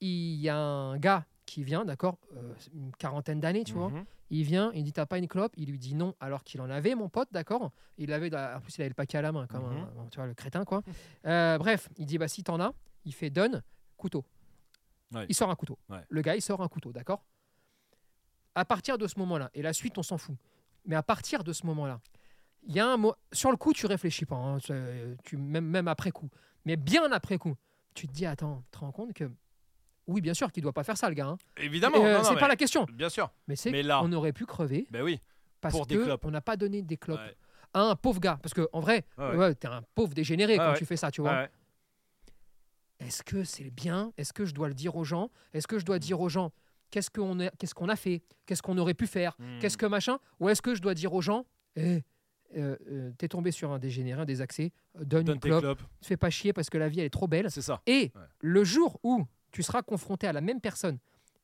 Il 0.00 0.34
y 0.36 0.48
a 0.48 0.56
un 0.58 0.98
gars 0.98 1.26
qui 1.46 1.62
vient, 1.64 1.84
d'accord 1.84 2.18
euh, 2.36 2.54
Une 2.72 2.92
quarantaine 2.92 3.40
d'années, 3.40 3.64
tu 3.64 3.74
vois. 3.74 3.90
Mhm. 3.90 4.04
Il 4.30 4.44
vient, 4.44 4.70
il 4.72 4.84
dit 4.84 4.92
T'as 4.92 5.06
pas 5.06 5.18
une 5.18 5.26
clope? 5.28 5.52
Il 5.56 5.70
lui 5.70 5.78
dit 5.78 5.94
non, 5.94 6.14
alors 6.20 6.44
qu'il 6.44 6.60
en 6.60 6.70
avait, 6.70 6.94
mon 6.94 7.08
pote, 7.08 7.28
d'accord 7.32 7.70
Il 7.98 8.12
avait, 8.12 8.34
en 8.34 8.60
plus, 8.60 8.76
il 8.78 8.82
avait 8.82 8.88
le 8.88 8.94
paquet 8.94 9.18
à 9.18 9.22
la 9.22 9.32
main, 9.32 9.46
comme 9.46 9.64
un- 9.64 10.06
tu 10.10 10.16
vois, 10.18 10.26
le 10.26 10.34
crétin, 10.34 10.64
quoi. 10.64 10.82
Euh, 11.26 11.58
bref, 11.58 11.88
il 11.98 12.06
dit 12.06 12.18
Bah, 12.18 12.28
si 12.28 12.42
t'en 12.42 12.60
as, 12.60 12.72
il 13.04 13.12
fait 13.12 13.30
donne, 13.30 13.62
couteau. 13.96 14.24
Ouais. 15.12 15.26
Il 15.28 15.34
sort 15.34 15.50
un 15.50 15.56
couteau. 15.56 15.76
Ouais. 15.88 16.00
Le 16.08 16.22
gars, 16.22 16.36
il 16.36 16.40
sort 16.42 16.62
un 16.62 16.68
couteau, 16.68 16.92
d'accord 16.92 17.24
À 18.54 18.64
partir 18.64 18.96
de 18.96 19.06
ce 19.06 19.18
moment-là, 19.18 19.50
et 19.54 19.62
la 19.62 19.72
suite, 19.72 19.98
on 19.98 20.02
s'en 20.02 20.16
fout. 20.18 20.36
Mais 20.86 20.96
à 20.96 21.02
partir 21.02 21.44
de 21.44 21.52
ce 21.52 21.66
moment-là, 21.66 22.00
il 22.66 22.74
y 22.74 22.80
a 22.80 22.86
un 22.86 22.96
mot. 22.96 23.14
Sur 23.32 23.50
le 23.50 23.56
coup, 23.56 23.72
tu 23.72 23.86
réfléchis 23.86 24.24
pas, 24.26 24.36
hein, 24.36 24.58
tu, 25.24 25.36
même, 25.36 25.66
même 25.66 25.88
après 25.88 26.10
coup. 26.10 26.28
Mais 26.64 26.76
bien 26.76 27.10
après 27.12 27.38
coup, 27.38 27.54
tu 27.94 28.06
te 28.06 28.12
dis 28.12 28.26
Attends, 28.26 28.62
tu 28.70 28.70
te 28.72 28.78
rends 28.78 28.92
compte 28.92 29.12
que. 29.12 29.30
Oui, 30.06 30.20
bien 30.20 30.34
sûr 30.34 30.50
qu'il 30.50 30.62
doit 30.62 30.72
pas 30.72 30.82
faire 30.84 30.96
ça, 30.96 31.08
le 31.08 31.14
gars. 31.14 31.26
hein. 31.28 31.38
Évidemment. 31.56 32.04
Euh, 32.04 32.20
c'est 32.24 32.36
pas 32.38 32.48
la 32.48 32.56
question. 32.56 32.84
Bien 32.92 33.08
sûr. 33.08 33.30
Mais 33.46 33.54
c'est 33.56 33.70
qu'on 33.72 34.12
aurait 34.12 34.32
pu 34.32 34.44
crever 34.44 34.86
Ben 34.90 35.02
oui. 35.02 35.20
parce 35.60 35.74
Pour 35.74 35.86
des 35.86 35.96
que 35.96 36.04
clopes. 36.04 36.24
on 36.24 36.30
n'a 36.32 36.40
pas 36.40 36.56
donné 36.56 36.82
des 36.82 36.96
clopes 36.96 37.20
Ouais. 37.20 37.36
à 37.74 37.82
un 37.82 37.94
pauvre 37.96 38.18
gars. 38.20 38.38
Parce 38.42 38.52
que 38.54 38.68
en 38.72 38.80
vrai, 38.80 39.04
Ouais, 39.18 39.30
ouais. 39.30 39.36
ouais, 39.36 39.54
t'es 39.54 39.68
un 39.68 39.82
pauvre 39.94 40.12
dégénéré 40.14 40.56
quand 40.56 40.74
tu 40.74 40.84
fais 40.84 40.96
ça, 40.96 41.10
tu 41.12 41.20
vois. 41.20 41.46
Est-ce 42.98 43.22
que 43.22 43.44
c'est 43.44 43.70
bien? 43.70 44.12
Est-ce 44.18 44.32
que 44.32 44.44
je 44.44 44.52
dois 44.52 44.68
le 44.68 44.74
dire 44.74 44.96
aux 44.96 45.04
gens? 45.04 45.30
Est-ce 45.54 45.66
que 45.66 45.78
je 45.78 45.84
dois 45.84 45.98
dire 45.98 46.20
aux 46.20 46.28
gens 46.28 46.52
qu'est-ce 46.90 47.10
qu'on 47.10 47.40
a, 47.40 47.48
qu'est-ce 47.50 47.74
qu'on 47.74 47.88
a 47.88 47.96
fait? 47.96 48.22
Qu'est-ce 48.46 48.62
qu'on 48.62 48.76
aurait 48.78 48.94
pu 48.94 49.06
faire? 49.06 49.36
Mhm. 49.38 49.58
Qu'est-ce 49.60 49.78
que 49.78 49.86
machin? 49.86 50.18
Ou 50.40 50.48
est-ce 50.48 50.60
que 50.60 50.74
je 50.74 50.82
dois 50.82 50.94
dire 50.94 51.14
aux 51.14 51.22
gens 51.22 51.46
Eh, 51.76 52.02
euh, 52.56 52.76
euh, 52.90 53.10
t'es 53.18 53.28
tombé 53.28 53.50
sur 53.52 53.70
un 53.72 53.78
dégénéré, 53.78 54.20
un 54.20 54.24
désaxé, 54.24 54.72
euh, 54.96 55.04
donne, 55.04 55.24
Donne 55.24 55.36
une 55.36 55.40
clope, 55.40 55.60
clopes. 55.62 55.82
te 56.00 56.06
fais 56.06 56.16
pas 56.16 56.30
chier 56.30 56.52
parce 56.52 56.68
que 56.70 56.78
la 56.78 56.88
vie 56.88 57.00
elle 57.00 57.06
est 57.06 57.10
trop 57.10 57.28
belle. 57.28 57.50
C'est 57.50 57.62
ça. 57.62 57.80
Et 57.86 58.12
Ouais. 58.14 58.22
le 58.40 58.64
jour 58.64 58.98
où 59.02 59.24
tu 59.52 59.62
seras 59.62 59.82
confronté 59.82 60.26
à 60.26 60.32
la 60.32 60.40
même 60.40 60.60
personne 60.60 60.98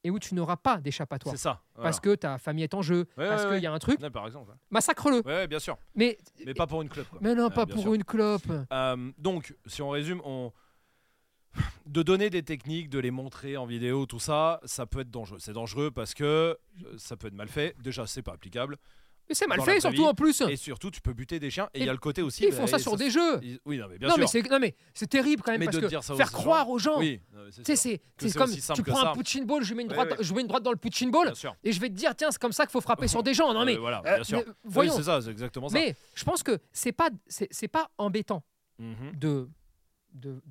et 0.04 0.10
où 0.10 0.18
tu 0.18 0.34
n'auras 0.34 0.56
pas 0.56 0.78
d'échappatoire 0.80 1.34
C'est 1.34 1.40
ça. 1.42 1.62
parce 1.74 1.98
que 2.00 2.14
ta 2.14 2.38
famille 2.38 2.62
est 2.64 2.74
en 2.74 2.82
jeu, 2.82 3.06
Ouais, 3.18 3.28
parce 3.28 3.44
ouais, 3.44 3.54
qu'il 3.54 3.62
y 3.64 3.66
a 3.66 3.72
un 3.72 3.78
truc, 3.78 3.98
par 4.12 4.26
exemple. 4.26 4.52
massacre-le. 4.70 5.22
Ouais, 5.26 5.46
bien 5.48 5.58
sûr. 5.58 5.76
Mais, 5.96 6.16
Mais 6.44 6.54
pas 6.54 6.66
pour 6.68 6.82
une 6.82 6.88
clope. 6.88 7.08
Quoi. 7.08 7.18
mais 7.22 7.34
non, 7.34 7.50
pas 7.50 7.66
pour 7.66 7.80
sûr. 7.82 7.94
une 7.94 8.04
clope. 8.04 8.46
Euh, 8.72 9.12
donc, 9.18 9.56
si 9.66 9.82
on 9.82 9.90
résume, 9.90 10.20
on... 10.24 10.52
de 11.86 12.02
donner 12.02 12.30
des 12.30 12.42
techniques, 12.42 12.88
de 12.90 12.98
les 12.98 13.10
montrer 13.10 13.56
en 13.56 13.66
vidéo, 13.66 14.06
tout 14.06 14.18
ça, 14.20 14.60
ça 14.64 14.86
peut 14.86 15.00
être 15.00 15.10
dangereux. 15.10 15.38
C'est 15.40 15.52
dangereux 15.54 15.90
parce 15.90 16.14
que 16.14 16.56
ça 16.98 17.16
peut 17.16 17.26
être 17.28 17.34
mal 17.34 17.48
fait. 17.48 17.74
Déjà, 17.80 18.06
c'est 18.06 18.22
pas 18.22 18.32
applicable. 18.34 18.76
Mais 19.28 19.34
c'est 19.34 19.46
mal 19.46 19.60
fait, 19.62 19.80
surtout 19.80 20.02
vie. 20.02 20.08
en 20.08 20.14
plus. 20.14 20.40
Et 20.42 20.56
surtout, 20.56 20.90
tu 20.90 21.00
peux 21.00 21.12
buter 21.12 21.40
des 21.40 21.50
chiens. 21.50 21.68
Et 21.74 21.80
il 21.80 21.86
y 21.86 21.88
a 21.88 21.92
le 21.92 21.98
côté 21.98 22.22
aussi. 22.22 22.44
Ils 22.44 22.50
bah, 22.50 22.56
font 22.56 22.66
ça 22.68 22.78
sur 22.78 22.96
des 22.96 23.10
jeux. 23.10 23.40
ils- 23.42 23.58
Oui, 23.64 23.76
non, 23.78 23.86
mais 23.90 23.98
bien 23.98 24.08
non, 24.08 24.14
sûr. 24.26 24.40
mais 24.42 24.48
non, 24.48 24.58
mais 24.60 24.74
c'est 24.94 25.08
terrible 25.08 25.42
quand 25.42 25.50
même 25.52 25.58
Mais 25.60 25.66
parce 25.66 25.78
de 25.78 25.88
que 25.88 26.16
faire 26.16 26.30
croire 26.32 26.68
aux 26.70 26.78
gens. 26.78 26.98
Oui, 26.98 27.20
c'est 27.74 28.00
comme 28.36 28.50
tu 28.74 28.82
prends 28.82 29.02
un 29.04 29.14
punching 29.14 29.44
ball, 29.44 29.62
je 29.64 29.74
mets 29.74 29.82
une 29.82 29.88
droite, 29.88 30.14
je 30.20 30.32
mets 30.34 30.42
une 30.42 30.46
droite 30.46 30.62
dans 30.62 30.70
le 30.72 30.76
punching 30.76 31.10
ball 31.10 31.32
et 31.64 31.72
je 31.72 31.80
vais 31.80 31.88
te 31.88 31.94
dire 31.94 32.14
tiens 32.14 32.30
c'est 32.30 32.40
comme 32.40 32.52
ça 32.52 32.64
qu'il 32.64 32.72
faut 32.72 32.80
frapper 32.80 33.08
sur 33.08 33.22
des 33.22 33.34
gens. 33.34 33.52
Non 33.52 33.64
mais, 33.64 33.76
voilà, 33.76 34.02
euh, 34.06 34.14
bien 34.16 34.24
sûr. 34.24 34.38
Oui, 34.46 34.52
voyons. 34.64 34.96
c'est 34.96 35.02
ça, 35.04 35.20
c'est 35.20 35.30
exactement 35.30 35.68
ça. 35.68 35.78
mais 35.78 35.94
je 36.14 36.24
pense 36.24 36.42
que 36.42 36.58
c'est 36.72 36.92
pas 36.92 37.10
embêtant 37.98 38.42
Mhm. 38.78 39.12
de, 39.18 39.48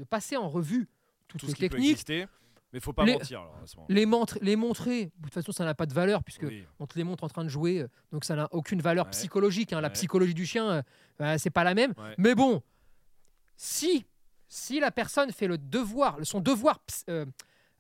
passer 0.10 0.36
en 0.38 0.50
revue 0.50 0.88
toutes 1.28 1.42
Tout 1.42 1.48
les 1.48 1.70
techniques. 1.70 2.06
Mais 2.74 2.80
faut 2.80 2.92
pas 2.94 3.06
Les- 3.06 3.14
mentir. 3.14 3.40
alors, 3.40 3.60
à 3.64 3.68
ce 3.68 3.76
moment. 3.78 3.88
les 3.90 4.06
montrer, 4.06 4.40
les 4.42 4.56
montrer. 4.58 5.06
De 5.06 5.12
toute 5.24 5.34
façon 5.34 5.52
ça 5.54 5.64
n'a 5.64 5.74
pas 5.76 5.86
de 5.86 5.94
valeur 5.94 6.24
puisque 6.24 6.44
Oui. 6.44 6.64
on 6.80 6.86
te 6.88 6.98
les 6.98 7.04
montre 7.06 7.24
en 7.24 7.30
train 7.30 7.44
de 7.44 7.50
jouer, 7.50 7.82
euh, 7.84 7.88
donc 8.12 8.26
ça 8.26 8.36
n'a 8.36 8.48
aucune 8.52 8.82
valeur 8.82 9.06
Ouais. 9.06 9.12
psychologique. 9.12 9.72
hein. 9.74 9.80
La 9.82 9.88
Ouais. 9.88 9.94
psychologie 9.94 10.34
du 10.34 10.46
chien, 10.46 10.70
euh, 10.70 10.82
bah, 11.18 11.38
c'est 11.38 11.50
pas 11.52 11.64
la 11.64 11.74
même. 11.74 11.94
Ouais. 11.98 12.16
Mais 12.18 12.36
bon, 12.36 12.62
si 13.56 14.06
si 14.48 14.80
la 14.80 14.92
personne 14.92 15.32
fait 15.32 15.48
le 15.48 15.58
devoir, 15.58 16.18
son 16.24 16.40
devoir 16.40 16.80
euh, 17.10 17.26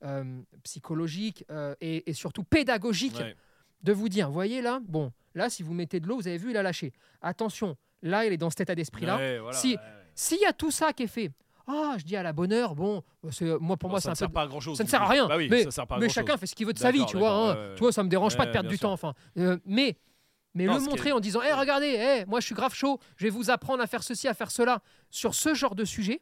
euh, 0.03 0.41
psychologique 0.63 1.45
et, 1.79 2.09
et 2.09 2.13
surtout 2.13 2.43
pédagogique 2.43 3.21
de 3.83 3.93
vous 3.93 4.09
dire, 4.09 4.31
voyez 4.31 4.61
là, 4.61 4.79
bon, 4.87 5.11
là, 5.35 5.49
si 5.49 5.61
vous 5.61 5.73
mettez 5.73 5.99
de 5.99 6.07
l'eau, 6.07 6.15
vous 6.15 6.27
avez 6.27 6.37
vu, 6.39 6.49
il 6.49 6.57
a 6.57 6.63
lâché. 6.63 6.91
Attention, 7.21 7.77
là, 8.01 8.25
il 8.25 8.33
est 8.33 8.37
dans 8.37 8.49
cet 8.49 8.61
état 8.61 8.73
d'esprit-là. 8.75 9.39
Voilà, 9.41 9.55
Si-. 9.57 9.77
S'il 10.15 10.39
y 10.41 10.45
a 10.45 10.53
tout 10.53 10.71
ça 10.71 10.91
qui 10.91 11.03
est 11.03 11.07
fait, 11.07 11.31
ah, 11.67 11.95
je 11.97 12.04
dis 12.04 12.15
à 12.15 12.23
la 12.23 12.32
bonne 12.34 12.51
heure, 12.54 12.75
bon, 12.75 13.04
moi, 13.60 13.78
pour 13.78 13.89
Bon, 13.89 13.89
moi, 13.89 14.01
ça 14.01 14.10
ne 14.10 14.12
un 14.12 14.15
sert 14.15 14.28
peu... 14.30 14.34
pas 14.34 14.41
à 14.43 14.47
grand 14.47 14.60
chose. 14.60 14.78
Ça 14.78 14.84
ne 14.84 14.89
sert 14.89 15.01
à 15.01 15.08
rien. 15.08 15.28
Bah 15.28 15.38
oui, 15.38 15.47
mais 15.49 15.63
ça 15.63 15.71
sert 15.71 15.88
pas 15.88 15.95
à 15.95 15.97
mais 15.99 16.06
grand-chose. 16.08 16.13
chacun 16.25 16.38
fait 16.38 16.45
ce 16.47 16.56
qu'il 16.56 16.65
veut 16.67 16.73
de 16.73 16.80
sa 16.80 16.91
vie, 16.91 17.06
tu 17.08 17.17
vois. 17.17 17.32
hein. 17.51 17.73
Tu 17.75 17.80
vois, 17.80 17.91
ça 17.91 18.04
me 18.04 18.10
dérange 18.10 18.38
pas 18.38 18.45
de 18.45 18.51
perdre 18.51 18.69
du 18.69 18.78
sûr. 18.78 18.88
temps, 18.88 18.93
enfin. 18.93 19.13
Euh, 19.38 19.58
mais 19.65 19.97
mais 20.54 20.65
Non, 20.65 20.75
le 20.75 20.82
est- 20.84 20.86
montrer 20.86 21.12
en 21.12 21.19
disant, 21.19 21.41
hé, 21.41 21.51
regardez, 21.54 21.88
hé, 21.88 22.25
moi, 22.28 22.39
je 22.39 22.45
suis 22.45 22.56
grave 22.56 22.73
chaud, 22.73 22.99
je 23.17 23.25
vais 23.25 23.30
vous 23.30 23.49
apprendre 23.49 23.82
à 23.84 23.88
faire 23.88 24.04
ceci, 24.04 24.28
à 24.28 24.34
faire 24.34 24.51
cela, 24.51 24.82
sur 25.10 25.34
ce 25.36 25.54
genre 25.54 25.75
de 25.75 25.84
sujet. 25.86 26.21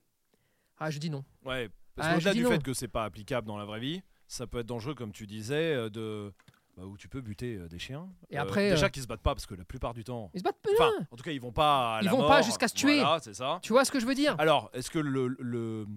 Ah, 0.80 0.90
je 0.90 0.98
dis 0.98 1.10
non. 1.12 1.24
Ouais, 1.46 1.70
parce 1.96 2.08
Ah, 2.10 2.14
qu'au-delà 2.16 2.34
du 2.34 2.42
non. 2.44 2.50
fait 2.50 2.64
que 2.64 2.74
c'est 2.74 2.88
pas 2.88 3.04
applicable 3.04 3.46
dans 3.48 3.58
la 3.58 3.66
vraie 3.66 3.80
vie, 3.80 4.02
ça 4.28 4.48
peut 4.48 4.60
être 4.60 4.66
dangereux, 4.66 4.96
comme 4.96 5.12
tu 5.12 5.28
disais, 5.28 5.74
euh, 5.76 5.90
de 5.90 6.34
bah, 6.76 6.84
où 6.86 6.98
tu 6.98 7.08
peux 7.08 7.22
buter 7.22 7.56
euh, 7.56 7.68
des 7.68 7.80
chiens. 7.80 8.10
Et 8.30 8.38
Euh, 8.38 8.42
après, 8.42 8.72
déjà 8.72 8.86
euh, 8.86 8.90
qu'ils 8.90 9.04
se 9.04 9.08
battent 9.08 9.22
pas, 9.22 9.34
parce 9.36 9.46
que 9.46 9.56
la 9.56 9.66
plupart 9.66 9.94
du 9.94 10.04
temps, 10.04 10.32
Ils 10.34 10.40
se 10.40 10.44
battent 10.44 10.62
pas. 10.62 10.70
enfin, 10.74 10.92
en 11.12 11.16
tout 11.16 11.24
cas, 11.24 11.32
ils 11.32 11.42
vont 11.42 11.52
pas. 11.52 11.98
À 11.98 12.02
Ils 12.02 12.06
la 12.06 12.12
vont 12.12 12.18
mort, 12.20 12.28
pas 12.28 12.42
jusqu'à 12.42 12.68
se 12.68 12.74
tuer. 12.76 13.00
Voilà, 13.02 13.20
c'est 13.22 13.34
ça. 13.36 13.60
Tu 13.62 13.74
vois 13.74 13.86
ce 13.86 13.92
que 13.92 14.00
je 14.00 14.06
veux 14.06 14.16
dire? 14.16 14.36
Alors, 14.40 14.70
est-ce 14.74 14.90
que 14.90 15.00
le, 15.00 15.28
le- 15.40 15.88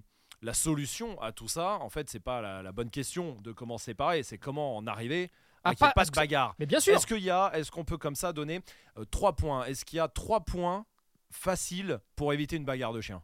la 0.42 0.52
solution 0.54 1.20
à 1.22 1.32
tout 1.32 1.48
ça, 1.48 1.78
en 1.80 1.88
fait, 1.88 2.10
c'est 2.10 2.20
pas 2.20 2.40
la, 2.42 2.62
la 2.62 2.72
bonne 2.72 2.90
question 2.90 3.36
de 3.40 3.52
comment 3.52 3.78
séparer, 3.78 4.22
c'est 4.22 4.36
comment 4.38 4.76
en 4.76 4.86
arriver 4.86 5.30
Ah, 5.64 5.70
à 5.70 5.74
qu'il 5.74 5.84
n'y 5.84 5.88
ait 5.88 5.92
pas- 5.94 6.04
pas 6.04 6.10
de 6.10 6.10
bagarre. 6.14 6.54
Mais 6.58 6.66
bien 6.66 6.78
sûr. 6.78 6.94
Est-ce 6.94 7.06
qu'il 7.06 7.22
y 7.22 7.30
a, 7.30 7.50
est-ce 7.54 7.70
qu'on 7.70 7.84
peut 7.84 7.96
comme 7.98 8.14
ça 8.14 8.32
donner 8.34 8.60
euh, 8.98 9.04
trois 9.06 9.34
points? 9.34 9.64
Est-ce 9.64 9.84
qu'il 9.86 9.96
y 9.96 10.00
a 10.00 10.08
trois 10.08 10.40
points 10.40 10.84
faciles 11.30 11.98
pour 12.16 12.32
éviter 12.32 12.56
une 12.56 12.64
bagarre 12.66 12.92
de 12.92 13.00
chien 13.00 13.22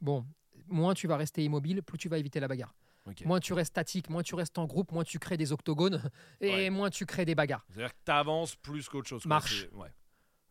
Bon, 0.00 0.24
moins 0.68 0.94
tu 0.94 1.08
vas 1.08 1.16
rester 1.16 1.42
immobile, 1.42 1.82
plus 1.82 1.98
tu 1.98 2.08
vas 2.08 2.18
éviter 2.18 2.38
la 2.40 2.46
bagarre. 2.48 2.74
Moins 3.24 3.40
tu 3.40 3.52
restes 3.52 3.72
statique, 3.72 4.08
moins 4.10 4.22
tu 4.22 4.34
restes 4.34 4.58
en 4.58 4.66
groupe, 4.66 4.92
moins 4.92 5.04
tu 5.04 5.18
crées 5.18 5.36
des 5.36 5.52
octogones 5.52 6.02
et 6.40 6.50
Ouais. 6.50 6.70
moins 6.70 6.90
tu 6.90 7.06
crées 7.06 7.24
des 7.24 7.34
bagarres. 7.34 7.64
C'est-à-dire 7.70 7.92
que 7.92 7.98
tu 8.04 8.10
avances 8.12 8.56
plus 8.56 8.88
qu'autre 8.88 9.08
chose. 9.08 9.24
Marche. 9.26 9.66
Ouais. 9.72 9.92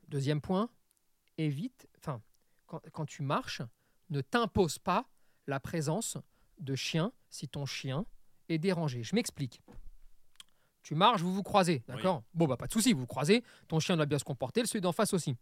Deuxième 0.07 0.41
point, 0.41 0.69
évite, 1.37 1.87
enfin, 1.99 2.21
quand, 2.65 2.81
quand 2.91 3.05
tu 3.05 3.21
marches, 3.23 3.61
ne 4.09 4.21
t'impose 4.21 4.79
pas 4.79 5.07
la 5.47 5.59
présence 5.59 6.17
de 6.59 6.75
chiens 6.75 7.11
si 7.29 7.47
ton 7.47 7.65
chien 7.65 8.05
est 8.49 8.57
dérangé. 8.57 9.03
Je 9.03 9.15
m'explique. 9.15 9.61
Tu 10.83 10.95
marches, 10.95 11.21
vous 11.21 11.33
vous 11.33 11.43
croisez, 11.43 11.83
d'accord? 11.87 12.23
Bon, 12.33 12.45
bah 12.47 12.55
pas 12.55 12.67
de 12.67 12.71
souci, 12.71 12.93
vous 12.93 13.01
vous 13.01 13.07
croisez, 13.07 13.43
ton 13.67 13.79
chien 13.79 13.97
doit 13.97 14.05
bien 14.05 14.19
se 14.19 14.23
comporter, 14.23 14.61
le 14.61 14.67
celui 14.67 14.79
d'en 14.81 14.93
face 14.93 15.13
aussi. 15.13 15.35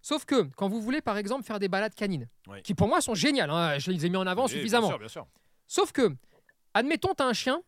Sauf 0.00 0.24
que 0.24 0.42
quand 0.42 0.68
vous 0.68 0.80
voulez, 0.80 1.00
par 1.00 1.16
exemple, 1.16 1.42
faire 1.44 1.58
des 1.58 1.66
balades 1.68 1.94
canines, 1.94 2.28
Oui. 2.46 2.62
qui 2.62 2.74
pour 2.74 2.86
moi 2.86 3.00
sont 3.00 3.14
géniales, 3.14 3.50
hein, 3.50 3.78
je 3.78 3.90
les 3.90 4.06
ai 4.06 4.08
mis 4.10 4.16
en 4.16 4.26
avant 4.26 4.42
Oui, 4.44 4.50
bien 4.50 4.58
suffisamment. 4.58 4.88
sûr, 4.88 4.98
bien 5.00 5.08
sûr. 5.08 5.26
Sauf 5.66 5.90
que, 5.90 6.14
admettons, 6.74 7.14
tu 7.14 7.22
as 7.22 7.26
un 7.26 7.32
chien 7.32 7.62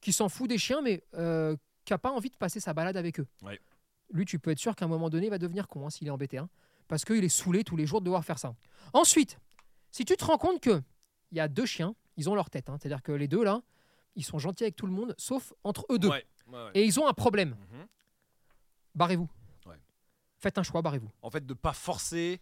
qui 0.00 0.12
s'en 0.12 0.28
fout 0.28 0.48
des 0.48 0.58
chiens, 0.58 0.82
mais 0.82 1.02
euh, 1.14 1.56
qui 1.84 1.92
n'a 1.92 1.98
pas 1.98 2.10
envie 2.10 2.30
de 2.30 2.36
passer 2.36 2.60
sa 2.60 2.74
balade 2.74 2.96
avec 2.96 3.20
eux. 3.20 3.26
Ouais. 3.42 3.58
Lui, 4.12 4.24
tu 4.26 4.38
peux 4.38 4.50
être 4.50 4.58
sûr 4.58 4.76
qu'à 4.76 4.84
un 4.84 4.88
moment 4.88 5.08
donné, 5.10 5.26
il 5.26 5.30
va 5.30 5.38
devenir 5.38 5.66
con 5.68 5.86
hein, 5.86 5.90
s'il 5.90 6.06
est 6.06 6.10
embêté. 6.10 6.38
hein, 6.38 6.48
parce 6.88 7.04
qu'il 7.04 7.24
est 7.24 7.28
saoulé 7.30 7.64
tous 7.64 7.76
les 7.76 7.86
jours 7.86 8.00
de 8.00 8.04
devoir 8.04 8.24
faire 8.24 8.38
ça. 8.38 8.54
Ensuite, 8.92 9.38
si 9.90 10.04
tu 10.04 10.16
te 10.16 10.24
rends 10.24 10.36
compte 10.38 10.60
qu'il 10.60 10.82
y 11.32 11.40
a 11.40 11.48
deux 11.48 11.64
chiens, 11.66 11.94
ils 12.16 12.28
ont 12.28 12.34
leur 12.34 12.50
tête. 12.50 12.68
hein, 12.68 12.76
C'est-à-dire 12.80 13.02
que 13.02 13.12
les 13.12 13.28
deux, 13.28 13.42
là, 13.42 13.62
ils 14.16 14.24
sont 14.24 14.38
gentils 14.38 14.64
avec 14.64 14.76
tout 14.76 14.86
le 14.86 14.92
monde, 14.92 15.14
sauf 15.18 15.52
entre 15.64 15.86
eux 15.90 15.98
deux. 15.98 16.08
Ouais, 16.10 16.24
ouais, 16.48 16.58
ouais. 16.64 16.70
Et 16.74 16.84
ils 16.84 17.00
ont 17.00 17.06
un 17.08 17.14
problème. 17.14 17.56
Mhm. 17.72 17.86
Barrez-vous. 18.94 19.28
Faites 20.38 20.58
un 20.58 20.62
choix, 20.62 20.82
barrez-vous. 20.82 21.10
En 21.22 21.30
fait, 21.30 21.46
de 21.46 21.54
pas 21.54 21.72
forcer 21.72 22.38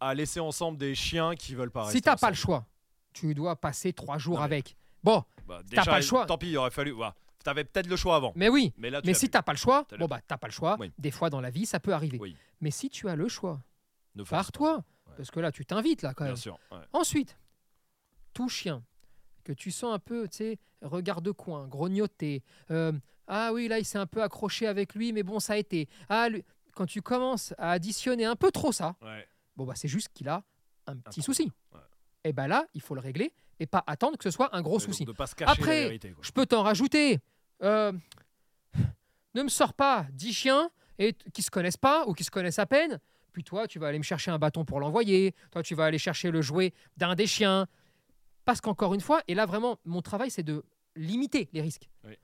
à 0.00 0.12
laisser 0.12 0.40
ensemble 0.40 0.76
des 0.76 0.96
chiens 0.96 1.36
qui 1.36 1.54
veulent 1.54 1.70
pas 1.70 1.84
rester. 1.84 1.98
Si 1.98 2.02
tu 2.02 2.08
n'as 2.08 2.16
pas 2.16 2.30
le 2.30 2.34
choix, 2.34 2.66
tu 3.12 3.32
dois 3.32 3.54
passer 3.54 3.92
trois 3.92 4.18
jours 4.18 4.38
Non, 4.38 4.42
avec. 4.42 4.76
Bon, 5.04 5.22
Bah, 5.46 5.60
t'as 5.70 5.84
pas 5.84 5.96
le 5.98 6.02
choix. 6.04 6.26
Tant 6.26 6.36
pis, 6.38 6.48
il 6.50 6.56
aurait 6.56 6.70
fallu. 6.70 6.90
Voilà. 6.90 7.14
T'avais 7.44 7.64
peut-être 7.64 7.86
le 7.88 7.96
choix 7.96 8.16
avant. 8.16 8.32
mais 8.34 8.48
oui, 8.48 8.72
Mais 8.78 8.88
là, 8.90 9.00
tu 9.02 9.06
Mais 9.06 9.12
si 9.14 9.28
t'as 9.28 9.42
pas 9.42 9.52
le 9.52 9.58
choix, 9.58 9.84
T'as 9.86 9.98
bon 9.98 10.06
bah 10.06 10.18
t'as 10.26 10.38
pas 10.38 10.46
le 10.48 10.52
choix. 10.52 10.76
Oui. 10.80 10.90
Des 10.98 11.10
fois 11.10 11.28
dans 11.30 11.42
la 11.42 11.50
vie, 11.50 11.66
ça 11.66 11.78
peut 11.78 11.92
arriver. 11.92 12.18
Oui. 12.18 12.34
Mais 12.62 12.70
si 12.70 12.88
tu 12.88 13.06
as 13.08 13.14
le 13.16 13.28
choix, 13.28 13.60
Ne 14.16 14.22
pars-toi, 14.24 14.76
Ouais. 14.76 15.12
parce 15.18 15.30
que 15.30 15.40
là 15.40 15.52
tu 15.52 15.66
t'invites 15.66 16.00
là 16.02 16.14
quand 16.14 16.24
même. 16.24 16.32
Bien 16.34 16.40
sûr. 16.40 16.58
ouais. 16.72 16.78
Ensuite, 16.94 17.36
tout 18.32 18.48
chien 18.48 18.82
que 19.44 19.52
tu 19.52 19.70
sens 19.70 19.94
un 19.94 19.98
peu, 19.98 20.26
tu 20.28 20.36
sais, 20.38 20.58
regard 20.80 21.20
de 21.20 21.30
coin, 21.32 21.66
grognoter. 21.68 22.42
euh, 22.70 22.92
ah 23.26 23.50
oui, 23.52 23.68
là 23.68 23.78
il 23.78 23.84
s'est 23.84 23.98
un 23.98 24.06
peu 24.06 24.22
accroché 24.22 24.66
avec 24.66 24.94
lui, 24.94 25.12
mais 25.12 25.22
bon 25.22 25.38
ça 25.40 25.52
a 25.52 25.56
été. 25.56 25.88
Ah 26.08 26.28
lui- 26.30 26.44
quand 26.74 26.86
tu 26.86 27.02
commences 27.02 27.52
à 27.58 27.72
additionner 27.72 28.24
un 28.24 28.36
peu 28.36 28.50
trop 28.50 28.72
ça, 28.72 28.96
Ouais. 29.02 29.28
bon 29.56 29.66
bah 29.66 29.74
c'est 29.76 29.88
juste 29.88 30.08
qu'il 30.14 30.28
a 30.30 30.42
un 30.86 30.96
petit 30.96 31.20
souci. 31.22 31.52
Et 32.24 32.32
ben 32.32 32.46
là, 32.46 32.66
il 32.72 32.80
faut 32.80 32.94
le 32.94 33.00
régler 33.02 33.34
et 33.60 33.66
pas 33.66 33.82
attendre 33.86 34.16
que 34.16 34.24
ce 34.24 34.30
soit 34.30 34.54
un 34.54 34.62
gros 34.62 34.74
Ouais, 34.78 34.84
souci. 34.84 35.06
Pas 35.06 35.26
Après, 35.46 35.84
vérité. 35.84 36.14
Je 36.20 36.30
peux 36.32 36.46
t'en 36.46 36.62
rajouter. 36.62 37.18
Euh, 37.62 37.92
ne 39.34 39.42
me 39.42 39.48
sors 39.48 39.72
pas 39.74 40.06
10 40.12 40.32
chiens 40.32 40.70
et 40.98 41.12
qui 41.32 41.42
se 41.42 41.50
connaissent 41.50 41.76
pas 41.76 42.06
ou 42.06 42.12
qui 42.14 42.24
se 42.24 42.30
connaissent 42.30 42.58
à 42.58 42.66
peine. 42.66 43.00
Puis 43.32 43.42
toi, 43.42 43.66
tu 43.66 43.78
vas 43.78 43.88
aller 43.88 43.98
me 43.98 44.04
chercher 44.04 44.30
un 44.30 44.38
bâton 44.38 44.64
pour 44.64 44.78
l'envoyer. 44.78 45.34
Toi, 45.50 45.62
tu 45.62 45.74
vas 45.74 45.86
aller 45.86 45.98
chercher 45.98 46.30
le 46.30 46.40
jouet 46.40 46.72
d'un 46.96 47.14
des 47.14 47.26
chiens. 47.26 47.66
Parce 48.44 48.60
qu'encore 48.60 48.94
une 48.94 49.00
fois, 49.00 49.22
et 49.26 49.34
là 49.34 49.46
vraiment, 49.46 49.78
mon 49.84 50.02
travail, 50.02 50.30
c'est 50.30 50.42
de 50.42 50.64
limiter 50.94 51.48
les 51.52 51.60
risques. 51.62 51.88
Oui. 52.04 52.16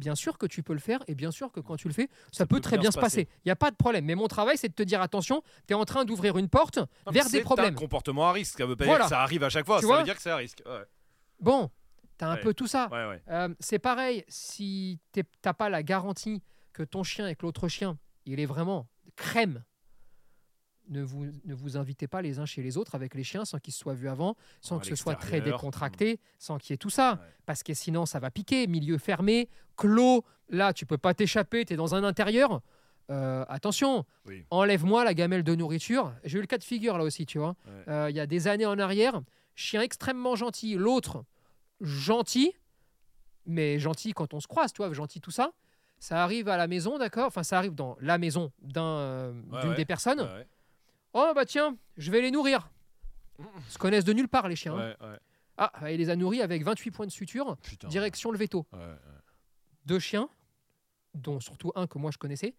Bien 0.00 0.14
sûr 0.14 0.38
que 0.38 0.46
tu 0.46 0.62
peux 0.62 0.72
le 0.72 0.78
faire 0.80 1.00
et 1.08 1.14
bien 1.14 1.30
sûr 1.30 1.52
que 1.52 1.60
quand 1.60 1.76
tu 1.76 1.86
le 1.86 1.92
fais, 1.92 2.08
ça, 2.32 2.46
peut, 2.46 2.58
très 2.60 2.78
bien 2.78 2.90
se 2.90 2.98
passer. 2.98 3.28
Il 3.44 3.48
n'y 3.48 3.52
a 3.52 3.56
pas 3.56 3.70
de 3.70 3.76
problème. 3.76 4.06
Mais 4.06 4.14
mon 4.14 4.28
travail, 4.28 4.56
c'est 4.56 4.68
de 4.70 4.74
te 4.74 4.82
dire 4.82 5.02
attention, 5.02 5.42
tu 5.68 5.74
es 5.74 5.76
en 5.76 5.84
train 5.84 6.06
d'ouvrir 6.06 6.38
une 6.38 6.48
porte 6.48 6.78
Non, 6.78 6.86
vers 7.12 7.24
c'est 7.24 7.36
des 7.38 7.42
problèmes. 7.44 7.74
un 7.74 7.76
comportement 7.76 8.26
à 8.26 8.32
risque. 8.32 8.56
Ça 8.58 8.64
veut 8.64 8.76
pas 8.76 8.86
Voilà. 8.86 9.00
dire 9.00 9.04
que 9.06 9.10
ça 9.10 9.20
arrive 9.20 9.44
à 9.44 9.50
chaque 9.50 9.66
fois. 9.66 9.78
Tu 9.80 9.86
ça 9.86 9.98
veut 9.98 10.04
dire 10.04 10.16
que 10.16 10.22
c'est 10.22 10.30
à 10.30 10.36
risque. 10.36 10.62
Ouais. 10.64 10.84
Bon, 11.38 11.70
tu 12.18 12.24
as 12.24 12.30
un 12.30 12.34
Ouais. 12.36 12.40
peu 12.40 12.54
tout 12.54 12.66
ça. 12.66 12.88
Ouais, 12.90 13.06
ouais. 13.08 13.22
Euh, 13.28 13.54
c'est 13.60 13.78
pareil, 13.78 14.24
si 14.26 14.98
tu 15.12 15.22
n'as 15.44 15.52
pas 15.52 15.68
la 15.68 15.82
garantie 15.82 16.42
que 16.72 16.82
ton 16.82 17.02
chien 17.02 17.26
avec 17.26 17.42
l'autre 17.42 17.68
chien, 17.68 17.98
il 18.24 18.40
est 18.40 18.46
vraiment 18.46 18.88
crème, 19.16 19.62
ne 20.90 21.02
vous, 21.02 21.26
ne 21.44 21.54
vous 21.54 21.76
invitez 21.76 22.06
pas 22.08 22.20
les 22.20 22.38
uns 22.38 22.46
chez 22.46 22.62
les 22.62 22.76
autres 22.76 22.94
avec 22.94 23.14
les 23.14 23.24
chiens 23.24 23.44
sans 23.44 23.58
qu'ils 23.58 23.72
se 23.72 23.78
soient 23.80 23.94
vus 23.94 24.08
avant, 24.08 24.36
sans 24.60 24.78
que 24.78 24.86
ce 24.86 24.94
soit 24.96 25.14
très 25.14 25.40
décontracté, 25.40 26.20
sans 26.38 26.58
qu'il 26.58 26.72
y 26.72 26.74
ait 26.74 26.78
tout 26.78 26.90
ça. 26.90 27.12
Ouais. 27.14 27.28
Parce 27.46 27.62
que 27.62 27.72
sinon, 27.74 28.06
ça 28.06 28.18
va 28.18 28.30
piquer. 28.30 28.66
Milieu 28.66 28.98
fermé, 28.98 29.48
clos, 29.76 30.24
là, 30.48 30.72
tu 30.72 30.84
peux 30.86 30.98
pas 30.98 31.14
t'échapper, 31.14 31.64
tu 31.64 31.72
es 31.72 31.76
dans 31.76 31.94
un 31.94 32.04
intérieur. 32.04 32.60
Euh, 33.10 33.44
attention, 33.48 34.04
Oui. 34.26 34.44
enlève-moi 34.50 35.04
la 35.04 35.14
gamelle 35.14 35.42
de 35.42 35.54
nourriture. 35.54 36.12
J'ai 36.24 36.38
eu 36.38 36.40
le 36.42 36.46
cas 36.46 36.58
de 36.58 36.64
figure 36.64 36.96
là 36.98 37.04
aussi, 37.04 37.24
tu 37.26 37.38
vois. 37.38 37.56
Ouais. 37.66 37.88
Euh, 37.88 38.10
Il 38.10 38.16
y 38.16 38.20
a 38.20 38.26
des 38.26 38.46
années 38.46 38.66
en 38.66 38.78
arrière, 38.78 39.20
chien 39.56 39.80
extrêmement 39.82 40.36
gentil, 40.36 40.74
l'autre 40.74 41.24
gentil, 41.80 42.52
mais 43.46 43.78
gentil 43.78 44.12
quand 44.12 44.34
on 44.34 44.40
se 44.40 44.46
croise, 44.46 44.72
tu 44.72 44.78
vois, 44.78 44.92
gentil 44.92 45.20
tout 45.20 45.30
ça. 45.30 45.50
Ça 45.98 46.22
arrive 46.22 46.48
à 46.48 46.56
la 46.56 46.66
maison, 46.66 46.98
d'accord? 46.98 47.26
Enfin, 47.26 47.42
ça 47.42 47.58
arrive 47.58 47.74
dans 47.74 47.96
la 48.00 48.16
maison 48.16 48.52
euh, 48.76 49.32
Ouais, 49.50 49.60
d'une 49.60 49.70
ouais. 49.70 49.76
des 49.76 49.84
personnes. 49.84 50.26
Oh 51.12 51.32
bah 51.34 51.44
tiens, 51.44 51.76
je 51.96 52.10
vais 52.10 52.20
les 52.20 52.30
nourrir. 52.30 52.70
Ils 53.38 53.44
se 53.72 53.78
connaissent 53.78 54.04
de 54.04 54.12
nulle 54.12 54.28
part 54.28 54.48
les 54.48 54.56
chiens. 54.56 54.74
hein. 54.76 54.94
Ouais, 55.00 55.06
ouais. 55.08 55.18
Ah, 55.56 55.72
il 55.90 55.98
les 55.98 56.08
a 56.10 56.16
nourris 56.16 56.40
avec 56.40 56.62
28 56.64 56.90
points 56.90 57.06
de 57.06 57.10
suture, 57.10 57.56
Putain. 57.62 57.88
direction 57.88 58.30
le 58.30 58.38
veto. 58.38 58.66
Ouais. 58.72 58.78
Deux 59.84 59.98
chiens, 59.98 60.28
dont 61.14 61.38
surtout 61.40 61.72
un 61.74 61.86
que 61.86 61.98
moi 61.98 62.10
je 62.10 62.18
connaissais, 62.18 62.54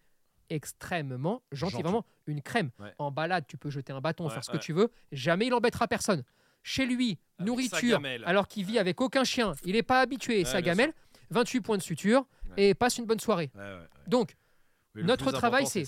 extrêmement 0.50 1.42
gentil, 1.52 1.72
Gentil. 1.74 1.84
vraiment 1.84 2.06
une 2.28 2.42
crème. 2.42 2.70
En 3.00 3.10
balade, 3.12 3.46
tu 3.48 3.58
peux 3.58 3.70
jeter 3.70 3.94
un 3.94 4.02
bâton, 4.02 4.30
faire 4.30 4.44
ce 4.44 4.52
que 4.52 4.58
tu 4.58 4.74
veux, 4.74 4.92
jamais 5.12 5.48
il 5.48 5.54
embêtera 5.54 5.88
personne. 5.88 6.24
Chez 6.64 6.86
lui, 6.86 7.18
Avec 7.40 7.48
nourriture, 7.48 8.00
alors 8.26 8.48
qu'il 8.48 8.66
vit 8.66 8.78
avec 8.78 9.02
aucun 9.02 9.24
chien, 9.24 9.54
il 9.64 9.74
n'est 9.74 9.82
pas 9.84 10.02
habitué, 10.02 10.46
sa 10.46 10.62
gamelle, 10.62 10.94
28 11.32 11.62
points 11.62 11.78
de 11.78 11.82
suture, 11.82 12.26
et 12.58 12.74
passe 12.76 12.98
une 12.98 13.06
bonne 13.06 13.20
soirée. 13.20 13.50
Donc, 14.08 14.36
Oui, 14.94 15.04
Notre 15.06 15.32
travail, 15.32 15.66
c'est- 15.66 15.86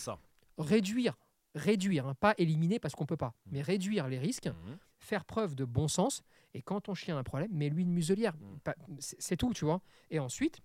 réduire, 0.57 1.17
réduire, 1.55 2.07
hein, 2.07 2.15
pas 2.15 2.33
éliminer 2.37 2.79
parce 2.79 2.95
qu'on 2.95 3.05
peut 3.05 3.17
pas, 3.17 3.33
Mm. 3.45 3.49
mais 3.51 3.61
réduire 3.61 4.07
les 4.07 4.17
risques, 4.19 4.47
Mhm. 4.47 4.77
faire 4.99 5.25
preuve 5.25 5.55
de 5.55 5.65
bon 5.65 5.87
sens, 5.87 6.23
et 6.53 6.61
quand 6.61 6.81
ton 6.81 6.93
chien 6.95 7.15
a 7.15 7.19
un 7.19 7.23
problème, 7.23 7.51
mets-lui 7.53 7.83
une 7.83 7.91
muselière. 7.93 8.33
Mm. 8.35 8.59
Pas- 8.63 8.75
C'est 8.99 9.37
tout, 9.37 9.53
tu 9.53 9.65
vois. 9.65 9.81
Et 10.11 10.19
ensuite, 10.19 10.59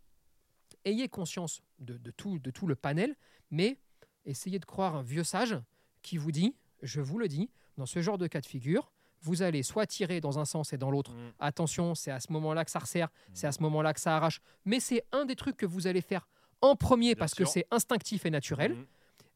ayez 0.85 1.09
conscience 1.09 1.61
de, 1.79 1.97
de 1.97 2.11
tout, 2.11 2.39
de 2.39 2.51
tout 2.51 2.67
le 2.67 2.75
panel, 2.77 3.17
mais 3.51 3.79
essayez 4.25 4.59
de 4.59 4.65
croire 4.65 4.97
un 4.97 5.03
vieux 5.03 5.25
sage 5.25 5.57
qui 6.03 6.17
vous 6.17 6.33
dit, 6.33 6.55
je 6.83 7.01
vous 7.01 7.19
le 7.19 7.29
dis, 7.29 7.51
dans 7.77 7.87
ce 7.87 8.01
genre 8.01 8.19
de 8.19 8.27
cas 8.27 8.41
de 8.41 8.47
figure, 8.47 8.93
vous 9.21 9.43
allez 9.43 9.63
soit 9.65 9.87
tirer 9.87 10.21
dans 10.21 10.39
un 10.39 10.45
sens 10.45 10.73
et 10.73 10.79
dans 10.79 10.91
l'autre. 10.93 11.13
Attention, 11.41 11.95
c'est 11.97 12.13
à 12.13 12.21
ce 12.21 12.33
moment-là 12.33 12.65
que 12.65 12.71
ça 12.71 12.79
resserre, 12.79 13.09
c'est 13.35 13.47
à 13.49 13.53
ce 13.53 13.61
moment-là 13.63 13.93
que 13.93 14.01
ça 14.01 14.17
arrache. 14.17 14.41
Mais 14.65 14.79
c'est 14.81 15.05
un 15.13 15.25
des 15.25 15.35
trucs 15.35 15.57
que 15.57 15.67
vous 15.67 15.87
allez 15.89 16.01
faire 16.01 16.29
en 16.61 16.77
premier 16.77 17.15
Bien 17.15 17.19
parce 17.21 17.35
que 17.35 17.45
c'est 17.45 17.67
instinctif 17.73 18.27
et 18.27 18.31
naturel. 18.31 18.77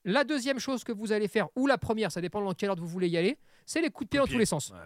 La 0.05 0.25
deuxième 0.25 0.59
chose 0.59 0.83
que 0.85 0.93
vous 0.93 1.12
allez 1.12 1.29
faire, 1.29 1.49
ou 1.57 1.67
la 1.67 1.79
première, 1.79 2.11
ça 2.11 2.21
dépend 2.21 2.43
dans 2.43 2.55
quelle 2.55 2.71
ordre 2.71 2.83
vous 2.83 2.88
voulez 2.88 3.09
y 3.09 3.17
aller, 3.17 3.38
c'est 3.67 3.81
les 3.81 3.91
coups 3.91 4.07
de 4.07 4.11
pied 4.11 4.19
dans 4.19 4.27
tous 4.27 4.38
les 4.38 4.47
sens. 4.47 4.71
Ouais. 4.71 4.79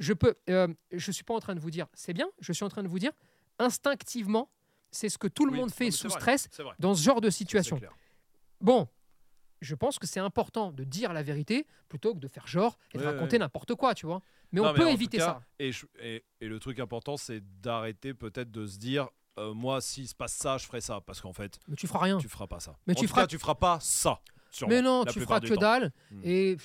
Je 0.00 0.12
peux, 0.14 0.34
euh, 0.48 0.66
je 0.92 1.12
suis 1.12 1.24
pas 1.24 1.34
en 1.34 1.40
train 1.40 1.54
de 1.54 1.60
vous 1.60 1.70
dire 1.70 1.86
c'est 1.94 2.12
bien, 2.14 2.28
je 2.40 2.52
suis 2.52 2.64
en 2.64 2.68
train 2.68 2.82
de 2.82 2.88
vous 2.88 2.98
dire 2.98 3.12
instinctivement, 3.58 4.50
c'est 4.90 5.08
ce 5.08 5.18
que 5.18 5.28
tout 5.28 5.44
le 5.46 5.52
Oui, 5.52 5.58
monde 5.58 5.70
fait 5.70 5.90
sous 5.90 6.08
vrai, 6.08 6.18
stress 6.38 6.48
dans 6.78 6.94
ce 6.94 7.02
genre 7.02 7.20
de 7.20 7.30
situation. 7.30 7.78
Bon, 8.60 8.88
je 9.60 9.74
pense 9.74 9.98
que 9.98 10.06
c'est 10.06 10.20
important 10.20 10.72
de 10.72 10.84
dire 10.84 11.12
la 11.12 11.22
vérité 11.22 11.66
plutôt 11.88 12.14
que 12.14 12.18
de 12.18 12.28
faire 12.28 12.46
genre 12.46 12.78
et 12.92 12.98
de 12.98 13.02
Ouais, 13.04 13.10
raconter 13.10 13.34
ouais. 13.34 13.40
n'importe 13.40 13.74
quoi, 13.74 13.94
tu 13.94 14.06
vois. 14.06 14.22
Mais 14.52 14.60
Non, 14.60 14.68
on 14.70 14.72
mais 14.72 14.78
peut 14.78 14.90
éviter 14.90 15.18
cas, 15.18 15.24
ça. 15.26 15.42
Et, 15.58 15.70
je- 15.70 15.86
et- 16.00 16.24
et 16.40 16.48
le 16.48 16.58
truc 16.58 16.80
important, 16.80 17.16
c'est 17.16 17.42
d'arrêter 17.60 18.14
peut-être 18.14 18.50
de 18.50 18.66
se 18.66 18.78
dire, 18.78 19.08
euh, 19.40 19.54
moi, 19.54 19.80
s'il 19.80 20.06
se 20.08 20.14
passe 20.14 20.34
ça, 20.34 20.58
je 20.58 20.66
ferai 20.66 20.80
ça. 20.80 21.00
Parce 21.04 21.20
qu'en 21.20 21.32
fait, 21.32 21.58
Mais 21.68 21.76
tu 21.76 21.86
feras 21.86 22.00
rien. 22.00 22.18
tu 22.18 22.28
feras 22.28 22.46
pas 22.46 22.60
ça. 22.60 22.76
Mais 22.86 22.92
en 22.92 22.96
tu 23.00 23.06
tout 23.06 23.10
feras- 23.10 23.22
cas, 23.22 23.26
tu 23.26 23.38
feras 23.38 23.54
pas 23.54 23.78
ça. 23.80 24.20
sûrement, 24.50 24.74
Mais 24.74 24.82
non, 24.82 25.04
tu 25.04 25.20
feras 25.20 25.40
que 25.40 25.54
temps. 25.54 25.60
dalle. 25.60 25.92
Hmm. 26.10 26.20
Et 26.24 26.56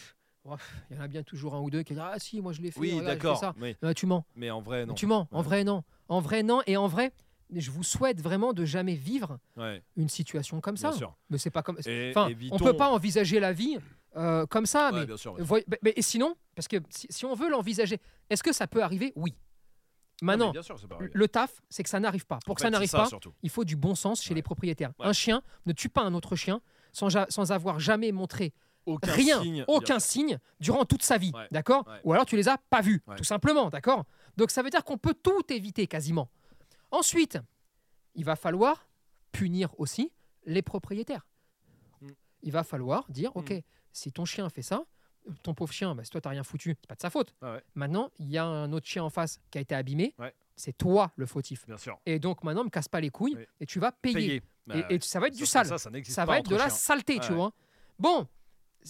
il 0.92 0.96
y 0.96 1.00
en 1.00 1.02
a 1.02 1.08
bien 1.08 1.24
toujours 1.24 1.56
un 1.56 1.60
ou 1.62 1.70
deux 1.72 1.82
qui 1.84 1.94
disent 1.94 2.04
Ah 2.06 2.20
si, 2.20 2.40
moi 2.42 2.54
je 2.54 2.62
l'ai 2.62 2.72
fait. 2.72 2.80
Oui, 2.80 3.02
d'accord. 3.02 3.42
Ouais, 3.60 3.76
tu 3.96 4.06
mens. 4.06 4.26
mais 4.36 4.52
en 4.52 4.62
vrai, 4.62 4.86
non. 4.86 4.94
Tu 4.94 5.08
mens. 5.08 5.28
En 5.32 5.42
vrai, 5.42 5.64
non. 5.64 5.84
En 6.08 6.20
vrai, 6.20 6.44
non. 6.44 6.62
Et 6.68 6.78
en 6.78 6.88
vrai, 6.88 7.12
je 7.54 7.72
vous 7.72 7.84
souhaite 7.84 8.22
vraiment 8.22 8.54
de 8.54 8.66
jamais 8.66 8.96
vivre 8.96 9.40
Ouais, 9.58 9.82
une 9.96 10.10
situation 10.10 10.62
comme 10.62 10.78
ça. 10.78 10.90
bien 10.90 10.98
sûr. 10.98 11.16
Mais 11.30 11.38
c'est 11.38 11.50
pas 11.52 11.64
comme. 11.64 11.78
Et 11.86 12.12
Enfin, 12.16 12.30
évitons- 12.30 12.56
on 12.56 12.60
peut 12.60 12.76
pas 12.78 12.90
envisager 12.90 13.40
la 13.40 13.54
vie 13.54 13.78
euh, 14.18 14.46
comme 14.46 14.66
ça. 14.66 14.92
Ouais, 14.94 15.00
mais, 15.02 15.06
bien 15.08 15.18
sûr, 15.18 15.32
bien 15.34 15.40
sûr. 15.44 15.48
voyez- 15.48 15.66
mais- 15.68 15.80
mais- 15.82 15.94
et 15.96 16.02
sinon, 16.02 16.36
parce 16.56 16.68
que 16.68 16.78
si, 16.90 17.08
si 17.10 17.26
on 17.26 17.34
veut 17.36 17.50
l'envisager, 17.50 18.00
est-ce 18.30 18.44
que 18.44 18.54
ça 18.54 18.68
peut 18.68 18.84
arriver? 18.84 19.14
Oui. 19.16 19.34
Maintenant, 20.22 20.54
sûr, 20.62 20.78
le 21.14 21.28
taf, 21.28 21.62
c'est 21.70 21.84
que 21.84 21.90
ça 21.90 22.00
n'arrive 22.00 22.26
pas. 22.26 22.40
Pour 22.46 22.54
En 22.54 22.56
que 22.56 22.62
fait, 22.62 22.68
ça 22.68 22.72
n'arrive 22.72 22.90
pas, 22.92 23.06
surtout. 23.08 23.34
il 23.44 23.50
faut 23.50 23.66
du 23.66 23.76
bon 23.76 23.96
sens 23.96 24.22
chez 24.22 24.30
Ouais. 24.30 24.36
les 24.36 24.42
propriétaires. 24.44 24.94
Ouais. 25.00 25.06
Un 25.08 25.14
chien 25.14 25.42
ne 25.66 25.74
tue 25.74 25.90
pas 25.90 26.02
un 26.04 26.14
autre 26.14 26.36
chien 26.36 26.62
sans, 26.94 27.10
ja- 27.10 27.26
sans 27.30 27.52
avoir 27.52 27.80
jamais 27.80 28.12
montré 28.12 28.54
Aucun 28.86 29.12
rien, 29.12 29.42
signe, 29.42 29.66
aucun 29.68 30.00
signe 30.00 30.38
durant 30.60 30.86
toute 30.86 31.02
sa 31.04 31.18
vie, 31.18 31.32
Ouais. 31.34 31.48
d'accord. 31.52 31.86
Ou 32.04 32.14
alors 32.14 32.26
tu 32.26 32.36
les 32.38 32.48
as 32.48 32.58
pas 32.58 32.82
vus, 32.82 33.02
tout 33.18 33.24
simplement, 33.24 33.70
d'accord 33.70 34.06
Donc 34.38 34.52
ça 34.52 34.62
veut 34.64 34.70
dire 34.70 34.84
qu'on 34.84 34.98
peut 35.00 35.16
tout 35.16 35.42
éviter 35.52 35.88
quasiment. 35.88 36.30
Ensuite, 36.92 37.40
il 38.14 38.24
va 38.24 38.36
falloir 38.36 38.88
punir 39.32 39.70
aussi 39.80 40.12
les 40.46 40.62
propriétaires. 40.62 41.26
Mm. 42.02 42.10
Il 42.44 42.52
va 42.52 42.64
falloir 42.64 43.06
dire, 43.10 43.32
Mm. 43.36 43.40
ok, 43.40 43.54
si 43.92 44.12
ton 44.12 44.24
chien 44.24 44.48
fait 44.50 44.62
ça, 44.62 44.86
ton 45.44 45.54
pauvre 45.54 45.72
chien, 45.74 45.96
bah, 45.96 46.04
si 46.04 46.10
toi 46.12 46.22
t'as 46.22 46.30
rien 46.30 46.44
foutu, 46.44 46.76
c'est 46.82 46.88
pas 46.88 46.96
de 46.96 47.02
sa 47.02 47.10
faute. 47.10 47.34
Ah 47.42 47.54
ouais. 47.54 47.64
Maintenant, 47.76 48.10
il 48.20 48.30
y 48.30 48.38
a 48.38 48.46
un 48.46 48.72
autre 48.74 48.86
chien 48.88 49.04
en 49.04 49.10
face 49.10 49.40
qui 49.52 49.58
a 49.58 49.62
été 49.62 49.74
abîmé, 49.76 50.14
Ouais. 50.20 50.34
c'est 50.56 50.78
toi 50.78 51.12
le 51.16 51.26
fautif. 51.26 51.66
Bien 51.66 51.78
sûr. 51.78 52.00
Et 52.06 52.20
donc 52.20 52.44
maintenant, 52.44 52.64
me 52.64 52.70
casse 52.70 52.88
pas 52.88 53.00
les 53.02 53.10
couilles 53.10 53.36
Oui. 53.38 53.46
et 53.60 53.66
tu 53.66 53.80
vas 53.80 53.92
payer. 53.92 54.14
Payer. 54.14 54.36
Et, 54.36 54.42
Bah, 54.68 54.76
et 54.90 55.00
ça 55.02 55.20
va 55.20 55.28
être 55.28 55.36
du 55.38 55.46
sale. 55.46 55.68
Ça, 55.68 56.26
va 56.26 56.40
être 56.40 56.50
de 56.50 56.56
la 56.56 56.70
saleté, 56.70 57.20
tu 57.20 57.30
Ouais. 57.30 57.36
vois. 57.36 57.54
Bon, 58.00 58.28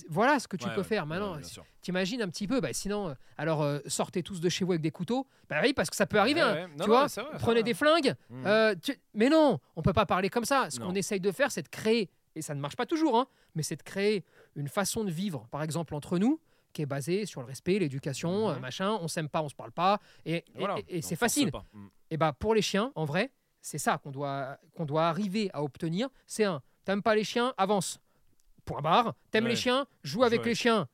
voilà 0.10 0.40
ce 0.40 0.48
que 0.48 0.58
tu 0.58 0.68
peux 0.70 0.84
faire. 0.84 1.06
Maintenant, 1.06 1.38
t'imagines 1.82 2.22
un 2.22 2.30
petit 2.30 2.48
peu, 2.48 2.60
bah, 2.62 2.74
sinon, 2.74 3.10
euh, 3.10 3.14
alors 3.38 3.62
euh, 3.62 3.80
sortez 3.88 4.24
tous 4.24 4.40
de 4.42 4.50
chez 4.50 4.66
vous 4.66 4.72
avec 4.74 4.82
des 4.82 4.92
couteaux. 4.92 5.28
Bah 5.50 5.58
oui, 5.64 5.74
parce 5.74 5.90
que 5.90 5.96
ça 5.96 6.06
peut 6.06 6.18
arriver. 6.20 6.42
Hein. 6.42 6.68
Non, 6.70 6.74
tu 6.74 6.80
non, 6.82 6.86
vois, 6.88 7.08
vrai, 7.08 7.24
Prenez 7.40 7.64
des 7.64 7.74
flingues. 7.74 8.14
Mhm. 8.30 8.46
euh, 8.46 8.76
tu- 8.82 8.98
Mais 9.14 9.30
non, 9.30 9.60
on 9.76 9.82
peut 9.82 9.94
pas 9.94 10.06
parler 10.06 10.30
comme 10.30 10.46
ça. 10.46 10.70
Ce 10.70 10.80
qu'on 10.80 10.94
essaye 10.96 11.20
de 11.20 11.32
faire, 11.32 11.52
c'est 11.52 11.62
de 11.64 11.70
créer, 11.70 12.10
et 12.36 12.42
ça 12.42 12.54
ne 12.54 12.60
marche 12.60 12.76
pas 12.76 12.86
toujours, 12.86 13.18
hein, 13.18 13.28
mais 13.56 13.64
c'est 13.64 13.76
de 13.76 13.84
créer 13.84 14.24
une 14.56 14.68
façon 14.68 15.04
de 15.04 15.12
vivre, 15.12 15.48
par 15.52 15.64
exemple 15.64 15.96
entre 15.96 16.18
nous, 16.20 16.40
qui 16.74 16.82
est 16.82 16.86
basée 16.86 17.26
sur 17.26 17.42
le 17.42 17.48
respect, 17.48 17.80
l'éducation, 17.80 18.50
Mhm. 18.50 18.56
euh, 18.56 18.60
machin. 18.60 18.98
On 19.02 19.08
s'aime 19.08 19.30
pas, 19.30 19.42
on 19.42 19.50
se 19.50 19.56
parle 19.56 19.72
pas, 19.72 20.00
et, 20.26 20.36
et- 20.38 20.44
Voilà. 20.56 20.78
et- 20.80 20.86
et 20.90 20.96
Non, 20.96 21.02
c'est 21.02 21.16
facile. 21.16 21.52
Mm. 21.74 21.88
Et 22.12 22.18
bah 22.18 22.34
pour 22.34 22.54
les 22.54 22.62
chiens, 22.62 22.92
en 22.96 23.06
vrai, 23.06 23.32
c'est 23.62 23.78
ça 23.78 23.98
qu'on 23.98 24.12
doit, 24.12 24.58
qu'on 24.76 24.86
doit 24.86 25.08
arriver 25.08 25.50
à 25.54 25.64
obtenir. 25.64 26.10
C'est 26.28 26.44
un, 26.44 26.62
t'aimes 26.84 27.02
pas 27.02 27.16
les 27.16 27.24
chiens, 27.24 27.54
avance. 27.58 28.00
Point 28.66 28.82
barre. 28.82 29.16
T'aimes 29.32 29.46
Ouais. 29.46 29.52
les 29.52 29.56
chiens, 29.56 29.88
joue 30.04 30.24
avec 30.24 30.44
les 30.46 30.56
chiens. 30.56 30.88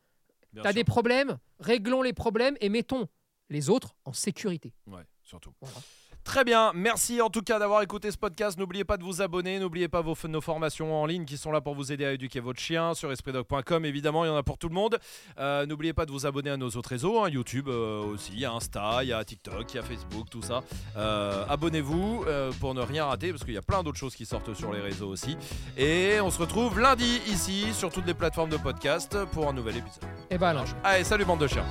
T'as 0.62 0.73
des 0.73 0.84
problèmes, 0.84 1.38
réglons 1.60 2.01
les 2.01 2.13
problèmes 2.13 2.58
et 2.62 2.69
mettons 2.69 3.08
les 3.49 3.69
autres 3.69 3.95
en 4.06 4.13
sécurité. 4.13 4.73
Ouais, 4.88 5.04
surtout. 5.23 5.54
Voilà. 5.62 5.77
Très 6.23 6.43
bien, 6.43 6.71
merci 6.75 7.19
en 7.19 7.29
tout 7.29 7.41
cas 7.41 7.57
d'avoir 7.57 7.81
écouté 7.81 8.12
ce 8.12 8.17
podcast. 8.17 8.57
N'oubliez 8.57 8.84
pas 8.84 8.97
de 8.97 9.03
vous 9.03 9.21
abonner, 9.21 9.60
n'oubliez 9.60 9.88
pas 9.88 10.01
vos, 10.01 10.15
nos 10.29 10.41
formations 10.41 10.93
en 10.95 11.05
ligne 11.05 11.25
qui 11.25 11.36
sont 11.36 11.51
là 11.51 11.62
pour 11.62 11.73
vous 11.73 11.91
aider 11.91 12.05
à 12.05 12.13
éduquer 12.13 12.39
votre 12.39 12.60
chien 12.60 12.93
sur 12.93 13.12
espritdog.com. 13.12 13.86
Évidemment, 13.86 14.23
il 14.23 14.27
y 14.27 14.31
en 14.31 14.38
a 14.38 14.43
pour 14.43 14.57
tout 14.57 14.69
le 14.69 14.75
monde. 14.75 14.99
Euh, 15.39 15.65
n'oubliez 15.65 15.93
pas 15.93 16.05
de 16.05 16.12
vous 16.12 16.25
abonner 16.25 16.51
à 16.51 16.57
nos 16.57 16.69
autres 16.69 16.89
réseaux, 16.89 17.19
hein, 17.23 17.29
YouTube 17.29 17.67
euh, 17.67 18.03
aussi, 18.03 18.31
il 18.34 18.39
y 18.39 18.45
a 18.45 18.51
Insta, 18.51 18.99
il 19.03 19.10
y 19.10 19.13
a 19.13 19.23
TikTok, 19.23 19.73
il 19.73 19.75
y 19.75 19.79
a 19.79 19.84
Facebook, 19.84 20.29
tout 20.29 20.41
ça. 20.41 20.63
Euh, 20.95 21.43
Abonnez-vous 21.49 22.25
euh, 22.27 22.51
pour 22.60 22.73
ne 22.75 22.81
rien 22.81 23.05
rater 23.05 23.31
parce 23.31 23.43
qu'il 23.43 23.53
y 23.53 23.57
a 23.57 23.63
plein 23.63 23.81
d'autres 23.84 23.97
choses 23.99 24.15
qui 24.15 24.25
sortent 24.25 24.53
sur 24.53 24.71
les 24.71 24.79
réseaux 24.79 25.10
aussi. 25.10 25.38
Et 25.75 26.19
on 26.21 26.29
se 26.29 26.39
retrouve 26.39 26.79
lundi 26.79 27.19
ici 27.27 27.73
sur 27.73 27.89
toutes 27.89 28.05
les 28.05 28.13
plateformes 28.13 28.49
de 28.49 28.57
podcast 28.57 29.17
pour 29.31 29.49
un 29.49 29.53
nouvel 29.53 29.77
épisode. 29.77 30.03
Et 30.29 30.38
bah 30.38 30.49
alors. 30.49 30.65
Allez, 30.84 31.03
salut 31.03 31.25
bande 31.25 31.39
de 31.39 31.47
chiens. 31.47 31.65